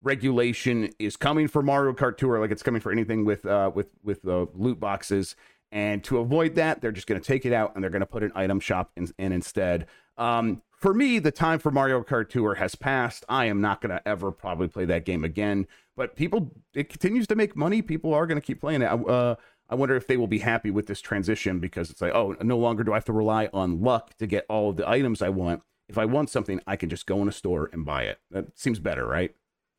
regulation 0.00 0.90
is 1.00 1.16
coming 1.16 1.48
for 1.48 1.60
Mario 1.60 1.92
Kart 1.92 2.16
Tour, 2.16 2.38
like 2.38 2.52
it's 2.52 2.62
coming 2.62 2.80
for 2.80 2.92
anything 2.92 3.24
with 3.24 3.44
uh, 3.44 3.72
with 3.74 3.88
with 4.04 4.24
uh, 4.28 4.46
loot 4.54 4.78
boxes. 4.78 5.34
And 5.72 6.04
to 6.04 6.18
avoid 6.18 6.54
that, 6.54 6.80
they're 6.80 6.92
just 6.92 7.08
going 7.08 7.20
to 7.20 7.26
take 7.26 7.44
it 7.44 7.52
out 7.52 7.74
and 7.74 7.82
they're 7.82 7.90
going 7.90 7.98
to 7.98 8.06
put 8.06 8.22
an 8.22 8.30
item 8.36 8.60
shop 8.60 8.92
in, 8.96 9.08
in 9.18 9.32
instead. 9.32 9.88
Um, 10.16 10.62
for 10.84 10.92
me, 10.92 11.18
the 11.18 11.30
time 11.30 11.58
for 11.58 11.70
Mario 11.70 12.02
Kart 12.02 12.28
Tour 12.28 12.56
has 12.56 12.74
passed. 12.74 13.24
I 13.26 13.46
am 13.46 13.62
not 13.62 13.80
going 13.80 13.96
to 13.96 14.06
ever 14.06 14.30
probably 14.30 14.68
play 14.68 14.84
that 14.84 15.06
game 15.06 15.24
again. 15.24 15.66
But 15.96 16.14
people, 16.14 16.52
it 16.74 16.90
continues 16.90 17.26
to 17.28 17.34
make 17.34 17.56
money. 17.56 17.80
People 17.80 18.12
are 18.12 18.26
going 18.26 18.38
to 18.38 18.46
keep 18.46 18.60
playing 18.60 18.82
it. 18.82 18.88
Uh, 18.92 19.36
I 19.70 19.76
wonder 19.76 19.96
if 19.96 20.06
they 20.06 20.18
will 20.18 20.26
be 20.26 20.40
happy 20.40 20.70
with 20.70 20.86
this 20.86 21.00
transition 21.00 21.58
because 21.58 21.88
it's 21.88 22.02
like, 22.02 22.14
oh, 22.14 22.36
no 22.42 22.58
longer 22.58 22.84
do 22.84 22.92
I 22.92 22.96
have 22.96 23.06
to 23.06 23.14
rely 23.14 23.48
on 23.54 23.80
luck 23.80 24.14
to 24.18 24.26
get 24.26 24.44
all 24.50 24.68
of 24.68 24.76
the 24.76 24.86
items 24.86 25.22
I 25.22 25.30
want. 25.30 25.62
If 25.88 25.96
I 25.96 26.04
want 26.04 26.28
something, 26.28 26.60
I 26.66 26.76
can 26.76 26.90
just 26.90 27.06
go 27.06 27.22
in 27.22 27.28
a 27.28 27.32
store 27.32 27.70
and 27.72 27.86
buy 27.86 28.02
it. 28.02 28.18
That 28.30 28.58
seems 28.58 28.78
better, 28.78 29.06
right? 29.06 29.34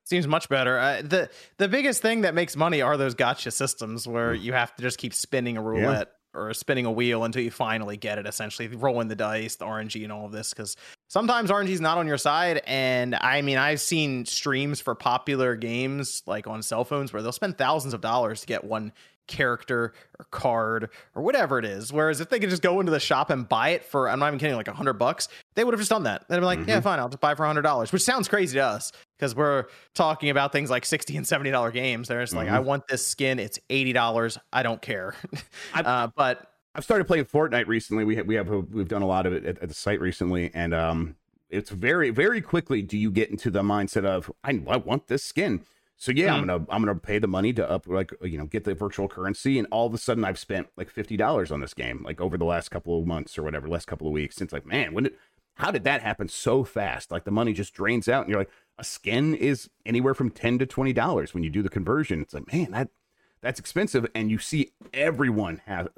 Seems 0.05 0.25
much 0.27 0.49
better. 0.49 0.79
Uh, 0.79 1.03
the 1.03 1.29
The 1.57 1.67
biggest 1.67 2.01
thing 2.01 2.21
that 2.21 2.33
makes 2.33 2.55
money 2.55 2.81
are 2.81 2.97
those 2.97 3.13
gacha 3.13 3.53
systems 3.53 4.07
where 4.07 4.33
you 4.33 4.53
have 4.53 4.75
to 4.77 4.81
just 4.81 4.97
keep 4.97 5.13
spinning 5.13 5.55
a 5.55 5.61
roulette 5.61 6.13
or 6.35 6.53
spinning 6.53 6.85
a 6.85 6.91
wheel 6.91 7.23
until 7.23 7.41
you 7.41 7.51
finally 7.51 7.97
get 7.97 8.19
it. 8.19 8.27
Essentially, 8.27 8.67
rolling 8.67 9.07
the 9.07 9.15
dice, 9.15 9.55
the 9.55 9.65
RNG, 9.65 10.03
and 10.03 10.11
all 10.11 10.25
of 10.25 10.31
this. 10.31 10.49
Because 10.51 10.75
sometimes 11.07 11.49
RNG 11.51 11.69
is 11.69 11.81
not 11.81 11.97
on 11.97 12.07
your 12.07 12.17
side. 12.17 12.61
And 12.65 13.15
I 13.15 13.41
mean, 13.41 13.57
I've 13.57 13.81
seen 13.81 14.25
streams 14.25 14.79
for 14.81 14.95
popular 14.95 15.55
games 15.55 16.23
like 16.25 16.47
on 16.47 16.61
cell 16.61 16.83
phones 16.83 17.13
where 17.13 17.21
they'll 17.21 17.31
spend 17.31 17.57
thousands 17.57 17.93
of 17.93 18.01
dollars 18.01 18.41
to 18.41 18.47
get 18.47 18.63
one 18.63 18.91
character 19.27 19.91
or 20.19 20.25
card 20.29 20.87
or 21.15 21.23
whatever 21.23 21.57
it 21.57 21.65
is. 21.65 21.91
Whereas 21.91 22.21
if 22.21 22.29
they 22.29 22.39
could 22.39 22.51
just 22.51 22.61
go 22.61 22.79
into 22.79 22.91
the 22.91 22.99
shop 22.99 23.31
and 23.31 23.49
buy 23.49 23.69
it 23.69 23.83
for, 23.83 24.07
I'm 24.07 24.19
not 24.19 24.27
even 24.27 24.37
kidding, 24.37 24.55
like 24.55 24.67
a 24.67 24.73
hundred 24.73 24.93
bucks, 24.93 25.29
they 25.55 25.63
would 25.63 25.73
have 25.73 25.79
just 25.79 25.89
done 25.89 26.03
that. 26.03 26.27
They'd 26.29 26.37
be 26.39 26.45
like, 26.45 26.67
yeah, 26.67 26.79
fine, 26.79 26.99
I'll 26.99 27.09
just 27.09 27.21
buy 27.21 27.33
for 27.33 27.43
a 27.43 27.47
hundred 27.47 27.63
dollars, 27.63 27.91
which 27.91 28.03
sounds 28.03 28.27
crazy 28.27 28.59
to 28.59 28.63
us 28.63 28.91
because 29.17 29.35
we're 29.35 29.65
talking 29.95 30.29
about 30.29 30.51
things 30.51 30.69
like 30.69 30.85
60 30.85 31.17
and 31.17 31.25
70 31.27 31.49
dollar 31.49 31.71
games. 31.71 32.07
They're 32.07 32.21
just 32.21 32.35
like, 32.35 32.47
Mhm. 32.47 32.53
I 32.53 32.59
want 32.59 32.87
this 32.87 33.05
skin. 33.07 33.39
It's 33.39 33.57
$80. 33.69 34.37
I 34.53 34.61
don't 34.61 34.81
care. 34.81 35.15
uh, 35.73 36.09
but 36.15 36.51
I've 36.75 36.83
started 36.83 37.05
playing 37.05 37.25
Fortnite 37.25 37.67
recently. 37.67 38.03
We 38.03 38.17
have, 38.17 38.27
we 38.27 38.35
have 38.35 38.49
we've 38.49 38.87
done 38.87 39.01
a 39.01 39.07
lot 39.07 39.25
of 39.25 39.33
it 39.33 39.45
at, 39.45 39.59
at 39.59 39.69
the 39.69 39.73
site 39.73 40.01
recently, 40.01 40.51
and 40.53 40.73
um, 40.73 41.15
it's 41.49 41.69
very 41.69 42.09
very 42.09 42.41
quickly 42.41 42.81
do 42.81 42.97
you 42.97 43.09
get 43.09 43.29
into 43.29 43.49
the 43.49 43.61
mindset 43.61 44.05
of 44.05 44.31
I, 44.43 44.61
I 44.67 44.77
want 44.77 45.07
this 45.07 45.23
skin. 45.23 45.63
So 45.95 46.11
yeah, 46.11 46.33
I'm 46.33 46.45
gonna 46.45 46.65
I'm 46.69 46.83
gonna 46.83 46.95
pay 46.95 47.19
the 47.19 47.27
money 47.27 47.53
to 47.53 47.69
up 47.69 47.87
like 47.87 48.11
you 48.21 48.37
know 48.37 48.45
get 48.45 48.65
the 48.65 48.75
virtual 48.75 49.07
currency, 49.07 49.57
and 49.57 49.67
all 49.71 49.87
of 49.87 49.93
a 49.93 49.97
sudden 49.97 50.25
I've 50.25 50.37
spent 50.37 50.67
like 50.75 50.89
fifty 50.89 51.15
dollars 51.15 51.51
on 51.51 51.61
this 51.61 51.73
game 51.73 52.03
like 52.03 52.19
over 52.19 52.37
the 52.37 52.43
last 52.43 52.69
couple 52.69 52.99
of 52.99 53.07
months 53.07 53.37
or 53.37 53.43
whatever, 53.43 53.69
last 53.69 53.87
couple 53.87 54.07
of 54.07 54.13
weeks. 54.13 54.41
It's 54.41 54.51
like 54.51 54.65
man, 54.65 54.93
when 54.93 55.05
did 55.05 55.13
how 55.55 55.71
did 55.71 55.85
that 55.85 56.01
happen 56.01 56.27
so 56.27 56.65
fast? 56.65 57.11
Like 57.11 57.23
the 57.23 57.31
money 57.31 57.53
just 57.53 57.73
drains 57.73 58.09
out, 58.09 58.23
and 58.23 58.29
you're 58.29 58.39
like, 58.39 58.51
a 58.77 58.83
skin 58.83 59.33
is 59.33 59.69
anywhere 59.85 60.13
from 60.13 60.29
ten 60.29 60.59
to 60.59 60.65
twenty 60.65 60.91
dollars 60.91 61.33
when 61.33 61.43
you 61.43 61.49
do 61.49 61.63
the 61.63 61.69
conversion. 61.69 62.21
It's 62.21 62.33
like, 62.33 62.51
man, 62.51 62.71
that 62.71 62.89
that's 63.45 63.59
expensive, 63.59 64.07
and 64.15 64.31
you 64.31 64.39
see 64.39 64.71
everyone 64.91 65.61
have 65.67 65.89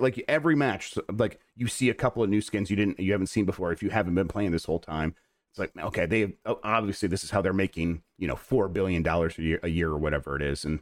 like 0.00 0.24
every 0.28 0.54
match, 0.54 0.96
like 1.12 1.40
you 1.56 1.66
see 1.66 1.90
a 1.90 1.94
couple 1.94 2.22
of 2.22 2.30
new 2.30 2.40
skins 2.40 2.70
you 2.70 2.76
didn't 2.76 3.00
you 3.00 3.10
haven't 3.10 3.26
seen 3.26 3.44
before 3.44 3.72
if 3.72 3.82
you 3.82 3.90
haven't 3.90 4.14
been 4.14 4.28
playing 4.28 4.52
this 4.52 4.66
whole 4.66 4.78
time. 4.78 5.16
It's 5.50 5.58
like 5.58 5.72
okay, 5.76 6.06
they 6.06 6.34
obviously 6.46 7.08
this 7.08 7.24
is 7.24 7.30
how 7.30 7.42
they're 7.42 7.52
making 7.52 8.02
you 8.16 8.28
know 8.28 8.36
four 8.36 8.68
billion 8.68 9.02
dollars 9.02 9.36
a 9.38 9.42
year, 9.42 9.60
a 9.64 9.68
year 9.68 9.88
or 9.88 9.98
whatever 9.98 10.36
it 10.36 10.42
is, 10.42 10.64
and 10.64 10.78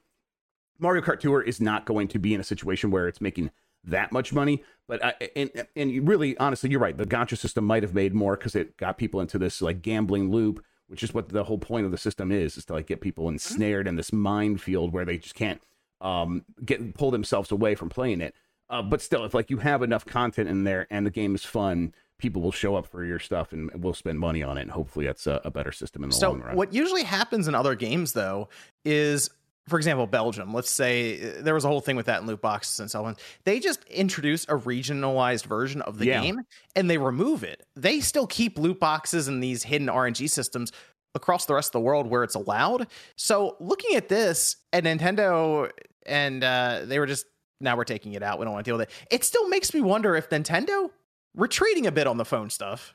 Mario 0.79 1.03
Kart 1.03 1.19
Tour 1.19 1.41
is 1.41 1.63
not 1.63 1.87
going 1.87 2.09
to 2.09 2.19
be 2.19 2.35
in 2.35 2.43
a 2.43 2.45
situation 2.45 2.91
where 2.91 3.09
it's 3.09 3.23
making 3.23 3.51
that 3.83 4.13
much 4.13 4.35
money. 4.35 4.63
But 4.87 5.03
I, 5.03 5.15
and 5.35 5.51
and 5.75 6.07
really, 6.07 6.37
honestly, 6.37 6.69
you're 6.69 6.79
right. 6.79 6.95
The 6.95 7.07
gacha 7.07 7.39
system 7.39 7.65
might 7.65 7.83
have 7.83 7.95
made 7.95 8.13
more 8.13 8.37
because 8.37 8.55
it 8.55 8.77
got 8.77 8.99
people 8.99 9.23
into 9.23 9.39
this 9.39 9.63
like 9.63 9.81
gambling 9.81 10.31
loop, 10.31 10.63
which 10.89 11.03
is 11.03 11.15
what 11.15 11.31
the 11.31 11.45
whole 11.45 11.57
point 11.57 11.87
of 11.87 11.91
the 11.91 11.97
system 11.97 12.31
is: 12.31 12.59
is 12.59 12.67
to 12.67 12.75
like 12.75 12.87
get 12.87 13.01
people 13.01 13.25
mm-hmm. 13.25 13.37
ensnared 13.37 13.89
in 13.89 13.97
this 13.97 14.13
minefield 14.13 14.93
where 14.93 15.07
they 15.07 15.17
just 15.17 15.35
can't 15.35 15.63
um, 16.01 16.45
get 16.65 16.95
pull 16.95 17.11
themselves 17.11 17.51
away 17.51 17.75
from 17.75 17.89
playing 17.89 18.21
it. 18.21 18.35
Uh, 18.69 18.83
but 18.83 19.01
still, 19.01 19.25
if 19.25 19.35
like 19.35 19.51
you 19.51 19.59
have 19.59 19.83
enough 19.83 20.05
content 20.05 20.49
in 20.49 20.65
there 20.65 20.87
and 20.91 21.07
the 21.07 21.11
game 21.11 21.35
is 21.35 21.45
fun, 21.45 21.95
people 22.19 22.43
will 22.43 22.53
show 22.53 22.75
up 22.75 22.87
for 22.87 23.05
your 23.05 23.19
stuff 23.19 23.53
and 23.53 23.71
will 23.83 23.95
spend 23.95 24.19
money 24.19 24.43
on 24.43 24.59
it. 24.59 24.63
And 24.63 24.71
hopefully, 24.71 25.07
that's 25.07 25.27
a, 25.27 25.41
a 25.45 25.51
better 25.51 25.73
system 25.73 26.03
in 26.03 26.11
the 26.11 26.17
so 26.17 26.31
long 26.31 26.41
run. 26.41 26.57
What 26.57 26.73
usually 26.73 27.05
happens 27.05 27.47
in 27.47 27.55
other 27.55 27.75
games, 27.75 28.13
though, 28.13 28.49
is 28.85 29.31
for 29.69 29.79
example, 29.79 30.07
Belgium, 30.07 30.55
let's 30.55 30.71
say 30.71 31.21
uh, 31.21 31.43
there 31.43 31.55
was 31.55 31.65
a 31.65 31.69
whole 31.69 31.81
thing 31.81 31.97
with 31.97 32.07
that 32.07 32.21
in 32.21 32.27
loot 32.27 32.41
boxes 32.41 32.79
and 32.79 32.91
so 32.91 33.05
on. 33.05 33.17
They 33.45 33.59
just 33.59 33.83
introduce 33.85 34.45
a 34.45 34.55
regionalized 34.55 35.47
version 35.47 35.83
of 35.83 35.99
the 35.99 36.07
yeah. 36.07 36.23
game 36.23 36.41
and 36.77 36.89
they 36.89 36.99
remove 36.99 37.43
it. 37.43 37.67
They 37.75 38.01
still 38.01 38.27
keep 38.27 38.59
loot 38.59 38.79
boxes 38.79 39.27
and 39.27 39.43
these 39.43 39.65
hidden 39.65 39.89
RNG 39.89 40.31
systems 40.31 40.71
across 41.17 41.47
the 41.47 41.55
rest 41.55 41.69
of 41.69 41.73
the 41.73 41.81
world 41.81 42.07
where 42.07 42.23
it's 42.23 42.35
allowed. 42.35 42.87
So 43.17 43.57
looking 43.59 43.97
at 43.97 44.09
this 44.09 44.57
at 44.73 44.85
Nintendo 44.85 45.71
and 46.05 46.45
uh, 46.45 46.83
they 46.85 46.99
were 46.99 47.07
just 47.07 47.27
now 47.61 47.77
we're 47.77 47.85
taking 47.85 48.13
it 48.13 48.23
out. 48.23 48.39
We 48.39 48.45
don't 48.45 48.53
want 48.53 48.65
to 48.65 48.69
deal 48.69 48.79
with 48.79 48.89
it. 48.89 48.95
It 49.11 49.25
still 49.25 49.49
makes 49.49 49.75
me 49.75 49.81
wonder 49.81 50.15
if 50.15 50.29
Nintendo 50.29 50.91
retreating 51.35 51.87
a 51.87 51.93
bit 51.93 52.07
on 52.07 52.17
the 52.17 52.25
phone 52.25 52.51
stuff. 52.51 52.95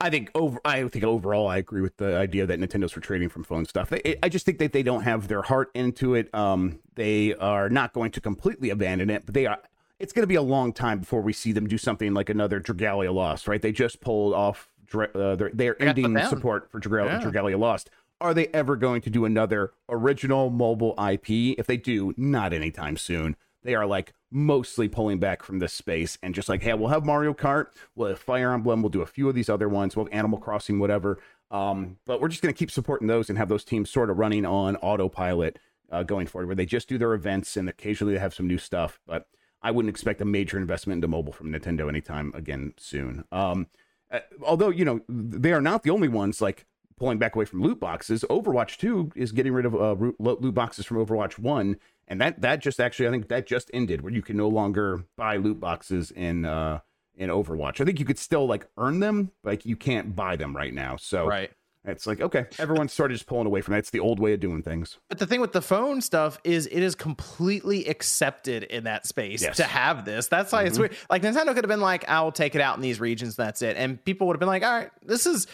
I 0.00 0.08
think 0.08 0.30
over. 0.34 0.58
I 0.64 0.88
think 0.88 1.04
overall, 1.04 1.46
I 1.46 1.58
agree 1.58 1.82
with 1.82 1.98
the 1.98 2.16
idea 2.16 2.46
that 2.46 2.58
Nintendo's 2.58 2.96
retreating 2.96 3.28
from 3.28 3.44
phone 3.44 3.66
stuff. 3.66 3.90
They, 3.90 4.16
I 4.22 4.30
just 4.30 4.46
think 4.46 4.58
that 4.58 4.72
they 4.72 4.82
don't 4.82 5.02
have 5.02 5.28
their 5.28 5.42
heart 5.42 5.70
into 5.74 6.14
it. 6.14 6.34
Um, 6.34 6.80
they 6.94 7.34
are 7.34 7.68
not 7.68 7.92
going 7.92 8.10
to 8.12 8.20
completely 8.20 8.70
abandon 8.70 9.10
it, 9.10 9.26
but 9.26 9.34
they 9.34 9.44
are. 9.46 9.58
It's 9.98 10.14
going 10.14 10.22
to 10.22 10.26
be 10.26 10.36
a 10.36 10.42
long 10.42 10.72
time 10.72 11.00
before 11.00 11.20
we 11.20 11.34
see 11.34 11.52
them 11.52 11.68
do 11.68 11.76
something 11.76 12.14
like 12.14 12.30
another 12.30 12.60
Dragalia 12.60 13.12
Lost. 13.12 13.46
Right? 13.46 13.60
They 13.60 13.72
just 13.72 14.00
pulled 14.00 14.32
off. 14.32 14.69
Uh, 14.92 15.36
they're, 15.36 15.50
they're 15.52 15.82
ending 15.82 16.18
support 16.28 16.70
for 16.70 16.80
Dragalia, 16.80 17.20
yeah. 17.20 17.20
Dragalia 17.20 17.58
Lost. 17.58 17.90
Are 18.20 18.34
they 18.34 18.48
ever 18.48 18.76
going 18.76 19.00
to 19.02 19.10
do 19.10 19.24
another 19.24 19.72
original 19.88 20.50
mobile 20.50 20.94
IP? 20.98 21.58
If 21.58 21.66
they 21.66 21.78
do, 21.78 22.12
not 22.16 22.52
anytime 22.52 22.96
soon. 22.96 23.36
They 23.62 23.74
are 23.74 23.86
like 23.86 24.12
mostly 24.30 24.88
pulling 24.88 25.18
back 25.18 25.42
from 25.42 25.58
this 25.58 25.72
space 25.72 26.18
and 26.22 26.34
just 26.34 26.48
like, 26.48 26.62
hey, 26.62 26.74
we'll 26.74 26.88
have 26.88 27.04
Mario 27.04 27.34
Kart, 27.34 27.66
we'll 27.94 28.08
have 28.08 28.18
Fire 28.18 28.52
Emblem, 28.52 28.82
we'll 28.82 28.90
do 28.90 29.02
a 29.02 29.06
few 29.06 29.28
of 29.28 29.34
these 29.34 29.48
other 29.48 29.68
ones, 29.68 29.96
we'll 29.96 30.06
have 30.06 30.14
Animal 30.14 30.38
Crossing, 30.38 30.78
whatever. 30.78 31.18
Um, 31.50 31.98
but 32.06 32.20
we're 32.20 32.28
just 32.28 32.42
going 32.42 32.54
to 32.54 32.58
keep 32.58 32.70
supporting 32.70 33.08
those 33.08 33.28
and 33.28 33.36
have 33.38 33.48
those 33.48 33.64
teams 33.64 33.90
sort 33.90 34.08
of 34.08 34.18
running 34.18 34.46
on 34.46 34.76
autopilot 34.76 35.58
uh, 35.90 36.04
going 36.04 36.26
forward, 36.26 36.46
where 36.46 36.56
they 36.56 36.66
just 36.66 36.88
do 36.88 36.96
their 36.96 37.12
events 37.12 37.56
and 37.56 37.68
occasionally 37.68 38.14
they 38.14 38.20
have 38.20 38.34
some 38.34 38.46
new 38.46 38.58
stuff. 38.58 39.00
But 39.06 39.26
I 39.62 39.70
wouldn't 39.70 39.90
expect 39.90 40.20
a 40.20 40.24
major 40.24 40.56
investment 40.56 40.98
into 40.98 41.08
mobile 41.08 41.32
from 41.32 41.52
Nintendo 41.52 41.88
anytime 41.88 42.32
again 42.34 42.74
soon. 42.78 43.24
Um, 43.32 43.66
uh, 44.10 44.20
although 44.42 44.70
you 44.70 44.84
know 44.84 45.00
they 45.08 45.52
are 45.52 45.60
not 45.60 45.82
the 45.82 45.90
only 45.90 46.08
ones 46.08 46.40
like 46.40 46.66
pulling 46.98 47.18
back 47.18 47.34
away 47.34 47.46
from 47.46 47.62
loot 47.62 47.80
boxes. 47.80 48.24
Overwatch 48.28 48.76
2 48.76 49.12
is 49.16 49.32
getting 49.32 49.54
rid 49.54 49.64
of 49.64 49.74
uh, 49.74 49.96
loot 50.18 50.54
boxes 50.54 50.84
from 50.84 50.98
Overwatch 50.98 51.38
1 51.38 51.76
and 52.10 52.20
that 52.20 52.42
that 52.42 52.60
just 52.60 52.80
actually 52.80 53.08
I 53.08 53.10
think 53.12 53.28
that 53.28 53.46
just 53.46 53.70
ended 53.72 54.02
where 54.02 54.12
you 54.12 54.20
can 54.20 54.36
no 54.36 54.48
longer 54.48 55.04
buy 55.16 55.36
loot 55.36 55.60
boxes 55.60 56.10
in 56.10 56.44
uh 56.44 56.80
in 57.16 57.30
Overwatch. 57.30 57.80
I 57.80 57.84
think 57.84 57.98
you 57.98 58.04
could 58.04 58.18
still 58.18 58.46
like 58.46 58.66
earn 58.76 59.00
them, 59.00 59.30
like 59.44 59.64
you 59.66 59.76
can't 59.76 60.16
buy 60.16 60.36
them 60.36 60.56
right 60.56 60.72
now. 60.72 60.96
So 60.96 61.26
right. 61.26 61.50
It's 61.84 62.06
like 62.06 62.20
okay, 62.20 62.46
everyone's 62.58 62.92
sort 62.92 63.10
of 63.10 63.16
just 63.16 63.26
pulling 63.26 63.46
away 63.46 63.62
from 63.62 63.72
that. 63.72 63.78
It's 63.78 63.90
the 63.90 64.00
old 64.00 64.20
way 64.20 64.34
of 64.34 64.40
doing 64.40 64.62
things. 64.62 64.98
But 65.08 65.18
the 65.18 65.26
thing 65.26 65.40
with 65.40 65.52
the 65.52 65.62
phone 65.62 66.02
stuff 66.02 66.38
is 66.44 66.66
it 66.66 66.82
is 66.82 66.94
completely 66.94 67.86
accepted 67.86 68.64
in 68.64 68.84
that 68.84 69.06
space 69.06 69.40
yes. 69.40 69.56
to 69.56 69.64
have 69.64 70.04
this. 70.04 70.28
That's 70.28 70.52
why 70.52 70.60
mm-hmm. 70.60 70.68
it's 70.68 70.78
weird. 70.78 70.96
Like 71.08 71.22
Nintendo 71.22 71.46
could 71.46 71.64
have 71.64 71.68
been 71.68 71.80
like, 71.80 72.06
"I'll 72.08 72.32
take 72.32 72.54
it 72.54 72.60
out 72.60 72.76
in 72.76 72.82
these 72.82 73.00
regions. 73.00 73.34
That's 73.34 73.62
it," 73.62 73.78
and 73.78 74.02
people 74.04 74.26
would 74.26 74.34
have 74.34 74.40
been 74.40 74.48
like, 74.48 74.62
"All 74.62 74.72
right, 74.72 74.90
this 75.02 75.24
is 75.24 75.46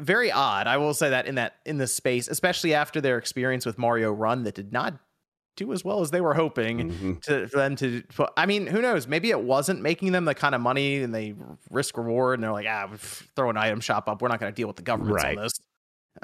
very 0.00 0.32
odd." 0.32 0.66
I 0.66 0.78
will 0.78 0.94
say 0.94 1.10
that 1.10 1.26
in 1.26 1.34
that 1.34 1.56
in 1.66 1.76
this 1.76 1.94
space, 1.94 2.28
especially 2.28 2.72
after 2.72 3.02
their 3.02 3.18
experience 3.18 3.66
with 3.66 3.76
Mario 3.76 4.10
Run, 4.10 4.44
that 4.44 4.54
did 4.54 4.72
not 4.72 4.94
do 5.56 5.72
as 5.72 5.84
well 5.84 6.00
as 6.00 6.10
they 6.10 6.20
were 6.20 6.34
hoping 6.34 6.90
mm-hmm. 6.90 7.14
to 7.20 7.46
for 7.48 7.58
them 7.58 7.76
to 7.76 8.02
I 8.36 8.46
mean, 8.46 8.66
who 8.66 8.80
knows? 8.80 9.06
Maybe 9.06 9.30
it 9.30 9.42
wasn't 9.42 9.82
making 9.82 10.12
them 10.12 10.24
the 10.24 10.34
kind 10.34 10.54
of 10.54 10.60
money 10.60 11.02
and 11.02 11.14
they 11.14 11.34
risk 11.70 11.96
reward 11.96 12.34
and 12.34 12.44
they're 12.44 12.52
like, 12.52 12.66
ah, 12.68 12.88
throw 12.96 13.50
an 13.50 13.56
item 13.56 13.80
shop 13.80 14.08
up. 14.08 14.22
We're 14.22 14.28
not 14.28 14.40
going 14.40 14.52
to 14.52 14.56
deal 14.56 14.68
with 14.68 14.76
the 14.76 14.82
government 14.82 15.16
right. 15.16 15.36
on 15.36 15.42
this. 15.42 15.52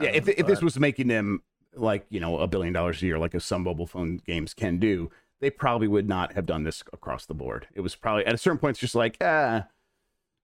Yeah, 0.01 0.11
um, 0.11 0.15
if, 0.15 0.29
if 0.29 0.47
this 0.47 0.63
was 0.63 0.79
making 0.79 1.09
them 1.09 1.43
like, 1.75 2.07
you 2.11 2.21
know, 2.21 2.39
a 2.39 2.47
billion 2.47 2.73
dollars 2.73 3.03
a 3.03 3.07
year, 3.07 3.19
like 3.19 3.39
some 3.41 3.63
mobile 3.63 3.87
phone 3.87 4.21
games 4.27 4.55
can 4.55 4.79
do, 4.79 5.11
they 5.41 5.51
probably 5.51 5.89
would 5.89 6.09
not 6.09 6.33
have 6.33 6.47
done 6.47 6.65
this 6.65 6.83
across 6.93 7.27
the 7.27 7.35
board. 7.35 7.69
It 7.75 7.81
was 7.81 7.95
probably 7.95 8.27
at 8.27 8.35
a 8.35 8.39
certain 8.39 8.59
point, 8.59 8.73
it's 8.73 8.81
just 8.81 8.95
like, 8.95 9.17
ah, 9.21 9.67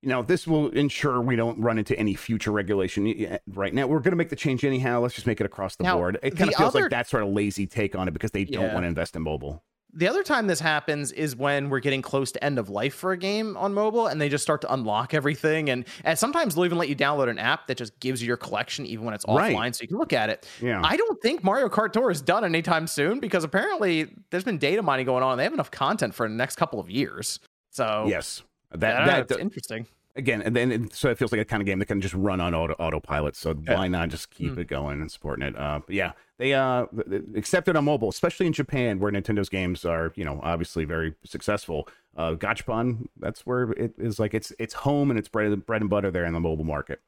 you 0.04 0.10
know, 0.10 0.22
this 0.22 0.46
will 0.46 0.68
ensure 0.68 1.22
we 1.22 1.34
don't 1.34 1.58
run 1.58 1.78
into 1.78 1.98
any 1.98 2.14
future 2.14 2.52
regulation 2.52 3.38
right 3.46 3.72
now. 3.72 3.86
We're 3.86 4.00
going 4.00 4.12
to 4.12 4.16
make 4.16 4.28
the 4.28 4.36
change 4.36 4.62
anyhow. 4.62 5.00
Let's 5.00 5.14
just 5.14 5.26
make 5.26 5.40
it 5.40 5.46
across 5.46 5.76
the 5.76 5.84
now, 5.84 5.96
board. 5.96 6.18
It 6.22 6.36
kind 6.36 6.50
of 6.50 6.56
feels 6.56 6.74
other... 6.74 6.82
like 6.82 6.90
that 6.90 7.08
sort 7.08 7.22
of 7.22 7.30
lazy 7.30 7.66
take 7.66 7.96
on 7.96 8.06
it 8.06 8.10
because 8.10 8.30
they 8.32 8.42
yeah. 8.42 8.60
don't 8.60 8.74
want 8.74 8.84
to 8.84 8.88
invest 8.88 9.16
in 9.16 9.22
mobile. 9.22 9.64
The 9.94 10.06
other 10.06 10.22
time 10.22 10.46
this 10.46 10.60
happens 10.60 11.10
is 11.10 11.36
when 11.36 11.70
we're 11.70 11.80
getting 11.80 12.02
close 12.02 12.32
to 12.32 12.44
end 12.44 12.58
of 12.58 12.68
life 12.68 12.94
for 12.94 13.12
a 13.12 13.16
game 13.16 13.56
on 13.56 13.72
mobile 13.72 14.08
and 14.08 14.20
they 14.20 14.28
just 14.28 14.42
start 14.42 14.60
to 14.62 14.74
unlock 14.74 15.14
everything. 15.14 15.70
And, 15.70 15.86
and 16.04 16.18
sometimes 16.18 16.54
they'll 16.54 16.66
even 16.66 16.76
let 16.76 16.90
you 16.90 16.96
download 16.96 17.30
an 17.30 17.38
app 17.38 17.68
that 17.68 17.78
just 17.78 17.98
gives 18.00 18.20
you 18.20 18.26
your 18.26 18.36
collection 18.36 18.84
even 18.84 19.06
when 19.06 19.14
it's 19.14 19.24
offline 19.24 19.54
right. 19.56 19.74
so 19.74 19.82
you 19.82 19.88
can 19.88 19.96
look 19.96 20.12
at 20.12 20.28
it. 20.28 20.46
Yeah. 20.60 20.82
I 20.84 20.98
don't 20.98 21.22
think 21.22 21.42
Mario 21.42 21.70
Kart 21.70 21.92
Tour 21.92 22.10
is 22.10 22.20
done 22.20 22.44
anytime 22.44 22.86
soon 22.86 23.20
because 23.20 23.42
apparently 23.42 24.08
there's 24.30 24.44
been 24.44 24.58
data 24.58 24.82
mining 24.82 25.06
going 25.06 25.22
on 25.22 25.32
and 25.32 25.38
they 25.38 25.44
have 25.44 25.54
enough 25.54 25.70
content 25.70 26.14
for 26.14 26.28
the 26.28 26.34
next 26.34 26.56
couple 26.56 26.78
of 26.78 26.90
years. 26.90 27.38
So, 27.70 28.04
yes. 28.06 28.42
That, 28.70 29.06
that's 29.06 29.28
that, 29.28 29.40
interesting 29.40 29.86
again, 30.16 30.42
and 30.42 30.54
then 30.54 30.90
so 30.90 31.10
it 31.10 31.18
feels 31.18 31.32
like 31.32 31.40
a 31.40 31.44
kind 31.44 31.60
of 31.60 31.66
game 31.66 31.78
that 31.78 31.86
can 31.86 32.00
just 32.00 32.14
run 32.14 32.40
on 32.40 32.54
auto 32.54 32.74
autopilot. 32.74 33.36
So 33.36 33.54
yeah. 33.62 33.74
why 33.74 33.88
not 33.88 34.08
just 34.08 34.30
keep 34.30 34.52
mm. 34.52 34.58
it 34.58 34.68
going 34.68 35.00
and 35.00 35.10
supporting 35.10 35.46
it? 35.46 35.56
Uh, 35.56 35.80
yeah, 35.88 36.12
they 36.38 36.54
uh 36.54 36.86
accepted 37.36 37.76
on 37.76 37.84
mobile, 37.84 38.08
especially 38.08 38.46
in 38.46 38.52
Japan, 38.52 38.98
where 38.98 39.10
Nintendo's 39.12 39.48
games 39.48 39.84
are 39.84 40.12
you 40.14 40.24
know 40.24 40.40
obviously 40.42 40.84
very 40.84 41.14
successful. 41.24 41.88
Uh, 42.16 42.34
Gachapon, 42.34 43.08
that's 43.18 43.44
where 43.44 43.72
it 43.72 43.94
is 43.98 44.18
like 44.18 44.34
it's 44.34 44.52
it's 44.58 44.74
home 44.74 45.10
and 45.10 45.18
it's 45.18 45.28
bread 45.28 45.66
bread 45.66 45.80
and 45.80 45.90
butter 45.90 46.10
there 46.10 46.24
in 46.24 46.32
the 46.32 46.40
mobile 46.40 46.64
market. 46.64 47.00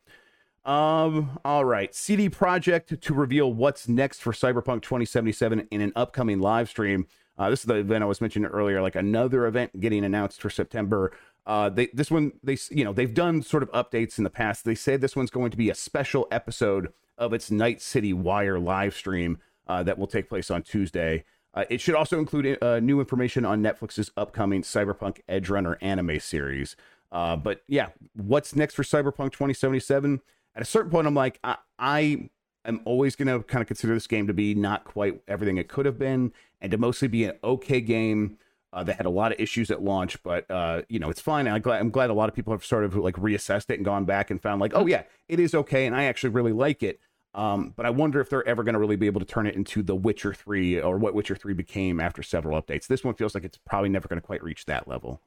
Um, 0.65 1.39
all 1.45 1.65
right. 1.65 1.95
CD 1.95 2.29
Projekt 2.29 3.01
to 3.01 3.15
reveal 3.15 3.53
what's 3.53 3.87
next 3.87 4.19
for 4.19 4.33
Cyberpunk 4.33 4.83
2077 4.83 5.69
in 5.71 5.81
an 5.81 5.93
upcoming 5.95 6.41
live 6.41 6.69
stream. 6.69 7.07
Uh, 7.39 7.51
this 7.51 7.61
is 7.61 7.67
the 7.67 7.77
event 7.77 8.03
I 8.03 8.07
was 8.07 8.21
mentioning 8.21 8.51
earlier, 8.51 8.83
like 8.83 8.97
another 8.97 9.47
event 9.47 9.79
getting 9.79 10.05
announced 10.05 10.41
for 10.41 10.51
September. 10.51 11.13
Uh, 11.47 11.69
they 11.69 11.87
this 11.93 12.11
one 12.11 12.33
they 12.43 12.59
you 12.71 12.85
know 12.85 12.93
they've 12.93 13.15
done 13.15 13.43
sort 13.43 13.63
of 13.63 13.71
updates 13.73 14.19
in 14.19 14.25
the 14.25 14.31
past. 14.31 14.65
They 14.65 14.75
say 14.75 14.97
this 14.97 15.15
one's 15.15 15.31
going 15.31 15.51
to 15.51 15.57
be 15.57 15.71
a 15.71 15.75
special 15.75 16.27
episode 16.31 16.93
of 17.17 17.33
its 17.33 17.51
Night 17.51 17.81
City 17.81 18.13
Wire 18.13 18.59
live 18.59 18.95
stream 18.95 19.39
uh, 19.67 19.83
that 19.85 19.99
will 19.99 20.07
take 20.07 20.29
place 20.29 20.51
on 20.51 20.63
Tuesday. 20.63 21.25
Uh, 21.55 21.65
it 21.71 21.81
should 21.81 21.95
also 21.95 22.19
include 22.19 22.63
uh, 22.63 22.81
new 22.81 23.01
information 23.01 23.45
on 23.45 23.63
Netflix's 23.63 24.11
upcoming 24.17 24.63
Cyberpunk 24.63 25.21
Edgerunner 25.29 25.77
anime 25.81 26.21
series. 26.21 26.77
Uh, 27.11 27.37
but 27.37 27.63
yeah, 27.67 27.89
what's 28.15 28.55
next 28.55 28.75
for 28.75 28.83
Cyberpunk 28.83 29.33
2077? 29.33 30.21
At 30.55 30.63
a 30.63 30.67
certain 30.67 30.91
point, 30.91 31.07
I'm 31.07 31.15
like, 31.15 31.39
I, 31.43 31.57
I 31.79 32.29
am 32.67 32.81
always 32.85 33.17
going 33.17 33.29
to 33.29 33.43
kind 33.47 33.63
of 33.63 33.69
consider 33.69 33.95
this 33.95 34.07
game 34.07 34.27
to 34.27 34.35
be 34.35 34.55
not 34.55 34.85
quite 34.85 35.23
everything 35.29 35.57
it 35.57 35.69
could 35.69 35.87
have 35.87 35.99
been, 35.99 36.33
and 36.61 36.71
to 36.73 36.79
mostly 36.79 37.09
be 37.09 37.25
an 37.25 37.39
okay 37.43 37.81
game 37.81 38.37
uh, 38.77 38.85
they 38.85 38.93
had 38.93 39.07
a 39.07 39.11
lot 39.11 39.33
of 39.33 39.41
issues 39.41 39.71
at 39.71 39.83
launch, 39.83 40.23
but 40.23 40.49
uh, 40.51 40.83
you 40.89 40.99
know 40.99 41.09
it's 41.09 41.21
fine. 41.21 41.49
I'm 41.49 41.63
glad, 41.63 41.81
I'm 41.81 41.91
glad 41.91 42.11
a 42.11 42.15
lot 42.15 42.29
of 42.29 42.35
people 42.35 42.53
have 42.53 42.65
sort 42.65 42.85
of 42.85 42.95
like 42.95 43.17
reassessed 43.17 43.71
it 43.71 43.75
and 43.77 43.85
gone 43.85 44.05
back 44.05 44.31
and 44.31 44.41
found 44.41 44.61
like, 44.61 44.73
oh 44.75 44.87
yeah, 44.87 45.05
it 45.29 45.41
is 45.41 45.55
okay, 45.55 45.87
and 45.87 45.97
I 45.97 46.05
actually 46.05 46.31
really 46.31 46.53
like 46.53 46.83
it. 46.83 47.01
Um, 47.35 47.73
but 47.75 47.87
I 47.87 47.91
wonder 47.91 48.21
if 48.21 48.31
they're 48.31 48.47
ever 48.47 48.63
going 48.63 48.75
to 48.75 48.79
really 48.79 48.97
be 48.97 49.07
able 49.07 49.21
to 49.21 49.27
turn 49.27 49.47
it 49.47 49.55
into 49.57 49.83
The 49.83 49.95
Witcher 49.95 50.33
3 50.33 50.81
or 50.81 50.97
what 50.97 51.15
Witcher 51.15 51.37
3 51.37 51.53
became 51.53 52.01
after 52.01 52.23
several 52.23 52.61
updates. 52.61 52.87
This 52.87 53.05
one 53.05 53.15
feels 53.15 53.35
like 53.35 53.45
it's 53.45 53.59
probably 53.59 53.91
never 53.91 54.09
going 54.09 54.21
to 54.21 54.27
quite 54.27 54.43
reach 54.43 54.65
that 54.67 54.89
level. 54.89 55.21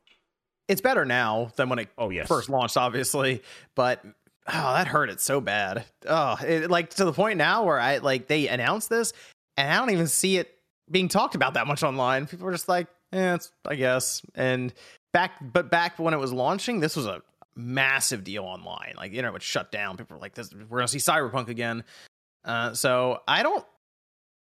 It's 0.68 0.82
better 0.82 1.06
now 1.06 1.52
than 1.56 1.70
when 1.70 1.78
it 1.78 1.90
oh, 2.00 2.10
yes. 2.10 2.28
first 2.28 2.50
launched, 2.50 2.78
obviously, 2.78 3.44
but 3.76 4.04
oh, 4.04 4.74
that 4.74 4.88
hurt 4.88 5.10
it 5.10 5.22
so 5.22 5.40
bad. 5.40 5.86
Oh, 6.08 6.36
it, 6.42 6.72
like 6.72 6.92
to 6.96 7.06
the 7.06 7.14
point 7.14 7.38
now 7.38 7.64
where 7.64 7.80
I 7.80 7.98
like 7.98 8.28
they 8.28 8.48
announced 8.48 8.90
this 8.90 9.14
and 9.56 9.72
I 9.72 9.78
don't 9.78 9.92
even 9.92 10.08
see 10.08 10.38
it 10.38 10.56
being 10.90 11.10
talked 11.10 11.36
about 11.36 11.56
that 11.56 11.68
much 11.68 11.84
online. 11.84 12.26
People 12.26 12.48
are 12.48 12.52
just 12.52 12.68
like, 12.68 12.88
yeah, 13.12 13.36
it's, 13.36 13.52
I 13.66 13.76
guess. 13.76 14.22
And 14.36 14.74
back, 15.14 15.32
but 15.42 15.70
back 15.72 16.00
when 16.00 16.14
it 16.14 16.18
was 16.20 16.32
launching, 16.34 16.80
this 16.80 16.96
was 16.96 17.06
a 17.06 17.22
massive 17.56 18.24
deal 18.24 18.44
online. 18.44 18.94
Like 18.98 19.12
the 19.12 19.18
internet 19.18 19.34
would 19.34 19.44
shut 19.44 19.72
down. 19.72 19.98
People 19.98 20.16
were 20.18 20.22
like, 20.22 20.34
"This, 20.36 20.54
we're 20.54 20.78
gonna 20.80 20.88
see 20.88 20.98
Cyberpunk 21.00 21.48
again." 21.50 21.84
Uh, 22.46 22.74
so 22.74 23.22
I 23.28 23.44
don't, 23.44 23.66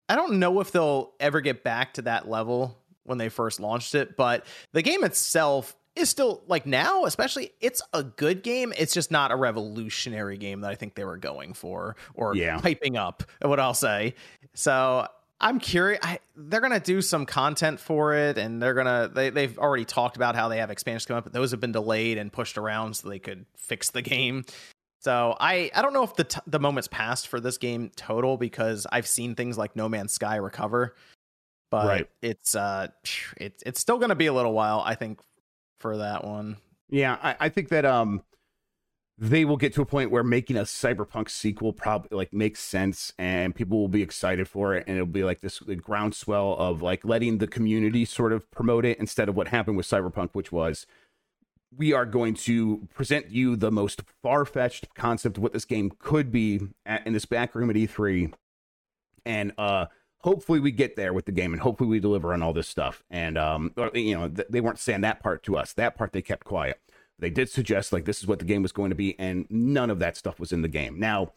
I 0.08 0.16
don't 0.16 0.38
know 0.38 0.60
if 0.60 0.72
they'll 0.72 1.12
ever 1.20 1.40
get 1.40 1.62
back 1.64 1.94
to 1.94 2.02
that 2.02 2.28
level 2.28 2.76
when 3.04 3.18
they 3.18 3.28
first 3.28 3.60
launched 3.60 3.94
it, 3.94 4.16
but 4.16 4.44
the 4.72 4.82
game 4.82 5.04
itself 5.04 5.76
is 5.94 6.10
still 6.10 6.42
like 6.48 6.66
now, 6.66 7.04
especially 7.04 7.52
it's 7.60 7.80
a 7.92 8.02
good 8.02 8.42
game. 8.42 8.72
It's 8.76 8.92
just 8.92 9.10
not 9.10 9.30
a 9.30 9.36
revolutionary 9.36 10.36
game 10.36 10.60
that 10.62 10.70
I 10.70 10.74
think 10.74 10.94
they 10.94 11.04
were 11.04 11.16
going 11.16 11.54
for 11.54 11.96
or 12.14 12.34
Yeah. 12.36 12.60
hyping 12.60 12.96
up. 12.96 13.22
What 13.40 13.60
I'll 13.60 13.72
say. 13.72 14.14
So 14.54 15.06
I'm 15.40 15.60
curious. 15.60 16.00
I, 16.02 16.18
they're 16.34 16.60
gonna 16.60 16.80
do 16.80 17.02
some 17.02 17.26
content 17.26 17.78
for 17.78 18.14
it, 18.14 18.38
and 18.38 18.62
they're 18.62 18.74
gonna 18.74 19.10
they 19.12 19.30
they've 19.30 19.58
already 19.58 19.84
talked 19.84 20.16
about 20.16 20.34
how 20.34 20.48
they 20.48 20.58
have 20.58 20.70
expansions 20.70 21.04
coming 21.06 21.18
up, 21.18 21.24
but 21.24 21.32
those 21.32 21.50
have 21.50 21.60
been 21.60 21.72
delayed 21.72 22.16
and 22.18 22.32
pushed 22.32 22.56
around 22.56 22.94
so 22.94 23.08
they 23.08 23.18
could 23.18 23.44
fix 23.56 23.90
the 23.90 24.02
game. 24.02 24.44
So 25.00 25.36
I 25.38 25.70
I 25.74 25.82
don't 25.82 25.92
know 25.92 26.04
if 26.04 26.16
the 26.16 26.24
t- 26.24 26.40
the 26.46 26.58
moment's 26.58 26.88
passed 26.88 27.28
for 27.28 27.38
this 27.38 27.58
game 27.58 27.90
total 27.96 28.38
because 28.38 28.86
I've 28.90 29.06
seen 29.06 29.34
things 29.34 29.58
like 29.58 29.76
No 29.76 29.88
Man's 29.90 30.12
Sky 30.14 30.36
recover, 30.36 30.96
but 31.70 31.86
Right. 31.86 32.10
it's 32.22 32.56
uh 32.56 32.88
it's 33.36 33.62
it's 33.66 33.78
still 33.78 33.98
gonna 33.98 34.14
be 34.14 34.26
a 34.26 34.32
little 34.32 34.54
while 34.54 34.82
I 34.86 34.94
think 34.94 35.20
for 35.80 35.98
that 35.98 36.24
one. 36.24 36.56
Yeah, 36.88 37.18
I, 37.22 37.36
I 37.40 37.48
think 37.50 37.68
that 37.68 37.84
um 37.84 38.22
they 39.18 39.44
will 39.46 39.56
get 39.56 39.72
to 39.72 39.80
a 39.80 39.86
point 39.86 40.10
where 40.10 40.22
making 40.22 40.56
a 40.56 40.62
cyberpunk 40.62 41.30
sequel 41.30 41.72
probably 41.72 42.14
like 42.16 42.32
makes 42.32 42.60
sense 42.60 43.12
and 43.18 43.54
people 43.54 43.78
will 43.78 43.88
be 43.88 44.02
excited 44.02 44.46
for 44.46 44.74
it 44.74 44.84
and 44.86 44.96
it'll 44.96 45.06
be 45.06 45.24
like 45.24 45.40
this 45.40 45.60
groundswell 45.60 46.54
of 46.58 46.82
like 46.82 47.04
letting 47.04 47.38
the 47.38 47.46
community 47.46 48.04
sort 48.04 48.32
of 48.32 48.50
promote 48.50 48.84
it 48.84 48.98
instead 48.98 49.28
of 49.28 49.34
what 49.34 49.48
happened 49.48 49.76
with 49.76 49.86
cyberpunk 49.86 50.30
which 50.32 50.52
was 50.52 50.86
we 51.76 51.92
are 51.92 52.06
going 52.06 52.34
to 52.34 52.86
present 52.94 53.30
you 53.30 53.56
the 53.56 53.72
most 53.72 54.02
far-fetched 54.22 54.94
concept 54.94 55.36
of 55.36 55.42
what 55.42 55.52
this 55.52 55.64
game 55.64 55.90
could 55.98 56.30
be 56.30 56.60
at, 56.84 57.06
in 57.06 57.12
this 57.12 57.24
back 57.24 57.54
room 57.54 57.70
at 57.70 57.76
E3 57.76 58.32
and 59.24 59.52
uh 59.56 59.86
hopefully 60.18 60.60
we 60.60 60.70
get 60.70 60.96
there 60.96 61.14
with 61.14 61.24
the 61.24 61.32
game 61.32 61.54
and 61.54 61.62
hopefully 61.62 61.88
we 61.88 62.00
deliver 62.00 62.34
on 62.34 62.42
all 62.42 62.52
this 62.52 62.68
stuff 62.68 63.02
and 63.08 63.38
um 63.38 63.72
you 63.94 64.14
know 64.14 64.28
th- 64.28 64.48
they 64.50 64.60
weren't 64.60 64.78
saying 64.78 65.00
that 65.00 65.20
part 65.20 65.42
to 65.42 65.56
us. 65.56 65.72
That 65.72 65.96
part 65.96 66.12
they 66.12 66.22
kept 66.22 66.44
quiet 66.44 66.80
they 67.18 67.30
did 67.30 67.48
suggest 67.48 67.92
like 67.92 68.04
this 68.04 68.20
is 68.20 68.26
what 68.26 68.38
the 68.38 68.44
game 68.44 68.62
was 68.62 68.72
going 68.72 68.90
to 68.90 68.96
be 68.96 69.18
and 69.18 69.46
none 69.50 69.90
of 69.90 69.98
that 69.98 70.16
stuff 70.16 70.38
was 70.38 70.52
in 70.52 70.62
the 70.62 70.68
game 70.68 70.98
now 70.98 71.32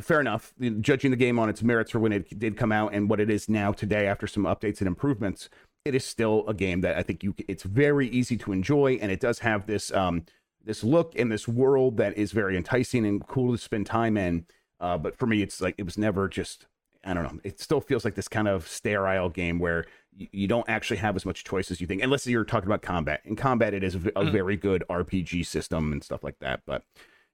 fair 0.00 0.20
enough 0.20 0.52
judging 0.80 1.10
the 1.10 1.16
game 1.16 1.38
on 1.38 1.48
its 1.48 1.62
merits 1.62 1.90
for 1.90 1.98
when 1.98 2.12
it 2.12 2.38
did 2.38 2.56
come 2.56 2.72
out 2.72 2.92
and 2.94 3.10
what 3.10 3.20
it 3.20 3.28
is 3.28 3.48
now 3.48 3.72
today 3.72 4.06
after 4.06 4.26
some 4.26 4.44
updates 4.44 4.78
and 4.78 4.86
improvements 4.86 5.48
it 5.84 5.94
is 5.94 6.04
still 6.04 6.44
a 6.46 6.54
game 6.54 6.80
that 6.80 6.96
i 6.96 7.02
think 7.02 7.22
you 7.22 7.34
it's 7.48 7.64
very 7.64 8.08
easy 8.08 8.36
to 8.36 8.52
enjoy 8.52 8.98
and 9.00 9.10
it 9.10 9.20
does 9.20 9.40
have 9.40 9.66
this 9.66 9.92
um 9.92 10.24
this 10.62 10.84
look 10.84 11.14
and 11.18 11.32
this 11.32 11.48
world 11.48 11.96
that 11.96 12.16
is 12.16 12.32
very 12.32 12.56
enticing 12.56 13.04
and 13.06 13.26
cool 13.26 13.52
to 13.52 13.58
spend 13.58 13.86
time 13.86 14.16
in 14.16 14.46
uh, 14.78 14.96
but 14.96 15.16
for 15.16 15.26
me 15.26 15.42
it's 15.42 15.60
like 15.60 15.74
it 15.76 15.84
was 15.84 15.98
never 15.98 16.28
just 16.28 16.66
I 17.04 17.14
don't 17.14 17.24
know. 17.24 17.40
It 17.44 17.60
still 17.60 17.80
feels 17.80 18.04
like 18.04 18.14
this 18.14 18.28
kind 18.28 18.48
of 18.48 18.68
sterile 18.68 19.30
game 19.30 19.58
where 19.58 19.86
you, 20.16 20.48
don't 20.48 20.68
actually 20.68 20.98
have 20.98 21.16
as 21.16 21.24
much 21.24 21.44
choice 21.44 21.70
as 21.70 21.80
you 21.80 21.86
think, 21.86 22.02
unless 22.02 22.26
you're 22.26 22.44
talking 22.44 22.66
about 22.68 22.82
combat. 22.82 23.20
In 23.24 23.36
combat, 23.36 23.74
it 23.74 23.82
is 23.84 23.94
a 23.94 23.98
Mm. 23.98 24.32
very 24.32 24.56
good 24.56 24.84
RPG 24.90 25.46
system 25.46 25.92
and 25.92 26.02
stuff 26.02 26.22
like 26.24 26.38
that. 26.40 26.60
But 26.66 26.84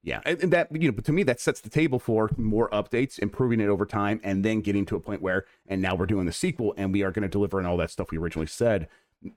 yeah, 0.03 0.20
and 0.24 0.41
and 0.43 0.53
that 0.53 0.68
you 0.70 0.89
know, 0.89 0.93
but 0.93 1.05
to 1.07 1.12
me, 1.12 1.22
that 1.24 1.41
sets 1.41 1.61
the 1.61 1.70
table 1.70 1.99
for 1.99 2.31
more 2.37 2.68
updates, 2.70 3.18
improving 3.18 3.61
it 3.61 3.66
over 3.68 3.87
time, 3.87 4.20
and 4.22 4.45
then 4.45 4.61
getting 4.61 4.87
to 4.87 4.97
a 4.97 5.01
point 5.01 5.22
where, 5.22 5.47
and 5.66 5.83
now 5.83 5.95
we're 5.95 6.07
doing 6.07 6.27
the 6.27 6.33
sequel, 6.33 6.74
and 6.77 6.93
we 6.93 7.03
are 7.03 7.11
going 7.11 7.22
to 7.24 7.29
deliver 7.29 7.59
on 7.59 7.66
all 7.66 7.77
that 7.79 7.91
stuff 7.91 8.11
we 8.11 8.18
originally 8.18 8.47
said. 8.47 8.89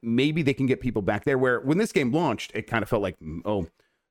Maybe 0.01 0.41
they 0.43 0.53
can 0.53 0.65
get 0.65 0.81
people 0.81 1.01
back 1.01 1.23
there. 1.23 1.37
Where 1.37 1.59
when 1.61 1.77
this 1.77 1.91
game 1.91 2.11
launched, 2.11 2.51
it 2.53 2.67
kind 2.67 2.83
of 2.83 2.89
felt 2.89 3.01
like, 3.01 3.19
mm, 3.19 3.39
oh, 3.45 3.67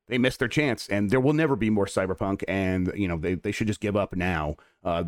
they 0.09 0.19
missed 0.19 0.39
their 0.39 0.49
chance 0.49 0.89
and 0.89 1.11
there 1.11 1.21
will 1.21 1.33
never 1.33 1.57
be 1.57 1.71
more 1.71 1.87
cyberpunk 1.87 2.43
and 2.49 2.93
you 2.95 3.07
know 3.07 3.17
they, 3.17 3.35
they 3.35 3.53
should 3.53 3.67
just 3.67 3.81
give 3.81 3.97
up 3.97 4.15
now 4.17 4.57
uh, 4.85 5.05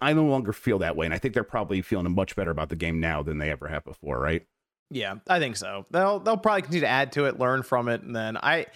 i 0.00 0.12
no 0.12 0.24
longer 0.24 0.52
feel 0.52 0.78
that 0.78 0.96
way 0.96 1.06
and 1.06 1.14
i 1.14 1.18
think 1.18 1.34
they're 1.34 1.44
probably 1.44 1.82
feeling 1.82 2.14
much 2.14 2.34
better 2.36 2.50
about 2.50 2.68
the 2.68 2.76
game 2.76 3.00
now 3.00 3.22
than 3.22 3.38
they 3.38 3.50
ever 3.50 3.68
have 3.68 3.84
before 3.84 4.18
right 4.18 4.46
Yeah, 4.90 5.16
I 5.28 5.38
think 5.38 5.56
so. 5.56 5.86
They'll 5.90 6.20
they'll 6.20 6.36
probably 6.36 6.62
continue 6.62 6.82
to 6.82 6.88
add 6.88 7.12
to 7.12 7.24
it, 7.24 7.38
learn 7.38 7.62
from 7.62 7.88
it, 7.88 8.02
and 8.02 8.14
then 8.14 8.36
I 8.36 8.66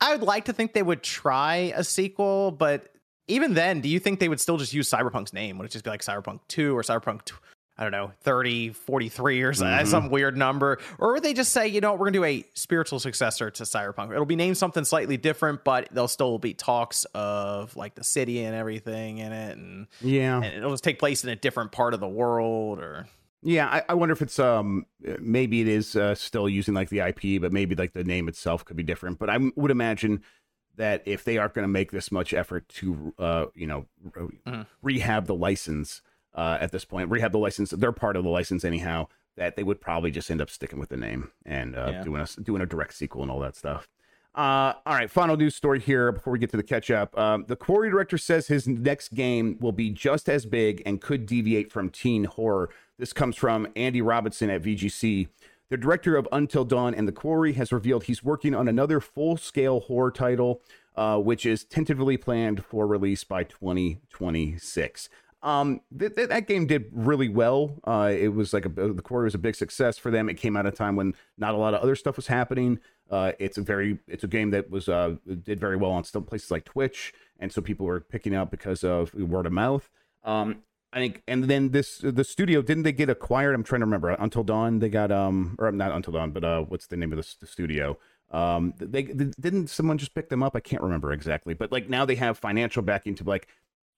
I 0.00 0.12
would 0.12 0.26
like 0.26 0.46
to 0.46 0.52
think 0.52 0.72
they 0.74 0.82
would 0.82 1.02
try 1.02 1.72
a 1.76 1.84
sequel, 1.84 2.50
but 2.50 2.88
even 3.28 3.54
then, 3.54 3.80
do 3.80 3.88
you 3.88 4.00
think 4.00 4.18
they 4.18 4.28
would 4.28 4.40
still 4.40 4.58
just 4.58 4.74
use 4.74 4.90
Cyberpunk's 4.90 5.32
name? 5.32 5.56
Would 5.58 5.66
it 5.66 5.70
just 5.70 5.84
be 5.84 5.90
like 5.90 6.02
Cyberpunk 6.02 6.40
2 6.48 6.76
or 6.76 6.82
Cyberpunk 6.82 7.24
tw- 7.24 7.40
I 7.78 7.84
don't 7.84 7.92
know, 7.92 8.12
30, 8.20 8.68
43 8.70 9.40
or 9.42 9.54
so- 9.54 9.64
Mhm. 9.64 9.86
some 9.86 10.10
weird 10.10 10.36
number? 10.36 10.78
Or 10.98 11.14
would 11.14 11.22
they 11.22 11.32
just 11.32 11.52
say, 11.52 11.66
you 11.68 11.80
know, 11.80 11.92
we're 11.92 12.10
going 12.10 12.12
to 12.12 12.18
do 12.18 12.24
a 12.24 12.44
spiritual 12.54 12.98
successor 13.00 13.50
to 13.50 13.62
Cyberpunk? 13.62 14.12
It'll 14.12 14.26
be 14.26 14.36
named 14.36 14.58
something 14.58 14.84
slightly 14.84 15.16
different, 15.16 15.64
but 15.64 15.88
there'll 15.90 16.06
still 16.06 16.38
be 16.38 16.52
talks 16.52 17.06
of 17.14 17.74
like 17.74 17.94
the 17.94 18.04
city 18.04 18.44
and 18.44 18.54
everything 18.54 19.18
in 19.18 19.32
it 19.32 19.56
and, 19.56 19.86
yeah 20.02 20.36
and 20.36 20.44
it'll 20.54 20.70
just 20.72 20.84
take 20.84 20.98
place 20.98 21.24
in 21.24 21.30
a 21.30 21.36
different 21.36 21.72
part 21.72 21.94
of 21.94 22.00
the 22.00 22.08
world 22.08 22.78
or 22.78 23.06
yeah 23.42 23.66
I, 23.68 23.82
I 23.88 23.94
wonder 23.94 24.12
if 24.12 24.22
it's 24.22 24.38
um 24.38 24.84
maybe 25.20 25.60
it 25.62 25.68
is 25.68 25.96
uh, 25.96 26.14
still 26.14 26.48
using 26.48 26.74
like 26.74 26.90
the 26.90 27.00
ip 27.00 27.40
but 27.40 27.52
maybe 27.52 27.74
like 27.74 27.92
the 27.92 28.04
name 28.04 28.28
itself 28.28 28.64
could 28.64 28.76
be 28.76 28.82
different 28.82 29.18
but 29.18 29.28
i 29.30 29.34
m- 29.36 29.52
would 29.56 29.70
imagine 29.70 30.22
that 30.76 31.02
if 31.06 31.24
they 31.24 31.38
aren't 31.38 31.54
going 31.54 31.64
to 31.64 31.68
make 31.68 31.90
this 31.90 32.12
much 32.12 32.32
effort 32.32 32.68
to 32.68 33.12
uh 33.18 33.46
you 33.54 33.66
know 33.66 33.86
re- 34.14 34.28
Mhm. 34.46 34.66
rehab 34.82 35.26
the 35.26 35.34
license 35.34 36.02
uh 36.34 36.58
at 36.60 36.72
this 36.72 36.84
point 36.84 37.10
rehab 37.10 37.32
the 37.32 37.38
license 37.38 37.70
they're 37.70 37.92
part 37.92 38.16
of 38.16 38.24
the 38.24 38.30
license 38.30 38.64
anyhow 38.64 39.06
that 39.36 39.56
they 39.56 39.62
would 39.62 39.80
probably 39.80 40.10
just 40.10 40.30
end 40.30 40.40
up 40.40 40.50
sticking 40.50 40.78
with 40.78 40.88
the 40.88 40.96
name 40.96 41.30
and 41.44 41.76
uh 41.76 41.88
Yeah. 41.90 42.02
doing 42.04 42.22
a 42.22 42.40
doing 42.40 42.62
a 42.62 42.66
direct 42.66 42.94
sequel 42.94 43.22
and 43.22 43.30
all 43.30 43.40
that 43.40 43.56
stuff 43.56 43.88
uh, 44.34 44.72
all 44.86 44.94
right, 44.94 45.10
final 45.10 45.36
news 45.36 45.54
story 45.54 45.78
here 45.78 46.10
before 46.10 46.32
we 46.32 46.38
get 46.38 46.48
to 46.52 46.56
the 46.56 46.62
catch 46.62 46.90
up. 46.90 47.14
Um, 47.18 47.44
the 47.48 47.54
Quarry 47.54 47.90
director 47.90 48.16
says 48.16 48.46
his 48.46 48.66
next 48.66 49.10
game 49.12 49.58
will 49.60 49.72
be 49.72 49.90
just 49.90 50.26
as 50.26 50.46
big 50.46 50.82
and 50.86 51.02
could 51.02 51.26
deviate 51.26 51.70
from 51.70 51.90
teen 51.90 52.24
horror. 52.24 52.70
This 52.98 53.12
comes 53.12 53.36
from 53.36 53.68
Andy 53.76 54.00
Robinson 54.00 54.48
at 54.48 54.62
VGC. 54.62 55.28
The 55.68 55.76
director 55.76 56.16
of 56.16 56.26
Until 56.32 56.64
Dawn 56.64 56.94
and 56.94 57.06
The 57.06 57.12
Quarry 57.12 57.52
has 57.52 57.72
revealed 57.72 58.04
he's 58.04 58.24
working 58.24 58.54
on 58.54 58.68
another 58.68 59.00
full 59.00 59.36
scale 59.36 59.80
horror 59.80 60.10
title, 60.10 60.62
uh, 60.96 61.18
which 61.18 61.44
is 61.44 61.62
tentatively 61.64 62.16
planned 62.16 62.64
for 62.64 62.86
release 62.86 63.24
by 63.24 63.44
2026. 63.44 65.10
Um, 65.42 65.80
th- 65.98 66.14
th- 66.14 66.28
that 66.28 66.46
game 66.46 66.66
did 66.66 66.86
really 66.92 67.28
well. 67.28 67.80
Uh, 67.84 68.12
it 68.16 68.28
was 68.28 68.52
like 68.52 68.64
a, 68.64 68.68
the 68.68 69.02
Quarry 69.02 69.24
was 69.24 69.34
a 69.34 69.38
big 69.38 69.56
success 69.56 69.98
for 69.98 70.10
them. 70.10 70.28
It 70.28 70.34
came 70.34 70.56
at 70.56 70.66
a 70.66 70.70
time 70.70 70.94
when 70.94 71.14
not 71.36 71.54
a 71.54 71.56
lot 71.56 71.74
of 71.74 71.80
other 71.80 71.96
stuff 71.96 72.16
was 72.16 72.28
happening. 72.28 72.78
Uh, 73.10 73.32
it's 73.38 73.58
a 73.58 73.62
very, 73.62 73.98
it's 74.06 74.24
a 74.24 74.28
game 74.28 74.50
that 74.50 74.70
was 74.70 74.88
uh 74.88 75.16
did 75.42 75.58
very 75.58 75.76
well 75.76 75.90
on 75.90 76.04
some 76.04 76.24
places 76.24 76.50
like 76.50 76.64
Twitch, 76.64 77.12
and 77.38 77.52
so 77.52 77.60
people 77.60 77.86
were 77.86 78.00
picking 78.00 78.34
up 78.34 78.50
because 78.50 78.84
of 78.84 79.12
word 79.14 79.46
of 79.46 79.52
mouth. 79.52 79.90
Um, 80.24 80.62
I 80.92 80.98
think, 80.98 81.22
and 81.26 81.44
then 81.44 81.70
this 81.70 81.98
the 81.98 82.24
studio 82.24 82.62
didn't 82.62 82.84
they 82.84 82.92
get 82.92 83.10
acquired? 83.10 83.54
I'm 83.54 83.64
trying 83.64 83.80
to 83.80 83.86
remember. 83.86 84.10
Until 84.10 84.44
Dawn, 84.44 84.78
they 84.78 84.88
got 84.88 85.10
um, 85.10 85.56
or 85.58 85.72
not 85.72 85.90
Until 85.92 86.12
Dawn, 86.12 86.30
but 86.30 86.44
uh, 86.44 86.62
what's 86.62 86.86
the 86.86 86.96
name 86.96 87.12
of 87.12 87.18
the, 87.18 87.34
the 87.40 87.46
studio? 87.46 87.98
Um, 88.30 88.72
they, 88.78 89.02
they 89.02 89.30
didn't 89.38 89.68
someone 89.68 89.98
just 89.98 90.14
pick 90.14 90.30
them 90.30 90.42
up? 90.42 90.56
I 90.56 90.60
can't 90.60 90.82
remember 90.82 91.12
exactly, 91.12 91.52
but 91.52 91.70
like 91.70 91.88
now 91.90 92.04
they 92.04 92.14
have 92.14 92.38
financial 92.38 92.82
backing 92.82 93.14
to 93.16 93.24
like 93.24 93.48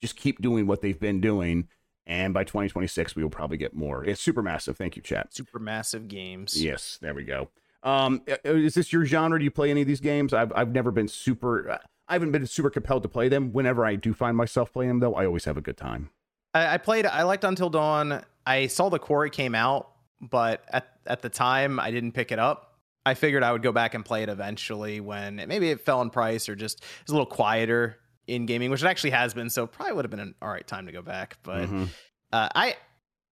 just 0.00 0.16
keep 0.16 0.40
doing 0.40 0.66
what 0.66 0.80
they've 0.80 0.98
been 0.98 1.20
doing, 1.20 1.68
and 2.06 2.34
by 2.34 2.44
2026 2.44 3.16
we 3.16 3.22
will 3.22 3.30
probably 3.30 3.56
get 3.56 3.74
more. 3.74 4.04
It's 4.04 4.24
Supermassive. 4.24 4.76
Thank 4.76 4.96
you, 4.96 5.02
chat. 5.02 5.34
Super 5.34 5.58
massive 5.58 6.08
games. 6.08 6.62
Yes, 6.62 6.98
there 7.00 7.14
we 7.14 7.24
go. 7.24 7.50
Um, 7.82 8.22
uh, 8.28 8.36
is 8.44 8.74
this 8.74 8.92
your 8.92 9.04
genre? 9.04 9.38
Do 9.38 9.44
you 9.44 9.50
play 9.50 9.70
any 9.70 9.82
of 9.82 9.86
these 9.86 10.00
games? 10.00 10.32
I've 10.32 10.52
I've 10.56 10.72
never 10.72 10.90
been 10.90 11.08
super. 11.08 11.78
I 12.08 12.12
haven't 12.12 12.32
been 12.32 12.46
super 12.46 12.70
compelled 12.70 13.02
to 13.02 13.08
play 13.08 13.28
them. 13.28 13.52
Whenever 13.52 13.84
I 13.84 13.94
do 13.94 14.12
find 14.12 14.36
myself 14.36 14.72
playing 14.72 14.88
them, 14.88 15.00
though, 15.00 15.14
I 15.14 15.26
always 15.26 15.44
have 15.44 15.56
a 15.56 15.60
good 15.60 15.76
time. 15.76 16.10
I, 16.54 16.74
I 16.74 16.78
played. 16.78 17.06
I 17.06 17.22
liked 17.22 17.44
Until 17.44 17.70
Dawn. 17.70 18.24
I 18.46 18.66
saw 18.66 18.88
the 18.88 18.98
Quarry 18.98 19.30
came 19.30 19.54
out, 19.54 19.90
but 20.20 20.64
at 20.70 20.88
at 21.06 21.22
the 21.22 21.28
time 21.28 21.78
I 21.78 21.90
didn't 21.90 22.12
pick 22.12 22.32
it 22.32 22.38
up. 22.38 22.70
I 23.06 23.12
figured 23.12 23.42
I 23.42 23.52
would 23.52 23.62
go 23.62 23.72
back 23.72 23.92
and 23.92 24.02
play 24.02 24.22
it 24.22 24.30
eventually 24.30 24.98
when 25.00 25.38
it, 25.38 25.46
maybe 25.46 25.68
it 25.68 25.82
fell 25.82 26.00
in 26.00 26.08
price 26.08 26.48
or 26.48 26.56
just 26.56 26.82
it's 27.02 27.10
a 27.10 27.12
little 27.12 27.26
quieter 27.26 27.98
in 28.26 28.46
gaming, 28.46 28.70
which 28.70 28.82
it 28.82 28.86
actually 28.86 29.10
has 29.10 29.34
been. 29.34 29.50
So 29.50 29.66
probably 29.66 29.94
would 29.94 30.04
have 30.04 30.10
been 30.10 30.20
an 30.20 30.34
all 30.42 30.48
right 30.48 30.66
time 30.66 30.86
to 30.86 30.92
go 30.92 31.02
back. 31.02 31.36
But 31.42 31.68
Mhm. 31.68 31.88
uh, 32.32 32.48
I 32.54 32.76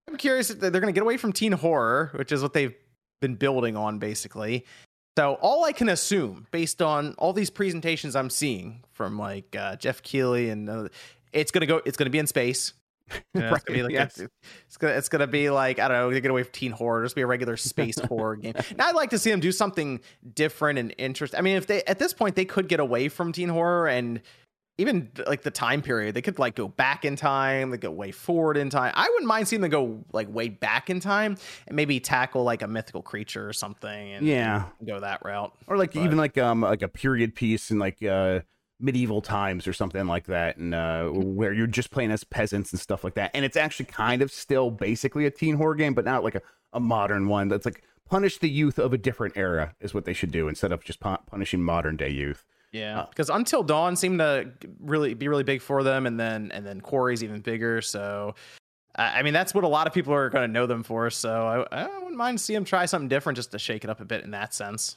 I'm 0.08 0.16
curious 0.16 0.50
if 0.50 0.58
they're 0.58 0.70
going 0.70 0.86
to 0.86 0.92
get 0.92 1.02
away 1.02 1.16
from 1.16 1.32
teen 1.32 1.52
horror, 1.52 2.10
which 2.16 2.32
is 2.32 2.42
what 2.42 2.52
they've 2.52 2.74
been 3.20 3.36
building 3.36 3.76
on 3.76 3.98
basically. 3.98 4.66
So 5.16 5.34
all 5.40 5.64
I 5.64 5.72
can 5.72 5.88
assume, 5.88 6.46
based 6.50 6.82
on 6.82 7.14
all 7.18 7.32
these 7.32 7.50
presentations 7.50 8.16
I'm 8.16 8.30
seeing 8.30 8.82
from 8.92 9.18
like 9.18 9.54
uh, 9.54 9.76
Geoff 9.76 10.02
Keighley 10.02 10.48
and 10.50 10.68
uh, 10.68 10.88
it's 11.32 11.50
gonna 11.52 11.66
go, 11.66 11.80
it's 11.84 11.96
gonna 11.96 12.10
be 12.10 12.18
in 12.18 12.26
space. 12.26 12.72
You 13.34 13.42
know, 13.42 13.52
it's 13.54 13.64
gonna 13.64 13.78
be 13.78 13.82
like 13.82 13.92
yes. 13.92 14.18
it's, 14.18 14.32
it's 14.66 14.76
gonna 14.78 14.94
it's 14.94 15.08
gonna 15.10 15.26
be 15.26 15.50
like 15.50 15.78
I 15.78 15.86
don't 15.88 15.98
know, 15.98 16.10
they 16.10 16.20
get 16.22 16.30
away 16.30 16.44
from 16.44 16.52
teen 16.52 16.72
horror, 16.72 17.04
just 17.04 17.14
be 17.14 17.20
a 17.20 17.26
regular 17.26 17.58
space 17.58 17.98
horror 18.08 18.36
game. 18.36 18.54
Now 18.76 18.88
I'd 18.88 18.94
like 18.94 19.10
to 19.10 19.18
see 19.18 19.30
them 19.30 19.40
do 19.40 19.52
something 19.52 20.00
different 20.34 20.78
and 20.78 20.94
interesting. 20.96 21.38
I 21.38 21.42
mean, 21.42 21.56
if 21.56 21.66
they 21.66 21.82
at 21.84 21.98
this 21.98 22.14
point 22.14 22.36
they 22.36 22.46
could 22.46 22.68
get 22.68 22.80
away 22.80 23.08
from 23.08 23.32
teen 23.32 23.50
horror 23.50 23.86
and 23.86 24.22
even 24.82 25.10
like 25.26 25.42
the 25.42 25.50
time 25.50 25.80
period, 25.80 26.14
they 26.14 26.20
could 26.22 26.38
like 26.38 26.54
go 26.54 26.68
back 26.68 27.04
in 27.06 27.16
time, 27.16 27.70
they 27.70 27.78
go 27.78 27.90
way 27.90 28.12
forward 28.12 28.56
in 28.58 28.68
time. 28.68 28.92
I 28.94 29.08
wouldn't 29.08 29.26
mind 29.26 29.48
seeing 29.48 29.62
them 29.62 29.70
go 29.70 30.04
like 30.12 30.28
way 30.28 30.48
back 30.50 30.90
in 30.90 31.00
time 31.00 31.36
and 31.66 31.74
maybe 31.74 31.98
tackle 32.00 32.44
like 32.44 32.60
a 32.62 32.68
mythical 32.68 33.00
creature 33.02 33.48
or 33.48 33.52
something. 33.54 34.12
And 34.12 34.26
Yeah. 34.26 34.64
go 34.84 35.00
that 35.00 35.24
route. 35.24 35.52
or 35.66 35.78
like 35.78 35.94
But- 35.94 36.04
even 36.04 36.18
like 36.18 36.36
um 36.36 36.60
like 36.60 36.82
a 36.82 36.88
period 36.88 37.34
piece 37.34 37.70
in 37.70 37.78
like 37.78 38.02
uh 38.02 38.40
medieval 38.80 39.22
times 39.22 39.68
or 39.68 39.72
something 39.72 40.06
like 40.08 40.26
that 40.26 40.56
and 40.56 40.74
uh 40.74 41.04
where 41.08 41.52
you're 41.52 41.68
just 41.68 41.92
playing 41.92 42.10
as 42.10 42.24
peasants 42.24 42.72
and 42.72 42.80
stuff 42.80 43.04
like 43.04 43.14
that 43.14 43.30
and 43.32 43.44
it's 43.44 43.56
actually 43.56 43.86
kind 43.86 44.22
of 44.22 44.32
still 44.32 44.72
basically 44.72 45.24
a 45.24 45.30
teen 45.30 45.54
horror 45.54 45.76
game 45.76 45.94
but 45.94 46.04
not 46.04 46.24
like 46.24 46.34
a, 46.34 46.42
a 46.72 46.80
modern 46.80 47.28
one 47.28 47.46
that's 47.46 47.64
like 47.64 47.80
punish 48.10 48.38
the 48.38 48.48
youth 48.50 48.80
of 48.80 48.92
a 48.92 48.98
different 48.98 49.36
era 49.36 49.72
is 49.80 49.94
what 49.94 50.04
they 50.04 50.12
should 50.12 50.32
do 50.32 50.48
instead 50.48 50.72
of 50.72 50.82
just 50.82 50.98
pu- 50.98 51.16
punishing 51.26 51.62
modern 51.62 51.96
day 51.96 52.08
youth 52.10 52.44
Yeah, 52.72 53.04
because 53.10 53.28
Until 53.28 53.62
Dawn 53.62 53.96
seemed 53.96 54.18
to 54.20 54.50
really 54.80 55.12
be 55.14 55.28
really 55.28 55.44
big 55.44 55.60
for 55.60 55.82
them, 55.82 56.06
and 56.06 56.18
then 56.18 56.50
and 56.52 56.66
then 56.66 56.80
Quarry's 56.80 57.22
even 57.22 57.40
bigger. 57.40 57.82
So, 57.82 58.34
I 58.96 59.18
I 59.20 59.22
mean, 59.22 59.34
that's 59.34 59.54
what 59.54 59.64
a 59.64 59.68
lot 59.68 59.86
of 59.86 59.92
people 59.92 60.14
are 60.14 60.30
going 60.30 60.48
to 60.48 60.52
know 60.52 60.66
them 60.66 60.82
for. 60.82 61.10
So, 61.10 61.66
I, 61.70 61.82
I 61.84 61.98
wouldn't 61.98 62.16
mind 62.16 62.40
seeing 62.40 62.56
them 62.56 62.64
try 62.64 62.86
something 62.86 63.08
different 63.08 63.36
just 63.36 63.50
to 63.52 63.58
shake 63.58 63.84
it 63.84 63.90
up 63.90 64.00
a 64.00 64.04
bit 64.06 64.24
in 64.24 64.30
that 64.30 64.54
sense. 64.54 64.96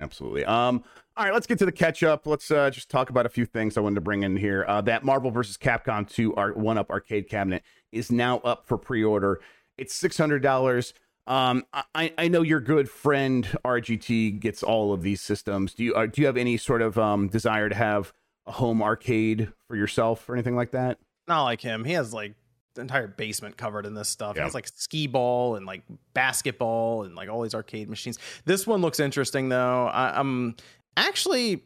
absolutely 0.00 0.44
um 0.46 0.82
all 1.16 1.24
right 1.24 1.34
let's 1.34 1.46
get 1.46 1.58
to 1.58 1.64
the 1.66 1.70
catch 1.72 2.02
up 2.02 2.26
let's 2.26 2.50
uh 2.50 2.70
just 2.70 2.88
talk 2.88 3.10
about 3.10 3.26
a 3.26 3.28
few 3.28 3.44
things 3.44 3.76
i 3.76 3.80
wanted 3.80 3.94
to 3.94 4.00
bring 4.00 4.22
in 4.22 4.36
here 4.36 4.64
uh 4.66 4.80
that 4.80 5.04
marvel 5.04 5.30
versus 5.30 5.56
capcom 5.56 6.08
2 6.08 6.32
Arcade1Up 6.32 6.88
arcade 6.90 7.28
cabinet 7.28 7.62
is 7.92 8.10
now 8.10 8.38
up 8.38 8.66
for 8.66 8.78
pre-order 8.78 9.40
it's 9.78 10.00
$600 10.00 10.92
um 11.26 11.64
i 11.94 12.12
i 12.18 12.26
know 12.28 12.42
your 12.42 12.60
good 12.60 12.90
friend 12.90 13.46
rgt 13.64 14.40
gets 14.40 14.62
all 14.62 14.92
of 14.92 15.02
these 15.02 15.20
systems 15.20 15.72
do 15.74 15.84
you 15.84 15.94
uh, 15.94 16.06
do 16.06 16.20
you 16.20 16.26
have 16.26 16.36
any 16.36 16.56
sort 16.56 16.82
of 16.82 16.98
um 16.98 17.28
desire 17.28 17.68
to 17.68 17.74
have 17.74 18.12
a 18.46 18.52
home 18.52 18.82
arcade 18.82 19.48
for 19.68 19.76
yourself 19.76 20.28
or 20.28 20.34
anything 20.34 20.56
like 20.56 20.72
that 20.72 20.98
Not 21.28 21.44
like 21.44 21.60
him. 21.60 21.84
He 21.84 21.92
has 21.92 22.12
like 22.12 22.34
the 22.74 22.80
entire 22.80 23.06
basement 23.06 23.56
covered 23.56 23.86
in 23.86 23.94
this 23.94 24.08
stuff. 24.08 24.34
Yeah. 24.34 24.42
He 24.42 24.46
has 24.46 24.54
like 24.54 24.66
skee 24.74 25.06
ball 25.06 25.54
and 25.54 25.64
like 25.66 25.82
basketball 26.14 27.04
and 27.04 27.14
like 27.14 27.28
all 27.28 27.42
these 27.42 27.54
arcade 27.54 27.88
machines. 27.88 28.18
This 28.44 28.66
one 28.66 28.80
looks 28.80 28.98
interesting 28.98 29.48
though. 29.48 29.86
I, 29.86 30.18
I'm 30.18 30.56
actually 30.96 31.62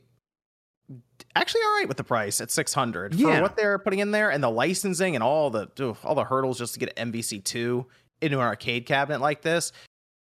actually 1.35 1.61
all 1.63 1.77
right 1.79 1.89
with 1.89 1.97
the 1.97 2.05
price 2.05 2.41
at 2.41 2.51
600 2.51 3.15
Yeah. 3.15 3.37
for 3.37 3.43
what 3.43 3.57
they're 3.57 3.79
putting 3.79 4.01
in 4.01 4.11
there 4.11 4.31
and 4.31 4.43
the 4.43 4.51
licensing 4.51 5.15
and 5.15 5.23
all 5.23 5.49
the 5.51 5.69
oof, 5.81 6.05
all 6.05 6.15
the 6.15 6.25
hurdles 6.25 6.59
just 6.59 6.75
to 6.75 6.81
get 6.81 6.95
MVC2 6.97 7.85
into 8.21 8.39
an 8.39 8.45
arcade 8.45 8.87
cabinet 8.87 9.21
like 9.21 9.43
this. 9.43 9.73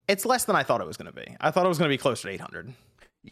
It's 0.08 0.26
less 0.26 0.46
than 0.46 0.56
I 0.56 0.64
thought 0.64 0.82
it 0.82 0.88
was 0.88 0.98
going 0.98 1.12
to 1.12 1.16
be. 1.16 1.36
I 1.42 1.52
thought 1.52 1.66
it 1.66 1.70
was 1.70 1.78
going 1.78 1.90
to 1.90 1.94
be 1.94 1.98
closer 1.98 2.28
to 2.28 2.34
800. 2.34 2.74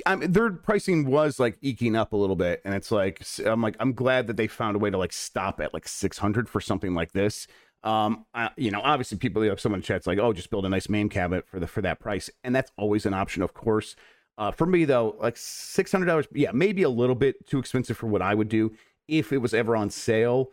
I 0.06 0.16
mean, 0.16 0.32
their 0.32 0.52
pricing 0.52 1.06
was 1.06 1.40
like 1.40 1.58
eking 1.62 1.96
up 1.96 2.14
a 2.14 2.16
little 2.16 2.36
bit, 2.36 2.62
and 2.66 2.74
it's 2.74 2.92
like 2.92 3.24
I'm 3.46 3.62
like 3.62 3.76
I'm 3.80 3.94
glad 3.94 4.28
that 4.28 4.38
they 4.38 4.48
found 4.48 4.76
a 4.76 4.80
way 4.80 4.90
to 4.90 4.98
like 4.98 5.14
stop 5.14 5.60
at 5.60 5.74
like 5.74 5.88
600 5.88 6.50
for 6.50 6.60
something 6.60 6.94
like 6.96 7.12
this. 7.12 7.48
Um, 7.84 8.26
I, 8.34 8.50
you 8.56 8.72
know, 8.72 8.82
obviously 8.82 9.18
people, 9.18 9.44
you 9.44 9.50
know, 9.50 9.56
someone 9.56 9.82
chat's 9.82 10.08
like, 10.08 10.18
oh, 10.18 10.32
just 10.32 10.50
build 10.50 10.66
a 10.66 10.70
nice 10.70 10.88
MAME 10.88 11.10
cabinet 11.10 11.48
for 11.48 11.60
the 11.60 11.68
for 11.68 11.82
that 11.82 12.00
price, 12.00 12.30
and 12.44 12.56
that's 12.56 12.72
always 12.78 13.06
an 13.06 13.14
option, 13.14 13.44
of 13.44 13.54
course. 13.54 13.96
Uh, 14.38 14.52
for 14.52 14.66
me 14.66 14.86
though, 14.86 15.16
like 15.20 15.38
six 15.38 15.92
hundred 15.92 16.06
dollars, 16.06 16.28
yeah, 16.34 16.52
maybe 16.54 16.84
a 16.84 16.90
little 16.90 17.16
bit 17.16 17.46
too 17.48 17.60
expensive 17.60 17.98
for 17.98 18.08
what 18.08 18.22
I 18.22 18.34
would 18.34 18.50
do 18.50 18.72
if 19.08 19.32
it 19.32 19.38
was 19.40 19.54
ever 19.54 19.76
on 19.76 19.90
sale. 19.90 20.52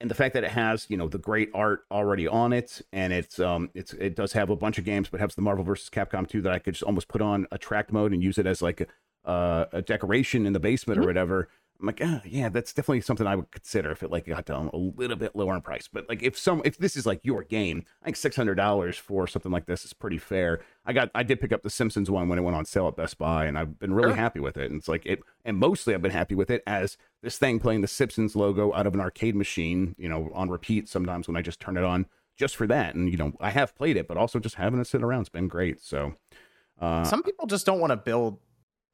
And 0.00 0.10
the 0.10 0.14
fact 0.14 0.34
that 0.34 0.44
it 0.44 0.50
has, 0.50 0.86
you 0.90 0.96
know, 0.98 1.08
the 1.08 1.16
great 1.18 1.50
art 1.54 1.84
already 1.90 2.28
on 2.28 2.52
it, 2.52 2.82
and 2.92 3.12
it's 3.14 3.38
um, 3.40 3.70
it's 3.74 3.94
it 3.94 4.14
does 4.14 4.32
have 4.34 4.50
a 4.50 4.56
bunch 4.56 4.76
of 4.78 4.84
games, 4.84 5.08
but 5.08 5.20
has 5.20 5.34
the 5.34 5.42
Marvel 5.42 5.64
versus 5.64 5.88
Capcom 5.88 6.28
2 6.28 6.42
that 6.42 6.52
I 6.52 6.58
could 6.58 6.74
just 6.74 6.82
almost 6.82 7.08
put 7.08 7.22
on 7.22 7.46
attract 7.50 7.92
mode 7.92 8.12
and 8.12 8.22
use 8.22 8.36
it 8.36 8.46
as 8.46 8.60
like 8.60 8.82
a, 8.82 9.28
uh, 9.28 9.64
a 9.72 9.80
decoration 9.82 10.44
in 10.44 10.52
the 10.52 10.60
basement 10.60 11.00
or 11.00 11.06
whatever. 11.06 11.48
I'm 11.78 11.86
like, 11.86 12.00
ah, 12.02 12.22
yeah, 12.24 12.48
that's 12.48 12.72
definitely 12.72 13.02
something 13.02 13.26
I 13.26 13.36
would 13.36 13.50
consider 13.50 13.90
if 13.90 14.02
it 14.02 14.10
like 14.10 14.26
got 14.26 14.46
down 14.46 14.70
a 14.72 14.78
little 14.78 15.16
bit 15.16 15.36
lower 15.36 15.54
in 15.54 15.60
price. 15.60 15.88
But 15.92 16.08
like 16.08 16.22
if 16.22 16.38
some 16.38 16.62
if 16.64 16.78
this 16.78 16.96
is 16.96 17.04
like 17.04 17.20
your 17.22 17.42
game, 17.42 17.84
I 18.00 18.06
think 18.06 18.16
six 18.16 18.34
hundred 18.34 18.54
dollars 18.54 18.96
for 18.96 19.26
something 19.26 19.52
like 19.52 19.66
this 19.66 19.84
is 19.84 19.92
pretty 19.92 20.16
fair. 20.16 20.60
I 20.86 20.94
got 20.94 21.10
I 21.14 21.22
did 21.22 21.38
pick 21.38 21.52
up 21.52 21.62
the 21.62 21.68
Simpsons 21.68 22.10
one 22.10 22.28
when 22.30 22.38
it 22.38 22.42
went 22.42 22.56
on 22.56 22.64
sale 22.64 22.88
at 22.88 22.96
Best 22.96 23.18
Buy, 23.18 23.44
and 23.44 23.58
I've 23.58 23.78
been 23.78 23.92
really 23.92 24.10
Sure. 24.10 24.16
happy 24.16 24.40
with 24.40 24.56
it. 24.56 24.70
And 24.70 24.78
it's 24.78 24.88
like 24.88 25.04
it, 25.04 25.20
and 25.44 25.58
mostly 25.58 25.94
I've 25.94 26.00
been 26.00 26.12
happy 26.12 26.34
with 26.34 26.50
it 26.50 26.62
as 26.66 26.96
this 27.26 27.38
thing 27.38 27.58
playing 27.58 27.80
the 27.80 27.88
Simpsons 27.88 28.36
logo 28.36 28.72
out 28.72 28.86
of 28.86 28.94
an 28.94 29.00
arcade 29.00 29.34
machine, 29.34 29.96
you 29.98 30.08
know, 30.08 30.30
on 30.32 30.48
repeat. 30.48 30.88
Sometimes 30.88 31.26
when 31.26 31.36
I 31.36 31.42
just 31.42 31.58
turn 31.58 31.76
it 31.76 31.82
on 31.82 32.06
just 32.36 32.54
for 32.54 32.68
that, 32.68 32.94
and 32.94 33.10
you 33.10 33.16
know, 33.16 33.32
I 33.40 33.50
have 33.50 33.74
played 33.74 33.96
it, 33.96 34.06
but 34.06 34.16
also 34.16 34.38
just 34.38 34.54
having 34.54 34.78
it 34.80 34.86
sit 34.86 35.02
around, 35.02 35.22
it's 35.22 35.28
been 35.28 35.48
great. 35.48 35.80
So. 35.82 36.14
Uh, 36.80 37.02
Some 37.02 37.24
people 37.24 37.46
just 37.48 37.66
don't 37.66 37.80
want 37.80 37.90
to 37.90 37.96
build 37.96 38.38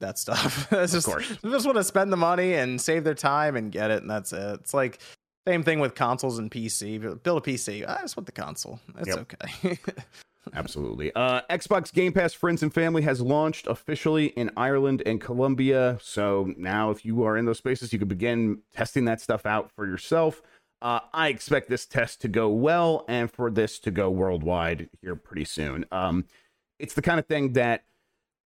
that 0.00 0.18
stuff. 0.18 0.68
just, 0.70 1.04
course. 1.04 1.28
They 1.42 1.50
just 1.50 1.66
want 1.66 1.76
to 1.76 1.84
spend 1.84 2.10
the 2.10 2.16
money 2.16 2.54
and 2.54 2.80
save 2.80 3.04
their 3.04 3.14
time 3.14 3.54
and 3.54 3.70
get 3.70 3.90
it, 3.90 4.00
and 4.00 4.10
that's 4.10 4.32
it. 4.32 4.60
It's 4.60 4.72
like 4.72 4.98
same 5.46 5.62
thing 5.62 5.78
with 5.80 5.94
consoles 5.94 6.38
and 6.38 6.50
PC. 6.50 7.22
Build 7.22 7.46
a 7.46 7.50
PC. 7.50 7.86
I 7.86 8.00
just 8.00 8.16
want 8.16 8.24
the 8.26 8.32
console. 8.32 8.80
It's 8.98 9.08
Yep. 9.08 9.34
okay. 9.64 9.78
Absolutely. 10.54 11.12
Uh, 11.14 11.42
Xbox 11.50 11.92
Game 11.92 12.12
Pass 12.12 12.32
Friends 12.32 12.62
and 12.62 12.74
Family 12.74 13.02
has 13.02 13.20
launched 13.20 13.66
officially 13.66 14.26
in 14.26 14.50
Ireland 14.56 15.02
and 15.06 15.20
Colombia. 15.20 15.98
So 16.02 16.52
now, 16.56 16.90
if 16.90 17.04
you 17.04 17.22
are 17.22 17.36
in 17.36 17.44
those 17.44 17.58
spaces, 17.58 17.92
you 17.92 17.98
can 17.98 18.08
begin 18.08 18.62
testing 18.72 19.04
that 19.04 19.20
stuff 19.20 19.46
out 19.46 19.70
for 19.70 19.86
yourself. 19.86 20.42
Uh, 20.80 20.98
I 21.12 21.28
expect 21.28 21.68
this 21.68 21.86
test 21.86 22.20
to 22.22 22.28
go 22.28 22.48
well 22.48 23.04
and 23.06 23.30
for 23.30 23.50
this 23.52 23.78
to 23.80 23.92
go 23.92 24.10
worldwide 24.10 24.88
here 25.00 25.14
pretty 25.14 25.44
soon. 25.44 25.84
Um, 25.92 26.24
it's 26.80 26.94
the 26.94 27.02
kind 27.02 27.20
of 27.20 27.26
thing 27.26 27.52
that 27.52 27.84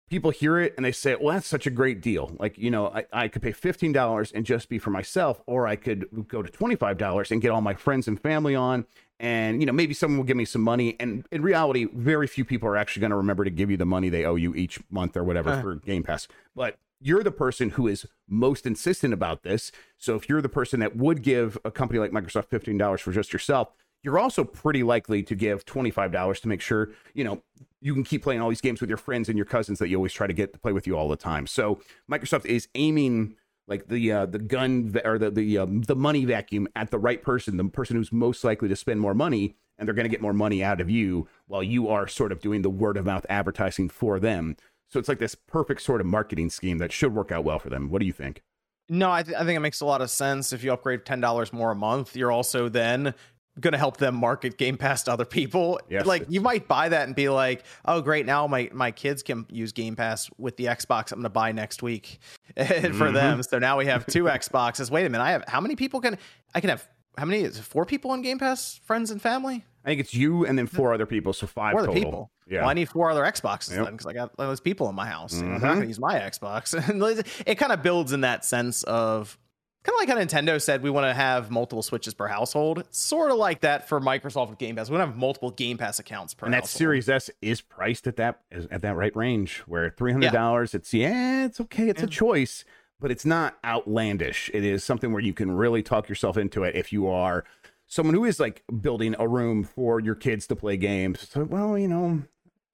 people 0.09 0.31
hear 0.31 0.59
it 0.59 0.75
and 0.77 0.85
they 0.85 0.93
say, 0.93 1.17
well, 1.21 1.35
that's 1.35 1.47
such 1.47 1.67
a 1.67 1.71
great 1.71 2.01
deal. 2.01 2.33
Like, 2.39 2.57
you 2.59 2.71
know, 2.71 2.89
I, 2.89 3.07
I 3.13 3.29
could 3.29 3.43
pay 3.43 3.53
$15 3.53 4.33
and 4.35 4.45
just 4.47 4.69
be 4.69 4.79
for 4.79 4.91
myself, 4.91 5.43
or 5.47 5.67
I 5.67 5.77
could 5.77 6.07
go 6.29 6.43
to 6.43 6.51
$25 6.51 7.31
and 7.31 7.41
get 7.43 7.51
all 7.51 7.61
my 7.61 7.75
friends 7.75 8.07
and 8.07 8.21
family 8.21 8.55
on. 8.55 8.87
And, 9.19 9.61
you 9.61 9.67
know, 9.67 9.73
maybe 9.73 9.95
someone 9.95 10.19
will 10.19 10.25
give 10.25 10.37
me 10.37 10.45
some 10.45 10.63
money. 10.63 10.95
And 11.01 11.27
in 11.33 11.43
reality, 11.43 11.87
very 11.93 12.27
few 12.27 12.45
people 12.45 12.69
are 12.69 12.77
actually 12.77 13.01
going 13.01 13.11
to 13.11 13.17
remember 13.17 13.45
to 13.45 13.51
give 13.51 13.71
you 13.71 13.77
the 13.77 13.87
money 13.87 14.09
they 14.09 14.25
owe 14.25 14.37
you 14.37 14.55
each 14.55 14.79
month 14.91 15.17
or 15.17 15.25
whatever 15.25 15.51
Uh. 15.51 15.63
for 15.63 15.75
Game 15.77 16.03
Pass. 16.03 16.29
But 16.55 16.77
you're 17.01 17.23
the 17.23 17.31
person 17.31 17.71
who 17.71 17.89
is 17.89 18.07
most 18.29 18.67
insistent 18.67 19.13
about 19.15 19.43
this. 19.43 19.73
So 19.99 20.15
if 20.17 20.29
you're 20.29 20.43
the 20.43 20.49
person 20.49 20.81
that 20.81 20.97
would 20.97 21.23
give 21.23 21.59
a 21.65 21.71
company 21.71 21.99
like 21.99 22.11
Microsoft 22.11 22.49
$15 22.49 23.01
for 23.01 23.13
just 23.13 23.33
yourself, 23.33 23.69
you're 24.03 24.19
also 24.19 24.45
pretty 24.45 24.83
likely 24.83 25.23
to 25.23 25.35
give 25.35 25.65
$25 25.65 26.41
to 26.43 26.49
make 26.49 26.61
sure, 26.61 26.91
you 27.13 27.25
know, 27.25 27.43
you 27.87 27.95
can 27.95 28.03
keep 28.03 28.25
playing 28.25 28.41
all 28.41 28.49
these 28.49 28.61
games 28.61 28.81
with 28.81 28.91
your 28.91 28.97
friends 28.97 29.29
and 29.29 29.39
your 29.39 29.45
cousins 29.45 29.79
that 29.79 29.89
you 29.89 29.97
always 29.97 30.13
try 30.13 30.27
to 30.27 30.33
get 30.33 30.53
to 30.53 30.59
play 30.59 30.73
with 30.73 30.89
you 30.89 30.99
all 30.99 31.09
the 31.09 31.17
time. 31.17 31.47
So 31.47 31.81
Microsoft 32.11 32.45
is 32.45 32.67
aiming 32.75 33.37
like 33.69 33.87
the 33.87 34.11
uh, 34.11 34.27
the 34.27 34.41
gun 34.41 34.93
or 35.05 35.19
the 35.19 35.31
the 35.31 35.59
um, 35.59 35.83
the 35.83 35.95
money 35.95 36.25
vacuum 36.25 36.67
at 36.75 36.91
the 36.91 36.99
right 36.99 37.23
person, 37.23 37.57
the 37.57 37.65
person 37.67 37.95
who's 37.95 38.11
most 38.11 38.43
likely 38.43 38.69
to 38.69 38.75
spend 38.75 39.01
more 39.01 39.15
money, 39.15 39.55
and 39.79 39.87
they're 39.87 39.95
going 39.95 40.05
to 40.05 40.11
get 40.11 40.21
more 40.21 40.33
money 40.33 40.65
out 40.65 40.81
of 40.81 40.91
you 40.91 41.29
while 41.47 41.63
you 41.63 41.89
are 41.89 42.09
sort 42.09 42.33
of 42.33 42.41
doing 42.41 42.63
the 42.63 42.71
word 42.71 42.97
of 42.97 43.07
mouth 43.07 43.25
advertising 43.29 43.89
for 43.89 44.19
them. 44.19 44.57
So 44.89 44.99
it's 44.99 45.09
like 45.09 45.21
this 45.21 45.37
perfect 45.37 45.81
sort 45.83 46.01
of 46.01 46.09
marketing 46.09 46.51
scheme 46.51 46.79
that 46.79 46.91
should 46.91 47.15
work 47.15 47.31
out 47.31 47.45
well 47.45 47.61
for 47.61 47.71
them. 47.71 47.89
What 47.89 48.01
do 48.01 48.07
you 48.07 48.13
think? 48.13 48.43
no, 48.89 49.11
I, 49.11 49.23
th- 49.23 49.37
I 49.37 49.45
think 49.45 49.57
it 49.57 49.61
makes 49.61 49.81
a 49.81 49.87
lot 49.87 50.01
of 50.01 50.11
sense. 50.11 50.53
If 50.53 50.63
you 50.63 50.73
upgrade 50.73 51.05
ten 51.05 51.21
dollars 51.21 51.53
more 51.53 51.71
a 51.71 51.77
month, 51.77 52.17
you're 52.17 52.33
also 52.33 52.69
then 52.69 53.15
going 53.61 53.73
to 53.73 53.79
help 53.79 53.97
them 53.97 54.15
market 54.15 54.59
Game 54.59 54.77
Pass 54.77 55.05
to 55.05 55.13
other 55.13 55.25
people. 55.25 55.81
Yes, 55.89 56.05
like 56.07 56.27
you 56.29 56.41
might 56.41 56.69
buy 56.69 56.89
that 56.91 57.07
and 57.07 57.17
be 57.17 57.29
like, 57.29 57.65
"Oh, 57.85 58.01
great! 58.01 58.27
Now 58.27 58.47
my 58.47 58.69
my 58.73 58.91
kids 58.91 59.23
can 59.23 59.47
use 59.51 59.73
Game 59.73 59.97
Pass 59.97 60.29
with 60.39 60.57
the 60.57 60.65
Xbox 60.67 61.13
I'm 61.13 61.19
going 61.19 61.23
to 61.25 61.31
buy 61.31 61.53
next 61.53 61.83
week 61.83 62.19
for 62.57 62.63
Mhm. 62.63 63.13
them." 63.15 63.43
So 63.43 63.59
now 63.59 63.79
we 63.79 63.87
have 63.87 64.07
two 64.07 64.25
Xboxes. 64.25 64.91
Wait 64.91 65.07
a 65.07 65.09
minute, 65.09 65.25
I 65.25 65.31
have 65.33 65.45
how 65.49 65.61
many 65.61 65.77
people 65.77 66.01
can 66.01 66.19
I 66.55 66.61
can 66.61 66.71
have? 66.71 66.87
How 67.19 67.25
many 67.25 67.43
is 67.43 67.59
it? 67.59 67.63
Four 67.63 67.87
people 67.87 68.11
on 68.11 68.21
Game 68.21 68.39
Pass, 68.39 68.79
friends 68.85 69.11
and 69.11 69.23
family. 69.23 69.65
I 69.85 69.89
think 69.89 70.01
it's 70.01 70.13
you 70.13 70.45
and 70.45 70.59
then 70.59 70.67
four 70.67 70.93
other 70.93 71.07
people, 71.07 71.33
so 71.33 71.47
five 71.47 71.73
Four 71.73 71.81
other 71.81 71.87
total. 71.89 72.03
people. 72.03 72.31
Yeah. 72.49 72.61
Well, 72.61 72.69
I 72.71 72.75
need 72.75 72.89
four 72.91 73.09
other 73.11 73.23
Xboxes 73.23 73.71
Yep. 73.75 73.85
then 73.85 73.93
because 73.93 74.07
I 74.07 74.13
got 74.13 74.37
those 74.37 74.61
people 74.61 74.89
in 74.91 74.95
my 74.97 75.07
house. 75.07 75.35
You 75.35 75.45
know, 75.45 75.59
they're 75.59 75.61
not 75.61 75.67
Mhm. 75.69 75.75
going 75.75 75.81
to 75.83 75.87
use 75.87 75.99
my 76.01 76.15
Xbox. 76.19 76.75
And 76.91 77.25
it 77.47 77.55
kind 77.55 77.73
of 77.73 77.83
builds 77.83 78.13
in 78.13 78.21
that 78.23 78.45
sense 78.45 78.83
of 78.83 79.39
kind 79.87 79.95
of 79.95 80.01
like 80.01 80.09
how 80.09 80.17
Nintendo 80.39 80.61
said 80.61 80.83
we 80.83 80.91
want 80.91 81.05
to 81.07 81.15
have 81.15 81.51
multiple 81.51 81.83
Switches 81.83 82.13
per 82.15 82.27
household. 82.27 82.85
Sort 82.91 83.31
of 83.31 83.37
like 83.39 83.61
that 83.61 83.89
for 83.89 84.01
Microsoft 84.01 84.51
with 84.51 84.59
Game 84.59 84.77
Pass. 84.77 84.89
We 84.91 84.97
want 84.97 85.07
to 85.07 85.13
have 85.13 85.17
multiple 85.19 85.51
Game 85.51 85.79
Pass 85.79 85.99
accounts 85.99 86.35
per 86.35 86.47
and 86.47 86.53
that 86.55 86.63
household. 86.63 86.79
Series 86.79 87.09
S 87.09 87.31
is 87.41 87.61
priced 87.61 88.07
at 88.07 88.17
that 88.17 88.41
at 88.71 88.83
that 88.83 88.97
right 88.97 89.15
range 89.15 89.59
where 89.67 89.91
three 89.91 90.13
hundred 90.13 90.33
dollars. 90.33 90.75
It's 90.75 90.93
yeah, 90.93 91.47
it's 91.47 91.61
okay. 91.61 91.89
It's 91.89 92.03
a 92.03 92.07
choice, 92.07 92.65
but 93.01 93.11
it's 93.11 93.25
not 93.25 93.57
outlandish. 93.65 94.51
It 94.53 94.65
is 94.65 94.83
something 94.85 95.13
where 95.13 95.23
you 95.23 95.33
can 95.33 95.53
really 95.53 95.83
talk 95.83 96.09
yourself 96.09 96.37
into 96.37 96.65
it 96.65 96.75
if 96.75 96.93
you 96.93 97.07
are 97.09 97.45
someone 97.87 98.15
who 98.15 98.25
is 98.25 98.41
like 98.41 98.65
building 98.81 99.15
a 99.19 99.29
room 99.29 99.63
for 99.63 100.01
your 100.01 100.17
kids 100.17 100.47
to 100.49 100.57
play 100.57 100.77
games. 100.77 101.29
So 101.29 101.45
well, 101.45 101.79
you 101.79 101.89
know, 101.89 102.23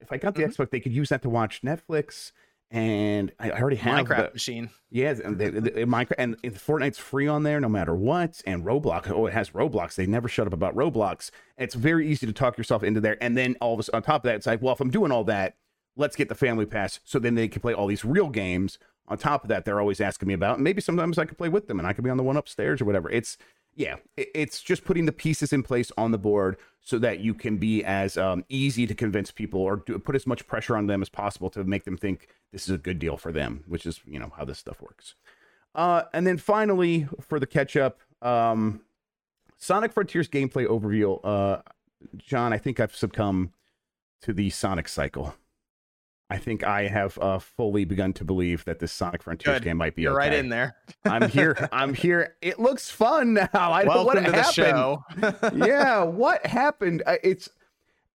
if 0.01 0.11
I 0.11 0.17
got 0.17 0.33
the 0.35 0.41
Mhm. 0.43 0.55
Xbox, 0.55 0.71
they 0.71 0.79
could 0.79 0.93
use 0.93 1.09
that 1.09 1.21
to 1.21 1.29
watch 1.29 1.61
Netflix. 1.61 2.31
And 2.73 3.31
I 3.39 3.51
I 3.51 3.61
already 3.61 3.77
have 3.77 4.05
Minecraft 4.05 4.27
the, 4.27 4.33
machine. 4.33 4.69
yeah, 4.89 5.13
and 5.23 5.37
the, 5.37 5.45
Minecraft 5.85 6.15
and 6.17 6.37
and 6.43 6.55
Fortnite's 6.55 6.97
free 6.97 7.27
on 7.27 7.43
there 7.43 7.61
no 7.61 7.69
matter 7.69 7.95
what. 7.95 8.41
And 8.45 8.65
Roblox, 8.65 9.09
oh, 9.09 9.27
it 9.27 9.33
has 9.33 9.51
Roblox. 9.51 9.95
They 9.95 10.07
never 10.07 10.27
shut 10.27 10.47
up 10.47 10.53
about 10.53 10.75
Roblox. 10.75 11.29
It's 11.57 11.75
very 11.75 12.09
easy 12.09 12.25
to 12.25 12.33
talk 12.33 12.57
yourself 12.57 12.83
into 12.83 12.99
there. 12.99 13.17
And 13.21 13.37
then 13.37 13.55
all 13.61 13.79
of 13.79 13.87
a 13.87 13.95
on 13.95 14.01
top 14.01 14.23
of 14.23 14.29
that, 14.29 14.35
it's 14.35 14.47
like, 14.47 14.61
well, 14.61 14.73
if 14.73 14.81
I'm 14.81 14.89
doing 14.89 15.11
all 15.11 15.23
that, 15.25 15.55
let's 15.95 16.15
get 16.15 16.27
the 16.29 16.35
family 16.35 16.65
pass 16.65 16.99
so 17.05 17.19
then 17.19 17.35
they 17.35 17.47
can 17.47 17.61
play 17.61 17.73
all 17.73 17.87
these 17.87 18.03
real 18.03 18.29
games 18.29 18.79
on 19.07 19.17
top 19.17 19.43
of 19.43 19.49
that, 19.49 19.65
they're 19.65 19.79
always 19.79 19.99
asking 19.99 20.27
me 20.27 20.33
about. 20.33 20.59
Maybe 20.59 20.81
sometimes 20.81 21.17
I 21.17 21.25
could 21.25 21.37
play 21.37 21.49
with 21.49 21.67
them 21.67 21.79
and 21.79 21.87
I 21.87 21.93
could 21.93 22.03
be 22.03 22.09
on 22.09 22.17
the 22.17 22.23
one 22.23 22.37
upstairs 22.37 22.81
or 22.81 22.85
whatever. 22.85 23.09
It's 23.09 23.37
yeah, 23.75 23.95
it's 24.17 24.61
just 24.61 24.85
putting 24.85 25.05
the 25.05 25.11
pieces 25.11 25.51
in 25.51 25.63
place 25.63 25.91
on 25.97 26.11
the 26.11 26.17
board 26.17 26.57
so 26.81 26.99
that 26.99 27.19
you 27.19 27.33
can 27.33 27.57
be 27.57 27.83
as 27.83 28.17
um, 28.17 28.43
easy 28.49 28.85
to 28.85 28.93
convince 28.93 29.31
people 29.31 29.59
or 29.61 29.77
do, 29.77 29.97
put 29.97 30.15
as 30.15 30.27
much 30.27 30.45
pressure 30.45 30.75
on 30.75 30.87
them 30.87 31.01
as 31.01 31.09
possible 31.09 31.49
to 31.49 31.63
make 31.63 31.85
them 31.85 31.97
think 31.97 32.27
this 32.51 32.63
is 32.63 32.75
a 32.75 32.77
good 32.77 32.99
deal 32.99 33.17
for 33.17 33.31
them, 33.31 33.63
which 33.67 33.85
is 33.85 34.01
you 34.05 34.19
know 34.19 34.31
how 34.37 34.45
this 34.45 34.59
stuff 34.59 34.81
works. 34.81 35.15
Uh, 35.73 36.03
and 36.13 36.27
then 36.27 36.37
finally, 36.37 37.07
for 37.19 37.39
the 37.39 37.47
catch 37.47 37.75
up, 37.75 37.99
um, 38.21 38.81
Sonic 39.57 39.91
Frontiers 39.93 40.27
gameplay 40.27 40.67
overview. 40.67 41.19
Uh, 41.23 41.61
John, 42.17 42.53
I 42.53 42.57
think 42.57 42.79
I've 42.79 42.95
succumbed 42.95 43.49
to 44.21 44.33
the 44.33 44.49
Sonic 44.49 44.87
cycle. 44.87 45.35
I 46.29 46.37
think 46.37 46.63
I 46.63 46.87
have 46.87 47.17
uh, 47.19 47.37
fully 47.39 47.85
begun 47.85 48.13
to 48.13 48.23
believe 48.25 48.65
that 48.65 48.79
this 48.79 48.91
Sonic 48.91 49.21
Frontiers 49.21 49.55
Good. 49.57 49.63
game 49.63 49.77
might 49.77 49.95
be 49.95 50.03
You're 50.03 50.13
okay. 50.19 50.29
right 50.29 50.33
in 50.33 50.49
there. 50.49 50.75
I'm 51.05 51.29
here. 51.29 51.69
I'm 51.71 51.93
here. 51.93 52.35
It 52.41 52.59
looks 52.59 52.89
fun 52.89 53.33
now. 53.35 53.47
I 53.53 53.83
don't 53.83 53.93
know 53.95 54.03
Welcome 54.05 54.23
what 54.23 54.25
to 54.25 54.31
the 54.31 54.51
show. 54.51 55.03
yeah, 55.65 56.01
what 56.03 56.45
happened? 56.45 57.03
Uh, 57.05 57.17
It's 57.23 57.49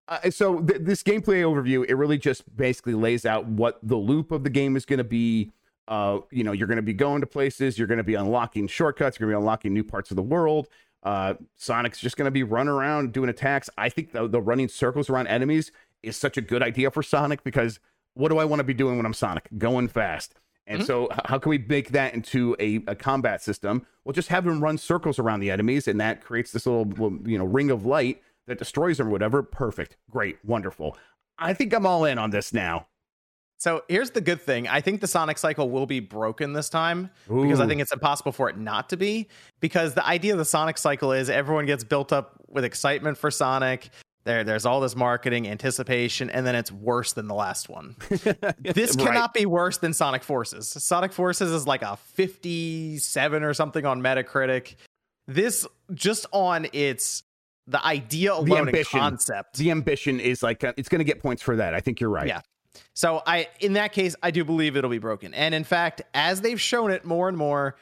uh, 0.09 0.31
so 0.31 0.61
th- 0.61 0.81
this 0.83 1.03
gameplay 1.03 1.43
overview. 1.43 1.85
It 1.89 1.95
really 1.95 2.19
just 2.19 2.57
basically 2.57 2.95
lays 2.95 3.27
out 3.27 3.47
what 3.47 3.79
the 3.83 3.97
loop 3.97 4.33
of 4.33 4.43
the 4.43 4.51
game 4.51 4.75
is 4.77 4.85
going 4.85 4.99
to 4.99 5.05
be. 5.05 5.53
Uh, 5.87 6.21
you 6.31 6.45
know, 6.45 6.53
you're 6.53 6.67
going 6.67 6.77
to 6.77 6.83
be 6.83 6.93
going 6.95 7.21
to 7.21 7.27
places. 7.27 7.79
You're 7.79 7.87
going 7.87 7.99
to 7.99 8.05
be 8.05 8.15
unlocking 8.15 8.67
shortcuts. 8.69 9.19
You're 9.19 9.29
going 9.29 9.35
to 9.37 9.39
be 9.39 9.43
unlocking 9.43 9.73
new 9.73 9.85
parts 9.85 10.11
of 10.11 10.17
the 10.17 10.23
world. 10.23 10.69
Uh, 11.03 11.35
Sonic's 11.57 12.01
just 12.01 12.17
going 12.17 12.25
to 12.27 12.31
be 12.33 12.43
running 12.43 12.73
around 12.73 13.13
doing 13.13 13.31
attacks. 13.31 13.71
I 13.79 13.89
think 13.89 14.13
the, 14.13 14.27
the 14.27 14.41
running 14.41 14.69
circles 14.69 15.09
around 15.09 15.29
enemies 15.29 15.71
is 16.03 16.17
such 16.17 16.37
a 16.37 16.41
good 16.41 16.63
idea 16.63 16.91
for 16.91 17.03
Sonic 17.03 17.43
because 17.45 17.79
what 18.19 18.31
do 18.31 18.39
I 18.39 18.45
want 18.45 18.59
to 18.61 18.65
be 18.65 18.75
doing 18.75 18.97
when 18.97 19.07
I'm 19.07 19.15
Sonic? 19.15 19.49
Going 19.57 19.87
fast. 19.87 20.35
And 20.67 20.83
Mhm. 20.83 20.87
so, 20.87 21.09
how 21.27 21.39
can 21.39 21.51
we 21.51 21.59
make 21.59 21.93
that 21.93 22.13
into 22.15 22.55
a, 22.61 22.83
a 22.89 22.95
combat 22.95 23.41
system? 23.43 23.87
Well, 24.05 24.13
just 24.13 24.29
have 24.29 24.45
them 24.45 24.61
run 24.63 24.77
circles 24.77 25.19
around 25.19 25.41
the 25.41 25.51
enemies, 25.51 25.87
and 25.89 25.99
that 26.01 26.21
creates 26.23 26.51
this 26.53 26.67
little, 26.67 26.85
little, 26.85 27.19
you 27.27 27.39
know, 27.39 27.45
ring 27.45 27.71
of 27.71 27.87
light 27.87 28.21
that 28.49 28.59
destroys 28.59 28.99
them 28.99 29.07
or 29.07 29.11
whatever. 29.11 29.43
Perfect, 29.43 29.97
great, 30.11 30.39
wonderful. 30.45 30.97
I 31.39 31.55
think 31.55 31.73
I'm 31.73 31.87
all 31.87 32.05
in 32.05 32.19
on 32.19 32.31
this 32.31 32.53
now. 32.53 32.89
So 33.61 33.83
here's 33.89 34.11
the 34.11 34.21
good 34.21 34.41
thing. 34.43 34.69
I 34.69 34.81
think 34.81 35.01
the 35.01 35.07
Sonic 35.09 35.39
cycle 35.39 35.71
will 35.71 35.87
be 35.87 35.99
broken 36.01 36.53
this 36.53 36.69
time 36.69 37.11
because 37.29 37.61
I 37.61 37.67
think 37.67 37.81
it's 37.81 37.93
impossible 37.93 38.31
for 38.33 38.49
it 38.49 38.57
not 38.57 38.89
to 38.91 38.97
be. 38.97 39.27
Because 39.61 39.95
the 39.95 40.07
idea 40.07 40.33
of 40.33 40.39
the 40.39 40.45
Sonic 40.45 40.79
cycle 40.79 41.13
is 41.13 41.29
everyone 41.29 41.67
gets 41.67 41.83
built 41.83 42.13
up 42.13 42.41
with 42.47 42.65
excitement 42.65 43.19
for 43.19 43.31
Sonic. 43.33 43.91
There, 44.29 44.45
there's 44.45 44.67
all 44.67 44.81
this 44.81 44.95
marketing, 44.95 45.49
anticipation, 45.49 46.29
and 46.29 46.47
then 46.47 46.55
it's 46.55 46.71
worse 46.71 47.15
than 47.15 47.29
the 47.29 47.35
last 47.35 47.71
one. 47.71 47.97
This 48.61 48.95
Right. 48.95 49.07
cannot 49.07 49.33
be 49.33 49.47
worse 49.47 49.79
than 49.79 49.95
Sonic 49.95 50.23
Forces. 50.23 50.69
Sonic 50.69 51.13
Forces 51.15 51.51
is 51.51 51.67
like 51.67 51.81
a 51.81 51.97
57 51.97 53.43
or 53.43 53.55
something 53.55 53.87
on 53.87 54.03
Metacritic. 54.03 54.75
This 55.27 55.67
just 55.95 56.27
on 56.33 56.67
its 56.75 57.23
the 57.69 57.83
idea 57.85 58.35
alone 58.35 58.49
the 58.49 58.57
ambition. 58.59 59.01
concept. 59.01 59.57
The 59.57 59.71
ambition 59.71 60.21
is 60.21 60.43
like 60.43 60.63
uh, 60.63 60.75
it's 60.77 60.91
going 60.91 60.99
to 61.01 61.05
get 61.05 61.21
points 61.23 61.43
for 61.43 61.57
that. 61.57 61.73
I 61.75 61.81
think 61.81 61.99
you're 61.99 62.11
right. 62.11 62.27
Yeah. 62.29 62.43
So 62.95 63.23
I 63.27 63.49
in 63.61 63.73
that 63.75 63.93
case, 63.95 64.15
I 64.23 64.31
do 64.31 64.45
believe 64.45 64.77
it'll 64.77 64.91
be 64.91 64.99
broken. 64.99 65.33
And 65.33 65.55
in 65.55 65.65
fact, 65.65 66.03
as 66.13 66.43
they've 66.43 66.61
shown 66.61 66.91
it 66.91 67.07
more 67.07 67.29
and 67.31 67.37
more, 67.39 67.77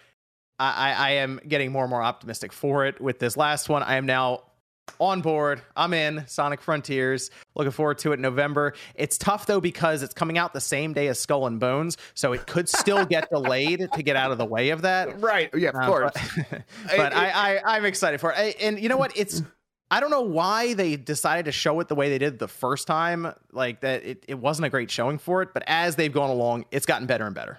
I, 0.60 0.92
I 0.92 1.10
am 1.14 1.40
getting 1.46 1.72
more 1.72 1.82
and 1.82 1.90
more 1.90 2.02
optimistic 2.04 2.52
for 2.52 2.86
it. 2.86 3.00
With 3.00 3.18
this 3.18 3.36
last 3.36 3.68
one, 3.68 3.82
I 3.82 3.96
am 3.96 4.06
now 4.06 4.42
on 5.00 5.20
board. 5.20 5.60
I'm 5.76 5.92
in 5.94 6.24
Sonic 6.26 6.60
Frontiers. 6.60 7.30
Looking 7.54 7.72
forward 7.72 7.98
to 7.98 8.12
it 8.12 8.14
in 8.14 8.20
November. 8.22 8.74
It's 8.94 9.18
tough 9.18 9.46
though 9.46 9.60
because 9.60 10.02
it's 10.02 10.14
coming 10.14 10.38
out 10.38 10.52
the 10.54 10.60
same 10.60 10.92
day 10.92 11.08
as 11.08 11.18
Skull 11.20 11.46
and 11.46 11.60
Bones, 11.60 11.96
so 12.14 12.32
it 12.32 12.46
could 12.46 12.68
still 12.68 13.04
get 13.04 13.28
delayed 13.32 13.88
to 13.92 14.02
get 14.02 14.16
out 14.16 14.32
of 14.32 14.38
the 14.38 14.44
way 14.46 14.70
of 14.70 14.82
that. 14.82 15.20
Right. 15.20 15.50
Yeah. 15.54 15.70
Of 15.70 15.74
Uh, 15.76 15.86
course. 15.86 16.12
But, 16.50 16.62
but 16.96 17.12
It- 17.12 17.16
I, 17.18 17.56
I, 17.58 17.76
I'm 17.76 17.84
excited 17.84 18.20
for 18.20 18.32
it. 18.36 18.56
And 18.60 18.80
you 18.80 18.88
know 18.88 18.96
what? 18.96 19.12
It's 19.16 19.42
I 19.90 20.00
don't 20.00 20.10
know 20.10 20.22
why 20.22 20.74
they 20.74 20.96
decided 20.96 21.44
to 21.44 21.52
show 21.52 21.78
it 21.78 21.86
the 21.86 21.94
way 21.94 22.08
they 22.08 22.18
did 22.18 22.40
the 22.40 22.48
first 22.48 22.88
time. 22.88 23.32
Like 23.52 23.82
that, 23.82 24.04
it, 24.04 24.24
it 24.26 24.34
wasn't 24.38 24.66
a 24.66 24.68
great 24.70 24.90
showing 24.90 25.18
for 25.18 25.42
it. 25.42 25.50
But 25.54 25.62
as 25.68 25.94
they've 25.94 26.12
gone 26.12 26.30
along, 26.30 26.64
it's 26.72 26.86
gotten 26.86 27.06
better 27.06 27.24
and 27.24 27.34
better. 27.36 27.58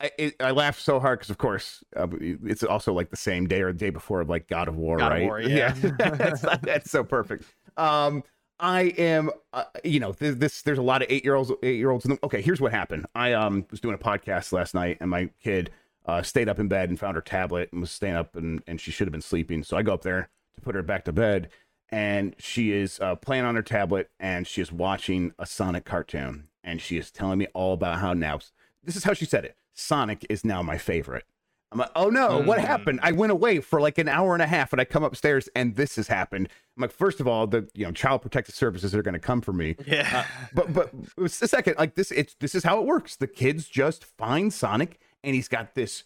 I, 0.00 0.10
it, 0.18 0.34
I 0.40 0.50
laughed 0.50 0.80
so 0.80 0.98
hard 0.98 1.20
because, 1.20 1.30
of 1.30 1.38
course, 1.38 1.84
uh, 1.96 2.08
it's 2.20 2.62
also 2.62 2.92
like 2.92 3.10
the 3.10 3.16
same 3.16 3.46
day 3.46 3.62
or 3.62 3.72
the 3.72 3.78
day 3.78 3.90
before 3.90 4.20
of 4.20 4.28
like 4.28 4.48
God 4.48 4.68
of 4.68 4.76
War, 4.76 4.98
God 4.98 5.12
of 5.12 5.18
right? 5.18 5.24
War, 5.24 5.40
yeah. 5.42 5.72
that's, 5.72 6.40
that's 6.62 6.90
so 6.90 7.04
perfect. 7.04 7.44
Um, 7.76 8.24
I 8.58 8.82
am, 8.98 9.30
uh, 9.52 9.64
you 9.82 10.00
know, 10.00 10.12
this, 10.12 10.36
this 10.36 10.62
there's 10.62 10.78
a 10.78 10.82
lot 10.82 11.02
of 11.02 11.08
eight 11.10 11.24
year 11.24 11.34
olds, 11.34 11.52
eight 11.62 11.76
year 11.76 11.90
olds. 11.90 12.06
Okay, 12.22 12.40
here's 12.40 12.60
what 12.60 12.72
happened. 12.72 13.06
I 13.14 13.32
um 13.32 13.66
was 13.70 13.80
doing 13.80 13.94
a 13.94 13.98
podcast 13.98 14.52
last 14.52 14.74
night, 14.74 14.98
and 15.00 15.10
my 15.10 15.30
kid 15.42 15.70
uh, 16.06 16.22
stayed 16.22 16.48
up 16.48 16.58
in 16.58 16.68
bed 16.68 16.88
and 16.88 16.98
found 16.98 17.16
her 17.16 17.20
tablet 17.20 17.70
and 17.72 17.80
was 17.80 17.90
staying 17.90 18.14
up, 18.14 18.36
and 18.36 18.62
and 18.66 18.80
she 18.80 18.90
should 18.90 19.06
have 19.06 19.12
been 19.12 19.20
sleeping. 19.20 19.64
So 19.64 19.76
I 19.76 19.82
go 19.82 19.92
up 19.92 20.02
there 20.02 20.28
to 20.54 20.60
put 20.60 20.74
her 20.74 20.82
back 20.82 21.04
to 21.06 21.12
bed, 21.12 21.50
and 21.90 22.34
she 22.38 22.72
is 22.72 23.00
uh, 23.00 23.16
playing 23.16 23.44
on 23.44 23.56
her 23.56 23.62
tablet, 23.62 24.10
and 24.20 24.46
she 24.46 24.60
is 24.60 24.70
watching 24.70 25.32
a 25.38 25.46
Sonic 25.46 25.84
cartoon, 25.84 26.48
and 26.62 26.80
she 26.80 26.96
is 26.96 27.10
telling 27.10 27.38
me 27.38 27.48
all 27.54 27.74
about 27.74 27.98
how 27.98 28.12
now 28.12 28.38
this 28.84 28.96
is 28.96 29.04
how 29.04 29.14
she 29.14 29.24
said 29.24 29.44
it. 29.44 29.56
Sonic 29.74 30.24
is 30.30 30.44
now 30.44 30.62
my 30.62 30.78
favorite. 30.78 31.24
I'm 31.72 31.78
like, 31.80 31.90
oh 31.96 32.08
no, 32.08 32.40
what 32.40 32.60
Mm. 32.60 32.64
happened? 32.66 33.00
I 33.02 33.10
went 33.10 33.32
away 33.32 33.58
for 33.60 33.80
like 33.80 33.98
an 33.98 34.06
hour 34.08 34.32
and 34.32 34.42
a 34.42 34.46
half 34.46 34.72
and 34.72 34.80
I 34.80 34.84
come 34.84 35.02
upstairs 35.02 35.48
and 35.56 35.74
this 35.74 35.96
has 35.96 36.06
happened. 36.06 36.48
I'm 36.76 36.82
like, 36.82 36.92
first 36.92 37.18
of 37.18 37.26
all, 37.26 37.48
the 37.48 37.68
you 37.74 37.84
know, 37.84 37.90
child 37.90 38.22
protective 38.22 38.54
services 38.54 38.94
are 38.94 39.02
gonna 39.02 39.18
come 39.18 39.40
for 39.40 39.52
me. 39.52 39.74
Yeah. 39.86 40.24
But 40.54 40.72
but 40.72 40.90
it 41.16 41.20
was 41.20 41.42
a 41.42 41.48
second, 41.48 41.74
like 41.76 41.96
this, 41.96 42.12
it's 42.12 42.34
this 42.38 42.54
is 42.54 42.62
how 42.62 42.78
it 42.80 42.86
works. 42.86 43.16
The 43.16 43.26
kids 43.26 43.66
just 43.68 44.04
find 44.04 44.52
Sonic 44.52 45.00
and 45.24 45.34
he's 45.34 45.48
got 45.48 45.74
this 45.74 46.04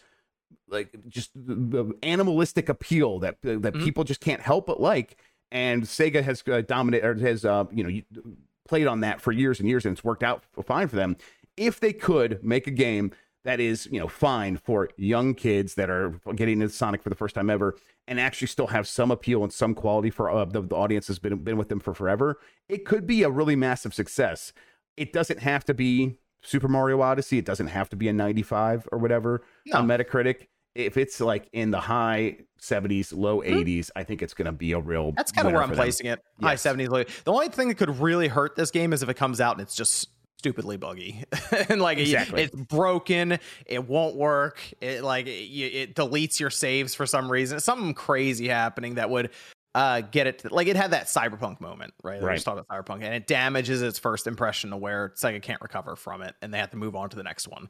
like 0.71 0.95
just 1.07 1.31
the, 1.35 1.55
the 1.55 1.95
animalistic 2.03 2.71
appeal 2.71 3.19
that 3.19 3.37
that 3.43 3.61
Mhm. 3.75 3.85
people 3.85 4.05
just 4.05 4.21
can't 4.21 4.41
help 4.41 4.67
but 4.67 4.81
like. 4.81 5.19
And 5.51 5.83
Sega 5.83 6.23
has 6.23 6.43
uh, 6.51 6.63
dominated 6.63 7.07
or 7.07 7.15
has 7.27 7.45
uh, 7.45 7.65
you 7.71 7.85
know 7.85 8.33
played 8.67 8.87
on 8.87 9.01
that 9.01 9.21
for 9.21 9.33
years 9.33 9.61
and 9.61 9.69
years, 9.69 9.85
and 9.85 9.93
it's 9.95 10.05
worked 10.05 10.23
out 10.23 10.45
fine 10.65 10.89
for 10.89 10.97
them. 10.97 11.17
If 11.59 11.79
they 11.81 11.93
could 11.93 12.43
make 12.45 12.67
a 12.67 12.71
game 12.71 13.13
that 13.49 13.61
is 13.61 13.89
you 13.91 13.99
know 13.99 14.07
fine 14.09 14.59
for 14.59 14.91
young 14.99 15.35
kids 15.35 15.75
that 15.75 15.89
are 15.89 16.21
getting 16.37 16.61
into 16.61 16.73
Sonic 16.73 17.03
for 17.03 17.09
the 17.09 17.15
first 17.17 17.35
time 17.35 17.49
ever, 17.49 17.75
and 18.07 18.21
actually 18.21 18.49
still 18.49 18.67
have 18.67 18.87
some 18.87 19.11
appeal 19.11 19.43
and 19.43 19.51
some 19.53 19.75
quality 19.75 20.11
for 20.11 20.31
uh, 20.31 20.45
the, 20.45 20.61
the 20.61 20.77
audience 20.77 21.07
has 21.09 21.19
been 21.19 21.37
been 21.39 21.57
with 21.57 21.71
them 21.71 21.81
for 21.81 21.95
forever, 21.95 22.39
it 22.69 22.85
could 22.85 23.07
be 23.07 23.23
a 23.23 23.31
really 23.31 23.57
massive 23.57 23.95
success. 23.95 24.53
It 24.99 25.13
doesn't 25.15 25.39
have 25.41 25.65
to 25.65 25.73
be 25.75 26.17
Super 26.43 26.69
Mario 26.69 27.01
Odyssey. 27.01 27.39
It 27.39 27.47
doesn't 27.47 27.69
have 27.69 27.89
to 27.89 27.97
be 27.97 28.09
a 28.09 28.13
95 28.13 28.87
or 28.93 28.99
whatever 28.99 29.43
No. 29.67 29.79
on 29.79 29.87
Metacritic. 29.87 30.49
If 30.75 30.97
it's 30.97 31.19
like 31.21 31.49
in 31.53 31.71
the 31.71 31.81
high 31.81 32.37
70s, 32.61 33.13
low 33.17 33.41
80s, 33.43 33.91
I 33.97 34.05
think 34.05 34.23
it's 34.23 34.35
going 34.35 34.47
to 34.47 34.53
be 34.53 34.73
a 34.73 34.79
real. 34.79 35.11
Hmm. 35.11 35.15
That's 35.17 35.33
kind 35.33 35.47
of 35.49 35.55
where 35.55 35.63
I'm 35.63 35.71
for 35.71 35.75
them. 35.77 35.83
placing 35.85 36.07
it. 36.07 36.21
High 36.41 36.55
70s. 36.55 36.89
low- 36.91 37.03
The 37.25 37.33
only 37.33 37.49
thing 37.49 37.69
that 37.69 37.77
could 37.77 37.99
really 37.99 38.29
hurt 38.29 38.55
this 38.57 38.71
game 38.71 38.93
is 38.93 39.03
if 39.03 39.09
it 39.09 39.15
comes 39.15 39.41
out 39.41 39.55
and 39.57 39.63
it's 39.63 39.75
just 39.75 40.09
stupidly 40.39 40.77
buggy. 40.77 41.25
And 41.69 41.81
like 41.83 41.99
it- 41.99 42.03
Exactly. 42.03 42.43
it's 42.45 42.55
broken. 42.55 43.39
It 43.67 43.87
won't 43.89 44.17
work. 44.17 44.61
It 44.81 45.03
like 45.03 45.27
it, 45.27 45.31
it 45.31 45.95
deletes 45.95 46.39
your 46.41 46.51
saves 46.51 46.95
for 46.95 47.07
some 47.07 47.31
reason. 47.31 47.61
Something 47.61 47.95
crazy 47.95 48.49
happening 48.49 48.95
that 48.95 49.11
would 49.11 49.31
uh 49.75 50.01
get 50.01 50.27
it 50.27 50.39
to, 50.41 50.55
like 50.55 50.67
it 50.67 50.77
had 50.77 50.93
that 50.93 51.07
cyberpunk 51.07 51.61
moment 51.61 51.93
right? 52.03 52.23
Right. 52.23 52.29
right. 52.29 52.41
talking 52.41 52.65
about 52.69 52.87
cyberpunk 52.87 53.03
and 53.05 53.13
it 53.15 53.27
damages 53.27 53.83
its 53.83 53.99
first 53.99 54.27
impression 54.27 54.71
to 54.71 54.77
where 54.79 55.11
Sega 55.11 55.43
can't 55.43 55.61
recover 55.61 55.95
from 55.95 56.23
it 56.23 56.35
and 56.41 56.55
they 56.55 56.59
have 56.59 56.71
to 56.71 56.79
move 56.79 56.97
on 56.97 57.11
to 57.11 57.17
the 57.17 57.23
next 57.23 57.49
one. 57.49 57.69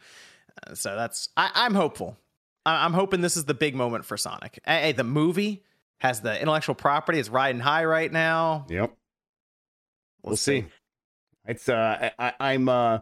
Uh, 0.66 0.74
so 0.74 0.94
that's 0.94 1.28
I, 1.36 1.50
i'm 1.54 1.74
hopeful. 1.74 2.16
I, 2.64 2.84
i'm 2.84 2.92
hoping 2.92 3.20
this 3.20 3.36
is 3.36 3.46
the 3.46 3.54
big 3.54 3.74
moment 3.74 4.04
for 4.04 4.16
sonic. 4.16 4.60
Hey, 4.64 4.92
the 4.92 5.02
movie 5.04 5.64
has 5.98 6.20
the 6.20 6.40
intellectual 6.40 6.76
property 6.76 7.18
is 7.18 7.28
riding 7.30 7.60
high 7.60 7.84
right 7.84 8.12
now. 8.12 8.66
Yep. 8.68 8.90
we'll, 10.22 10.30
we'll 10.30 10.36
see. 10.36 10.66
It's 11.48 11.68
uh, 11.68 12.10
I, 12.18 12.32
I'm 12.38 12.68
uh, 12.68 12.98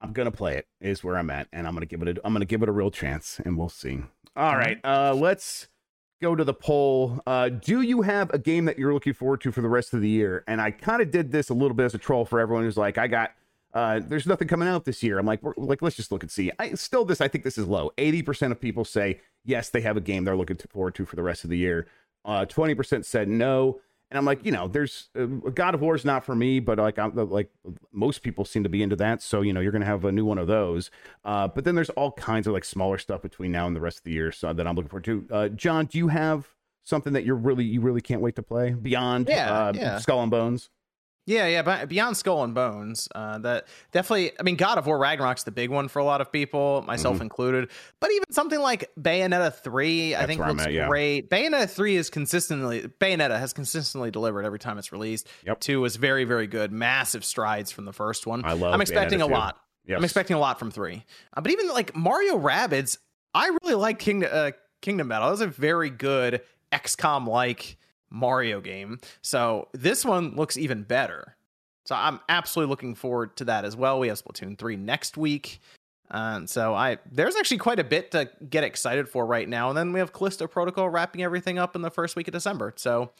I'm 0.00 0.12
gonna 0.12 0.30
play 0.32 0.56
it. 0.56 0.66
Is 0.80 1.02
where 1.02 1.16
I'm 1.16 1.30
at, 1.30 1.48
and 1.52 1.66
I'm 1.66 1.72
gonna 1.72 1.86
give 1.86 2.02
it. 2.02 2.18
A, 2.18 2.20
I'm 2.26 2.32
gonna 2.34 2.44
give 2.44 2.62
it 2.62 2.68
a 2.68 2.72
real 2.72 2.90
chance, 2.90 3.40
and 3.44 3.56
we'll 3.56 3.68
see. 3.70 4.00
All 4.36 4.56
right. 4.56 4.78
Uh, 4.84 5.14
let's 5.14 5.68
go 6.20 6.34
to 6.34 6.42
the 6.44 6.52
poll. 6.54 7.20
Uh, 7.26 7.48
do 7.48 7.82
you 7.82 8.02
have 8.02 8.30
a 8.34 8.38
game 8.38 8.64
that 8.64 8.78
you're 8.78 8.92
looking 8.92 9.12
forward 9.14 9.40
to 9.42 9.52
for 9.52 9.62
the 9.62 9.68
rest 9.68 9.94
of 9.94 10.00
the 10.00 10.08
year? 10.08 10.42
And 10.48 10.60
I 10.60 10.72
kind 10.72 11.00
of 11.00 11.10
did 11.10 11.30
this 11.30 11.50
a 11.50 11.54
little 11.54 11.74
bit 11.74 11.84
as 11.84 11.94
a 11.94 11.98
troll 11.98 12.24
for 12.24 12.40
everyone 12.40 12.64
who's 12.64 12.76
like, 12.76 12.98
I 12.98 13.06
got. 13.06 13.32
Uh, 13.72 14.00
there's 14.06 14.26
nothing 14.26 14.46
coming 14.46 14.68
out 14.68 14.84
this 14.84 15.02
year. 15.02 15.18
I'm 15.18 15.26
like, 15.26 15.42
we're, 15.42 15.52
like, 15.56 15.82
let's 15.82 15.96
just 15.96 16.12
look 16.12 16.22
and 16.22 16.30
see. 16.30 16.52
I 16.60 16.74
still 16.74 17.04
this. 17.04 17.20
I 17.20 17.26
think 17.26 17.42
this 17.42 17.58
is 17.58 17.66
low. 17.66 17.90
Eighty 17.98 18.22
percent 18.22 18.52
of 18.52 18.60
people 18.60 18.84
say 18.84 19.20
yes, 19.44 19.70
they 19.70 19.80
have 19.80 19.96
a 19.96 20.00
game 20.00 20.24
they're 20.24 20.36
looking 20.36 20.56
to- 20.58 20.68
forward 20.68 20.94
to 20.96 21.04
for 21.04 21.16
the 21.16 21.22
rest 21.22 21.42
of 21.44 21.50
the 21.50 21.58
year. 21.58 21.86
Uh, 22.24 22.44
Twenty 22.44 22.74
percent 22.74 23.04
said 23.06 23.28
no. 23.28 23.80
And 24.10 24.18
I'm 24.18 24.24
like, 24.24 24.44
you 24.44 24.52
know, 24.52 24.68
there's 24.68 25.08
uh, 25.18 25.24
God 25.26 25.74
of 25.74 25.80
War 25.80 25.94
is 25.94 26.04
not 26.04 26.24
for 26.24 26.34
me, 26.36 26.60
but 26.60 26.78
like, 26.78 26.98
I'm 26.98 27.14
like 27.14 27.50
most 27.92 28.22
people 28.22 28.44
seem 28.44 28.62
to 28.62 28.68
be 28.68 28.82
into 28.82 28.96
that. 28.96 29.22
So 29.22 29.40
you 29.40 29.52
know, 29.52 29.60
you're 29.60 29.72
gonna 29.72 29.84
have 29.86 30.04
a 30.04 30.12
new 30.12 30.24
one 30.24 30.38
of 30.38 30.46
those. 30.46 30.90
Uh, 31.24 31.48
but 31.48 31.64
then 31.64 31.74
there's 31.74 31.90
all 31.90 32.12
kinds 32.12 32.46
of 32.46 32.52
like 32.52 32.64
smaller 32.64 32.98
stuff 32.98 33.22
between 33.22 33.50
now 33.50 33.66
and 33.66 33.74
the 33.74 33.80
rest 33.80 33.98
of 33.98 34.04
the 34.04 34.12
year, 34.12 34.30
so 34.30 34.52
that 34.52 34.66
I'm 34.66 34.76
looking 34.76 34.88
forward 34.88 35.04
to. 35.04 35.26
Uh, 35.30 35.48
John, 35.48 35.86
do 35.86 35.98
you 35.98 36.08
have 36.08 36.48
something 36.84 37.14
that 37.14 37.24
you're 37.24 37.34
really 37.34 37.64
you 37.64 37.80
really 37.80 38.00
can't 38.00 38.20
wait 38.20 38.36
to 38.36 38.42
play 38.42 38.72
beyond 38.72 39.28
Yeah, 39.28 39.52
uh, 39.52 39.72
yeah. 39.74 39.98
Skull 39.98 40.22
and 40.22 40.30
Bones? 40.30 40.70
Yeah, 41.26 41.46
yeah, 41.46 41.62
but 41.62 41.88
beyond 41.88 42.18
Skull 42.18 42.44
and 42.44 42.54
Bones, 42.54 43.08
uh, 43.14 43.38
that 43.38 43.66
definitely. 43.92 44.32
I 44.38 44.42
mean, 44.42 44.56
God 44.56 44.76
of 44.76 44.86
War 44.86 44.98
Ragnarok's 44.98 45.44
the 45.44 45.50
big 45.50 45.70
one 45.70 45.88
for 45.88 45.98
a 45.98 46.04
lot 46.04 46.20
of 46.20 46.30
people, 46.30 46.82
myself 46.86 47.14
mm-hmm. 47.14 47.22
included. 47.22 47.70
But 47.98 48.12
even 48.12 48.30
something 48.30 48.60
like 48.60 48.90
Bayonetta 49.00 49.54
three, 49.54 50.10
That's 50.10 50.22
I 50.22 50.26
think 50.26 50.40
looks 50.40 50.66
at, 50.66 50.72
yeah. 50.72 50.86
great. 50.86 51.30
Bayonetta 51.30 51.70
three 51.70 51.96
is 51.96 52.10
consistently 52.10 52.82
Bayonetta 53.00 53.38
has 53.38 53.54
consistently 53.54 54.10
delivered 54.10 54.44
every 54.44 54.58
time 54.58 54.76
it's 54.76 54.92
released. 54.92 55.26
Yep. 55.46 55.60
Two 55.60 55.80
was 55.80 55.96
very, 55.96 56.24
very 56.24 56.46
good, 56.46 56.72
massive 56.72 57.24
strides 57.24 57.72
from 57.72 57.86
the 57.86 57.92
first 57.94 58.26
one. 58.26 58.44
I 58.44 58.52
love. 58.52 58.74
I'm 58.74 58.82
expecting 58.82 59.20
Bayonetta 59.20 59.30
a 59.30 59.34
lot. 59.34 59.60
Yes. 59.86 59.96
I'm 59.98 60.04
expecting 60.04 60.36
a 60.36 60.40
lot 60.40 60.58
from 60.58 60.70
three. 60.70 61.04
Uh, 61.34 61.40
but 61.40 61.50
even 61.52 61.68
like 61.68 61.96
Mario 61.96 62.38
Rabbids, 62.38 62.98
I 63.32 63.56
really 63.62 63.74
like 63.74 63.98
King, 63.98 64.24
uh, 64.24 64.52
Kingdom 64.82 65.08
Battle. 65.08 65.28
That 65.28 65.32
was 65.32 65.40
a 65.40 65.46
very 65.46 65.90
good 65.90 66.42
XCOM 66.72 67.26
like 67.26 67.78
Mario 68.14 68.60
game. 68.60 69.00
So 69.20 69.68
this 69.72 70.04
one 70.04 70.36
looks 70.36 70.56
even 70.56 70.82
better. 70.82 71.36
So 71.86 71.94
I'm 71.94 72.20
absolutely 72.28 72.70
looking 72.70 72.94
forward 72.94 73.36
to 73.36 73.44
that 73.46 73.64
as 73.64 73.76
well. 73.76 73.98
We 73.98 74.08
have 74.08 74.22
Splatoon 74.22 74.56
3 74.56 74.76
next 74.76 75.16
week. 75.16 75.60
And 76.10 76.48
so 76.48 76.74
I 76.74 76.98
there's 77.10 77.34
actually 77.34 77.58
quite 77.58 77.78
a 77.78 77.84
bit 77.84 78.10
to 78.12 78.30
get 78.48 78.62
excited 78.62 79.08
for 79.08 79.26
right 79.26 79.48
now. 79.48 79.68
And 79.68 79.76
then 79.76 79.92
we 79.92 79.98
have 79.98 80.12
Callisto 80.12 80.46
Protocol 80.46 80.88
wrapping 80.88 81.22
everything 81.22 81.58
up 81.58 81.74
in 81.74 81.82
the 81.82 81.90
first 81.90 82.14
week 82.14 82.28
of 82.28 82.32
December. 82.32 82.72
So 82.76 83.10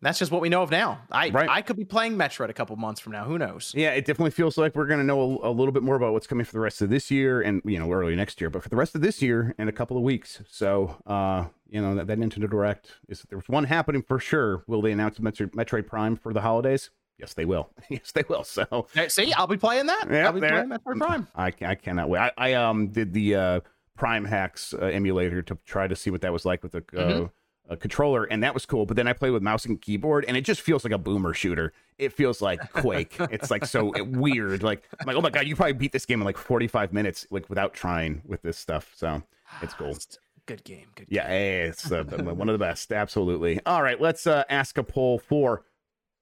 that's 0.00 0.18
just 0.18 0.30
what 0.30 0.42
we 0.42 0.48
know 0.48 0.62
of 0.62 0.70
now. 0.70 1.00
I 1.10 1.30
right. 1.30 1.48
I 1.48 1.62
could 1.62 1.76
be 1.76 1.84
playing 1.84 2.16
Metroid 2.16 2.50
a 2.50 2.52
couple 2.52 2.76
months 2.76 3.00
from 3.00 3.12
now. 3.12 3.24
Who 3.24 3.38
knows? 3.38 3.72
Yeah, 3.74 3.90
it 3.90 4.04
definitely 4.04 4.32
feels 4.32 4.58
like 4.58 4.74
we're 4.74 4.86
going 4.86 5.00
to 5.00 5.04
know 5.04 5.40
a, 5.42 5.48
a, 5.48 5.52
little 5.52 5.72
bit 5.72 5.82
more 5.82 5.96
about 5.96 6.12
what's 6.12 6.26
coming 6.26 6.44
for 6.44 6.52
the 6.52 6.60
rest 6.60 6.82
of 6.82 6.90
this 6.90 7.10
year 7.10 7.40
and 7.40 7.62
you 7.64 7.78
know 7.78 7.90
early 7.90 8.14
next 8.14 8.40
year, 8.40 8.50
but 8.50 8.62
for 8.62 8.68
the 8.68 8.76
rest 8.76 8.94
of 8.94 9.00
this 9.00 9.22
year 9.22 9.54
and 9.58 9.68
a 9.68 9.72
couple 9.72 9.96
of 9.96 10.02
weeks. 10.02 10.42
So, 10.48 10.96
uh, 11.06 11.46
you 11.74 11.82
know 11.82 11.96
that, 11.96 12.06
that 12.06 12.18
Nintendo 12.18 12.48
Direct 12.48 12.92
is 13.08 13.26
there's 13.28 13.48
one 13.48 13.64
happening 13.64 14.00
for 14.00 14.20
sure. 14.20 14.62
Will 14.68 14.80
they 14.80 14.92
announce 14.92 15.18
Metroid, 15.18 15.50
Metroid 15.50 15.88
Prime 15.88 16.16
for 16.16 16.32
the 16.32 16.40
holidays? 16.40 16.90
Yes, 17.18 17.34
they 17.34 17.44
will. 17.44 17.70
yes, 17.90 18.12
they 18.12 18.22
will. 18.28 18.44
So 18.44 18.86
see, 19.08 19.32
I'll 19.32 19.48
be 19.48 19.56
playing 19.56 19.86
that. 19.86 20.06
Yeah, 20.08 20.26
I'll 20.26 20.32
be 20.32 20.40
playing 20.40 20.68
Metroid 20.68 20.98
Prime. 20.98 21.28
I, 21.34 21.52
I 21.62 21.74
cannot 21.74 22.08
wait. 22.08 22.20
I, 22.20 22.32
I 22.38 22.52
um 22.54 22.88
did 22.88 23.12
the 23.12 23.34
uh, 23.34 23.60
Prime 23.96 24.24
Hacks 24.24 24.72
uh, 24.72 24.86
emulator 24.86 25.42
to 25.42 25.58
try 25.66 25.88
to 25.88 25.96
see 25.96 26.10
what 26.10 26.20
that 26.20 26.32
was 26.32 26.44
like 26.44 26.62
with 26.62 26.72
the. 26.72 26.78
Uh, 26.78 27.02
mm-hmm 27.02 27.24
a 27.66 27.78
controller, 27.78 28.24
and 28.24 28.42
that 28.42 28.52
was 28.52 28.66
cool. 28.66 28.84
But 28.84 28.94
then 28.94 29.08
I 29.08 29.14
play 29.14 29.30
with 29.30 29.42
mouse 29.42 29.64
and 29.64 29.80
keyboard, 29.80 30.26
and 30.28 30.36
it 30.36 30.42
just 30.42 30.60
feels 30.60 30.84
like 30.84 30.92
a 30.92 30.98
boomer 30.98 31.32
shooter. 31.32 31.72
It 31.96 32.12
feels 32.12 32.42
like 32.42 32.60
Quake. 32.74 33.16
it's 33.30 33.50
like 33.50 33.64
so 33.64 33.90
weird. 34.04 34.62
Like 34.62 34.86
I'm 35.00 35.06
like, 35.06 35.16
oh 35.16 35.22
my 35.22 35.30
god, 35.30 35.46
you 35.46 35.56
probably 35.56 35.72
beat 35.72 35.90
this 35.90 36.04
game 36.04 36.20
in 36.20 36.26
like 36.26 36.36
45 36.36 36.92
minutes, 36.92 37.26
like 37.30 37.48
without 37.48 37.72
trying 37.72 38.20
with 38.26 38.42
this 38.42 38.58
stuff. 38.58 38.92
So 38.94 39.22
it's 39.62 39.72
cool. 39.72 39.96
Good 40.46 40.64
game. 40.64 40.86
Good. 40.94 41.06
Yeah, 41.08 41.28
it's 41.30 41.90
uh, 41.90 42.04
one 42.04 42.48
of 42.48 42.52
the 42.52 42.64
best. 42.64 42.92
Absolutely. 42.92 43.60
All 43.64 43.82
right, 43.82 44.00
let's 44.00 44.26
uh, 44.26 44.44
ask 44.48 44.76
a 44.78 44.82
poll 44.82 45.18
for 45.18 45.64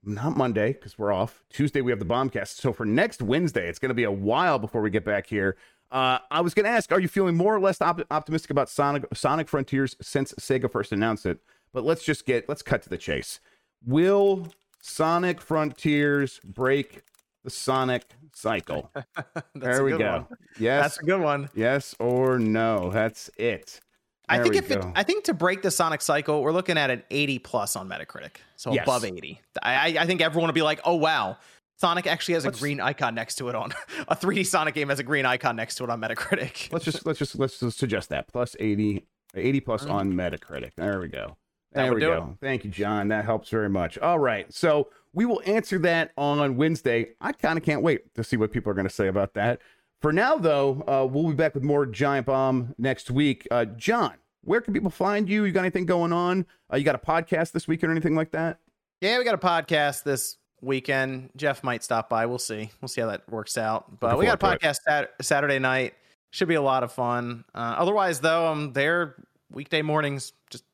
not 0.05 0.37
Monday 0.37 0.73
because 0.73 0.99
we're 0.99 1.13
off. 1.13 1.43
Tuesday 1.51 1.81
we 1.81 1.93
have 1.93 1.99
the 1.99 2.05
bombcast. 2.05 2.57
So 2.61 2.73
for 2.73 2.85
next 2.85 3.23
Wednesday, 3.23 3.69
it's 3.69 3.79
going 3.79 3.91
to 3.91 3.95
be 3.95 4.05
a 4.05 4.13
while 4.13 4.59
before 4.59 4.81
we 4.81 4.91
get 4.91 5.05
back 5.05 5.27
here. 5.27 5.57
Uh, 5.91 6.19
I 6.31 6.41
was 6.41 6.55
going 6.55 6.65
to 6.65 6.71
ask, 6.71 6.91
are 6.91 7.01
you 7.01 7.09
feeling 7.09 7.37
more 7.37 7.55
or 7.55 7.61
less 7.61 7.81
op- 7.81 8.07
optimistic 8.11 8.51
about 8.51 8.69
Sonic 8.69 9.05
Sonic 9.13 9.49
Frontiers 9.49 9.97
since 10.01 10.33
Sega 10.35 10.71
first 10.71 10.93
announced 10.93 11.27
it? 11.27 11.39
But 11.73 11.85
let's 11.85 12.05
just 12.05 12.25
get 12.25 12.49
let's 12.49 12.63
cut 12.63 12.83
to 12.83 12.89
the 12.89 12.97
chase. 12.97 13.41
Will 13.85 14.49
Sonic 14.81 15.41
Frontiers 15.41 16.41
break 16.45 17.03
the 17.45 17.51
Sonic 17.51 18.05
cycle? 18.35 18.91
there 19.55 19.85
we 19.85 19.97
go. 19.99 20.13
One. 20.13 20.27
Yes, 20.59 20.83
that's 20.83 20.99
a 21.01 21.05
good 21.05 21.21
one. 21.21 21.51
Yes 21.55 21.95
or 21.99 22.39
no? 22.39 22.91
That's 22.91 23.29
it. 23.37 23.81
I 24.29 24.39
think 24.43 24.55
if 24.55 24.71
it, 24.71 24.83
I 24.95 25.03
think 25.03 25.25
to 25.25 25.35
break 25.35 25.63
the 25.63 25.71
Sonic 25.71 26.01
cycle, 26.01 26.43
we're 26.43 26.53
looking 26.53 26.79
at 26.79 26.91
an 26.91 27.03
80 27.11 27.41
plus 27.41 27.77
on 27.77 27.89
Metacritic, 27.89 28.37
so 28.57 28.73
yes. 28.73 28.85
above 28.85 29.05
80. 29.05 29.41
I, 29.63 29.97
I 29.99 30.07
think 30.07 30.21
everyone 30.23 30.49
will 30.49 30.55
be 30.55 30.63
like, 30.63 30.81
"Oh 30.85 30.95
wow, 30.95 31.37
Sonic 31.83 32.07
actually 32.07 32.35
has 32.35 32.45
a 32.45 32.49
let's, 32.49 32.61
green 32.61 32.81
icon 32.81 33.15
next 33.15 33.35
to 33.37 33.49
it 33.49 33.57
on 33.57 33.73
a 34.09 34.15
3D 34.15 34.47
Sonic 34.47 34.75
game 34.75 34.89
has 34.89 35.01
a 35.01 35.03
green 35.03 35.27
icon 35.27 35.57
next 35.57 35.75
to 35.77 35.85
it 35.85 35.91
on 35.91 36.01
Metacritic. 36.01 36.73
let's 36.73 36.85
just 36.85 37.05
let's 37.05 37.19
just 37.19 37.39
let's 37.39 37.59
just 37.59 37.77
suggest 37.77 38.09
that 38.11 38.29
plus 38.29 38.55
80 38.61 39.05
80 39.35 39.61
plus 39.61 39.83
mm-hmm. 39.83 39.93
on 39.93 40.13
Metacritic. 40.13 40.71
There 40.77 41.01
we 41.01 41.09
go. 41.09 41.37
There 41.73 41.93
we 41.93 42.01
go. 42.01 42.37
It. 42.41 42.45
Thank 42.45 42.65
you, 42.65 42.71
John. 42.71 43.09
That 43.09 43.25
helps 43.25 43.49
very 43.49 43.69
much. 43.69 43.99
All 43.99 44.19
right. 44.19 44.53
So 44.53 44.91
we 45.13 45.25
will 45.25 45.43
answer 45.45 45.79
that 45.81 46.13
on 46.17 46.57
Wednesday. 46.57 47.15
I 47.21 47.33
kind 47.33 47.59
of 47.59 47.65
can't 47.65 47.83
wait 47.83 48.15
to 48.15 48.23
see 48.23 48.37
what 48.37 48.53
people 48.53 48.71
are 48.71 48.75
going 48.75 48.87
to 48.87 48.95
say 48.95 49.09
about 49.09 49.35
that. 49.35 49.61
For 50.03 50.13
now, 50.13 50.37
though, 50.37 50.83
uh, 50.89 51.07
we'll 51.07 51.29
be 51.29 51.35
back 51.35 51.55
with 51.55 51.63
more 51.63 51.87
Giant 51.87 52.27
Bomb 52.27 52.75
next 52.77 53.09
week. 53.09 53.47
Uh, 53.53 53.65
John, 53.65 54.15
where 54.43 54.61
can 54.61 54.75
people 54.75 54.91
find 54.91 55.29
you? 55.29 55.45
You 55.45 55.53
got 55.53 55.61
anything 55.61 55.87
going 55.87 56.13
on? 56.13 56.45
Uh, 56.73 56.77
you 56.77 56.83
got 56.83 56.97
a 56.97 56.99
podcast 56.99 57.53
this 57.53 57.69
weekend 57.69 57.91
or 57.91 57.93
anything 57.93 58.17
like 58.17 58.33
that? 58.33 58.59
Yeah, 59.01 59.19
we 59.19 59.25
got 59.25 59.35
a 59.35 59.39
podcast 59.39 60.03
this 60.03 60.39
weekend. 60.61 61.31
Jeff 61.37 61.63
might 61.63 61.85
stop 61.85 62.09
by. 62.09 62.27
We'll 62.27 62.41
see. 62.41 62.69
We'll 62.81 62.89
see 62.89 63.01
how 63.01 63.07
that 63.07 63.31
works 63.31 63.57
out. 63.57 64.01
But 64.01 64.19
we 64.19 64.27
got 64.27 64.43
a 64.43 64.45
podcast 64.45 64.79
sat- 64.85 65.13
Saturday 65.23 65.61
night. 65.61 65.95
Should 66.33 66.49
be 66.49 66.57
a 66.57 66.63
lot 66.63 66.83
of 66.83 66.91
fun. 66.91 67.45
Uh, 67.55 67.77
otherwise, 67.79 68.19
though, 68.19 68.49
I'm 68.49 68.73
there 68.73 69.25
weekday 69.53 69.83
mornings, 69.83 70.33
just 70.51 70.65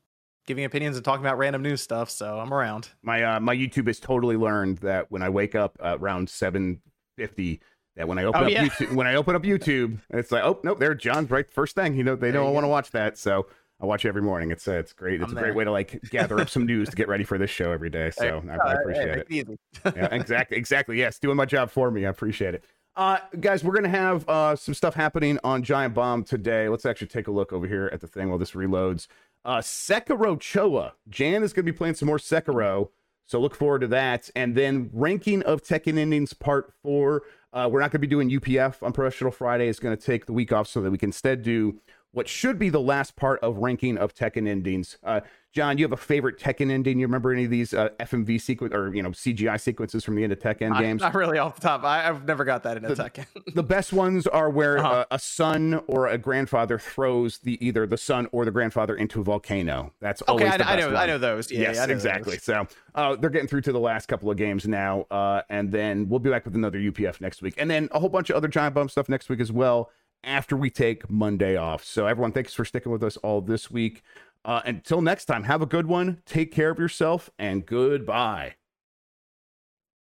giving 0.47 0.65
opinions 0.65 0.97
and 0.97 1.05
talking 1.05 1.23
about 1.23 1.37
random 1.37 1.61
news 1.61 1.83
stuff. 1.83 2.09
So 2.09 2.39
I'm 2.39 2.55
around. 2.55 2.89
My 3.03 3.23
uh, 3.25 3.41
my 3.41 3.55
YouTube 3.55 3.89
has 3.89 4.01
totally 4.01 4.37
learned 4.37 4.79
that 4.79 5.11
when 5.11 5.21
I 5.21 5.29
wake 5.29 5.55
up 5.55 5.77
around 5.83 6.31
seven 6.31 6.81
fifty, 7.19 7.61
that 7.99 8.09
when 8.09 8.19
I 8.19 8.25
open 8.25 8.43
oh, 8.43 8.47
up 8.47 8.51
yeah. 8.51 8.65
YouTube, 8.65 8.95
when 8.95 9.07
I 9.07 9.17
open 9.17 9.35
up 9.35 9.43
YouTube, 9.43 9.99
it's 10.11 10.33
like, 10.33 10.45
oh 10.45 10.59
nope, 10.63 10.79
there 10.79 10.95
John's 10.95 11.31
right 11.31 11.49
first 11.51 11.75
thing. 11.75 11.95
You 11.95 12.05
know, 12.05 12.17
they 12.17 12.31
there 12.31 12.41
don't 12.41 12.55
want 12.55 12.65
to 12.65 12.69
watch 12.69 12.93
that. 12.93 13.19
So 13.19 13.47
I 13.81 13.87
watch 13.87 14.05
it 14.05 14.09
every 14.09 14.23
morning. 14.23 14.53
It's 14.53 14.67
uh, 14.67 14.75
it's 14.75 14.93
great. 14.93 15.21
It's 15.21 15.31
I'm 15.31 15.37
a 15.37 15.41
great 15.41 15.55
way 15.55 15.65
to 15.65 15.73
like 15.73 16.01
gather 16.11 16.41
up 16.41 16.49
some 16.49 16.65
news 16.65 16.89
to 16.89 16.97
get 16.97 17.09
ready 17.09 17.25
for 17.25 17.39
this 17.39 17.51
show 17.51 17.73
every 17.73 17.91
day. 17.91 18.11
So 18.11 18.43
I, 18.49 18.69
I, 18.69 18.73
appreciate 18.75 19.27
it. 19.29 19.59
yeah, 19.85 20.09
exactly, 20.13 20.57
exactly. 20.57 20.99
Yes, 20.99 21.19
doing 21.19 21.37
my 21.37 21.45
job 21.45 21.71
for 21.71 21.91
me. 21.91 22.07
I 22.07 22.09
appreciate 22.09 22.55
it. 22.55 22.65
Uh, 22.95 23.19
guys, 23.41 23.63
we're 23.65 23.75
gonna 23.75 23.89
have 23.89 24.29
uh, 24.29 24.55
some 24.55 24.75
stuff 24.75 24.95
happening 24.95 25.39
on 25.43 25.65
Giant 25.65 25.95
Bomb 25.95 26.23
today. 26.23 26.69
Let's 26.69 26.87
actually 26.87 27.09
take 27.09 27.27
a 27.27 27.33
look 27.33 27.53
over 27.53 27.67
here 27.67 27.91
at 27.93 28.01
the 28.01 28.09
thing 28.09 28.29
while 28.29 28.39
this 28.39 28.53
reloads. 28.53 29.09
Uh, 29.45 29.59
Sekiro 29.59 30.39
Choa. 30.39 30.93
Jan 31.09 31.43
is 31.43 31.53
gonna 31.53 31.65
be 31.65 31.73
playing 31.73 31.95
some 31.95 32.07
more 32.07 32.19
Sekiro, 32.19 32.91
so 33.27 33.41
look 33.41 33.57
forward 33.57 33.81
to 33.81 33.89
that. 33.89 34.31
And 34.37 34.55
then 34.55 34.91
ranking 34.93 35.43
of 35.43 35.63
Tekken 35.63 35.99
Endings 35.99 36.33
Part 36.33 36.73
Four. 36.83 37.23
Uh, 37.53 37.69
we're 37.71 37.81
not 37.81 37.91
gonna 37.91 38.01
be 38.01 38.07
doing 38.07 38.31
UPF 38.31 38.83
Unprofessional 38.83 39.33
Friday. 39.33 39.69
It's 39.69 39.81
gonna 39.81 39.97
take 39.97 40.27
the 40.27 40.33
week 40.33 40.53
off 40.53 40.69
so 40.69 40.81
that 40.81 40.91
we 40.91 40.99
can 40.99 41.09
instead 41.09 41.43
do 41.43 41.81
what 42.13 42.29
should 42.29 42.59
be 42.59 42.69
the 42.69 42.81
last 42.81 43.17
part 43.17 43.41
of 43.41 43.59
ranking 43.59 43.97
of 43.97 44.15
Tekken 44.15 44.49
endings. 44.49 44.99
Uh, 45.03 45.21
John, 45.53 45.79
you 45.79 45.85
have 45.85 45.93
a 45.93 45.97
favorite 45.97 46.39
Tekken 46.39 46.71
ending? 46.71 46.99
You 46.99 47.07
remember 47.07 47.33
any 47.33 47.45
of 47.45 47.51
these 47.51 47.73
uh, 47.73 47.89
FMV 48.01 48.41
sequence 48.41 48.75
or 48.75 48.95
you 48.95 49.03
know 49.03 49.11
CGI 49.11 49.59
sequences 49.59 50.05
from 50.05 50.15
the 50.15 50.23
end 50.23 50.33
of 50.33 50.39
Tekken 50.39 50.79
games? 50.79 51.01
Not 51.01 51.15
really 51.15 51.39
off 51.39 51.57
the 51.57 51.63
top. 51.63 51.85
I, 51.85 52.03
have 52.03 52.27
never 52.27 52.45
got 52.45 52.63
that 52.65 52.77
in 52.77 52.85
a 52.85 52.95
the, 52.95 52.95
Tekken. 52.95 53.27
the 53.55 53.63
best 53.63 53.93
ones 53.93 54.27
are 54.27 54.51
where 54.51 54.79
uh-huh. 54.79 54.89
uh, 54.89 55.05
a 55.11 55.19
son 55.19 55.81
or 55.87 56.07
a 56.07 56.19
grandfather 56.19 56.79
throws 56.79 57.39
the 57.39 57.65
either 57.67 57.87
the 57.87 57.97
son 57.97 58.29
or 58.31 58.45
the 58.45 58.51
grandfather 58.51 58.95
into 58.95 59.21
a 59.21 59.25
volcano. 59.25 59.93
That's 60.01 60.23
okay. 60.29 60.47
I, 60.47 60.75
I, 60.75 60.77
know. 60.77 60.87
One. 60.89 60.97
I 60.97 61.07
know 61.07 61.19
those. 61.19 61.51
Yeah, 61.51 61.61
yes, 61.61 61.77
yeah, 61.77 61.87
exactly. 61.87 62.35
Those. 62.35 62.45
So 62.45 62.67
uh, 62.95 63.17
they're 63.17 63.31
getting 63.31 63.49
through 63.49 63.63
to 63.63 63.73
the 63.73 63.81
last 63.81 64.07
couple 64.07 64.31
of 64.31 64.37
games 64.37 64.69
now, 64.69 65.07
uh, 65.11 65.43
and 65.49 65.73
then 65.73 66.09
we'll 66.09 66.21
be 66.21 66.31
back 66.31 66.45
with 66.45 66.57
another 66.57 66.79
UPF 66.79 67.23
next 67.23 67.41
week, 67.41 67.55
and 67.57 67.71
then 67.71 67.89
a 67.93 67.99
whole 67.99 68.11
bunch 68.11 68.29
of 68.29 68.37
other 68.37 68.49
giant 68.49 68.75
bomb 68.75 68.91
stuff 68.91 69.09
next 69.09 69.31
week 69.31 69.41
as 69.41 69.51
well 69.51 69.91
after 70.25 70.57
we 70.57 70.71
take 70.71 71.09
Monday 71.11 71.57
off. 71.57 71.85
So, 71.85 72.07
everyone, 72.07 72.33
thanks 72.33 72.55
for 72.55 72.65
sticking 72.65 72.93
with 72.93 73.03
us 73.03 73.17
all 73.19 73.41
this 73.41 73.71
week. 73.71 74.03
Uh, 74.45 74.63
until 74.65 75.01
next 75.03 75.27
time, 75.27 75.45
have 75.45 75.63
a 75.63 75.67
good 75.67 75.87
one. 75.87 76.23
Take 76.25 76.53
care 76.53 76.71
of 76.71 76.79
yourself 76.79 77.31
and 77.39 77.67
goodbye. 77.67 78.55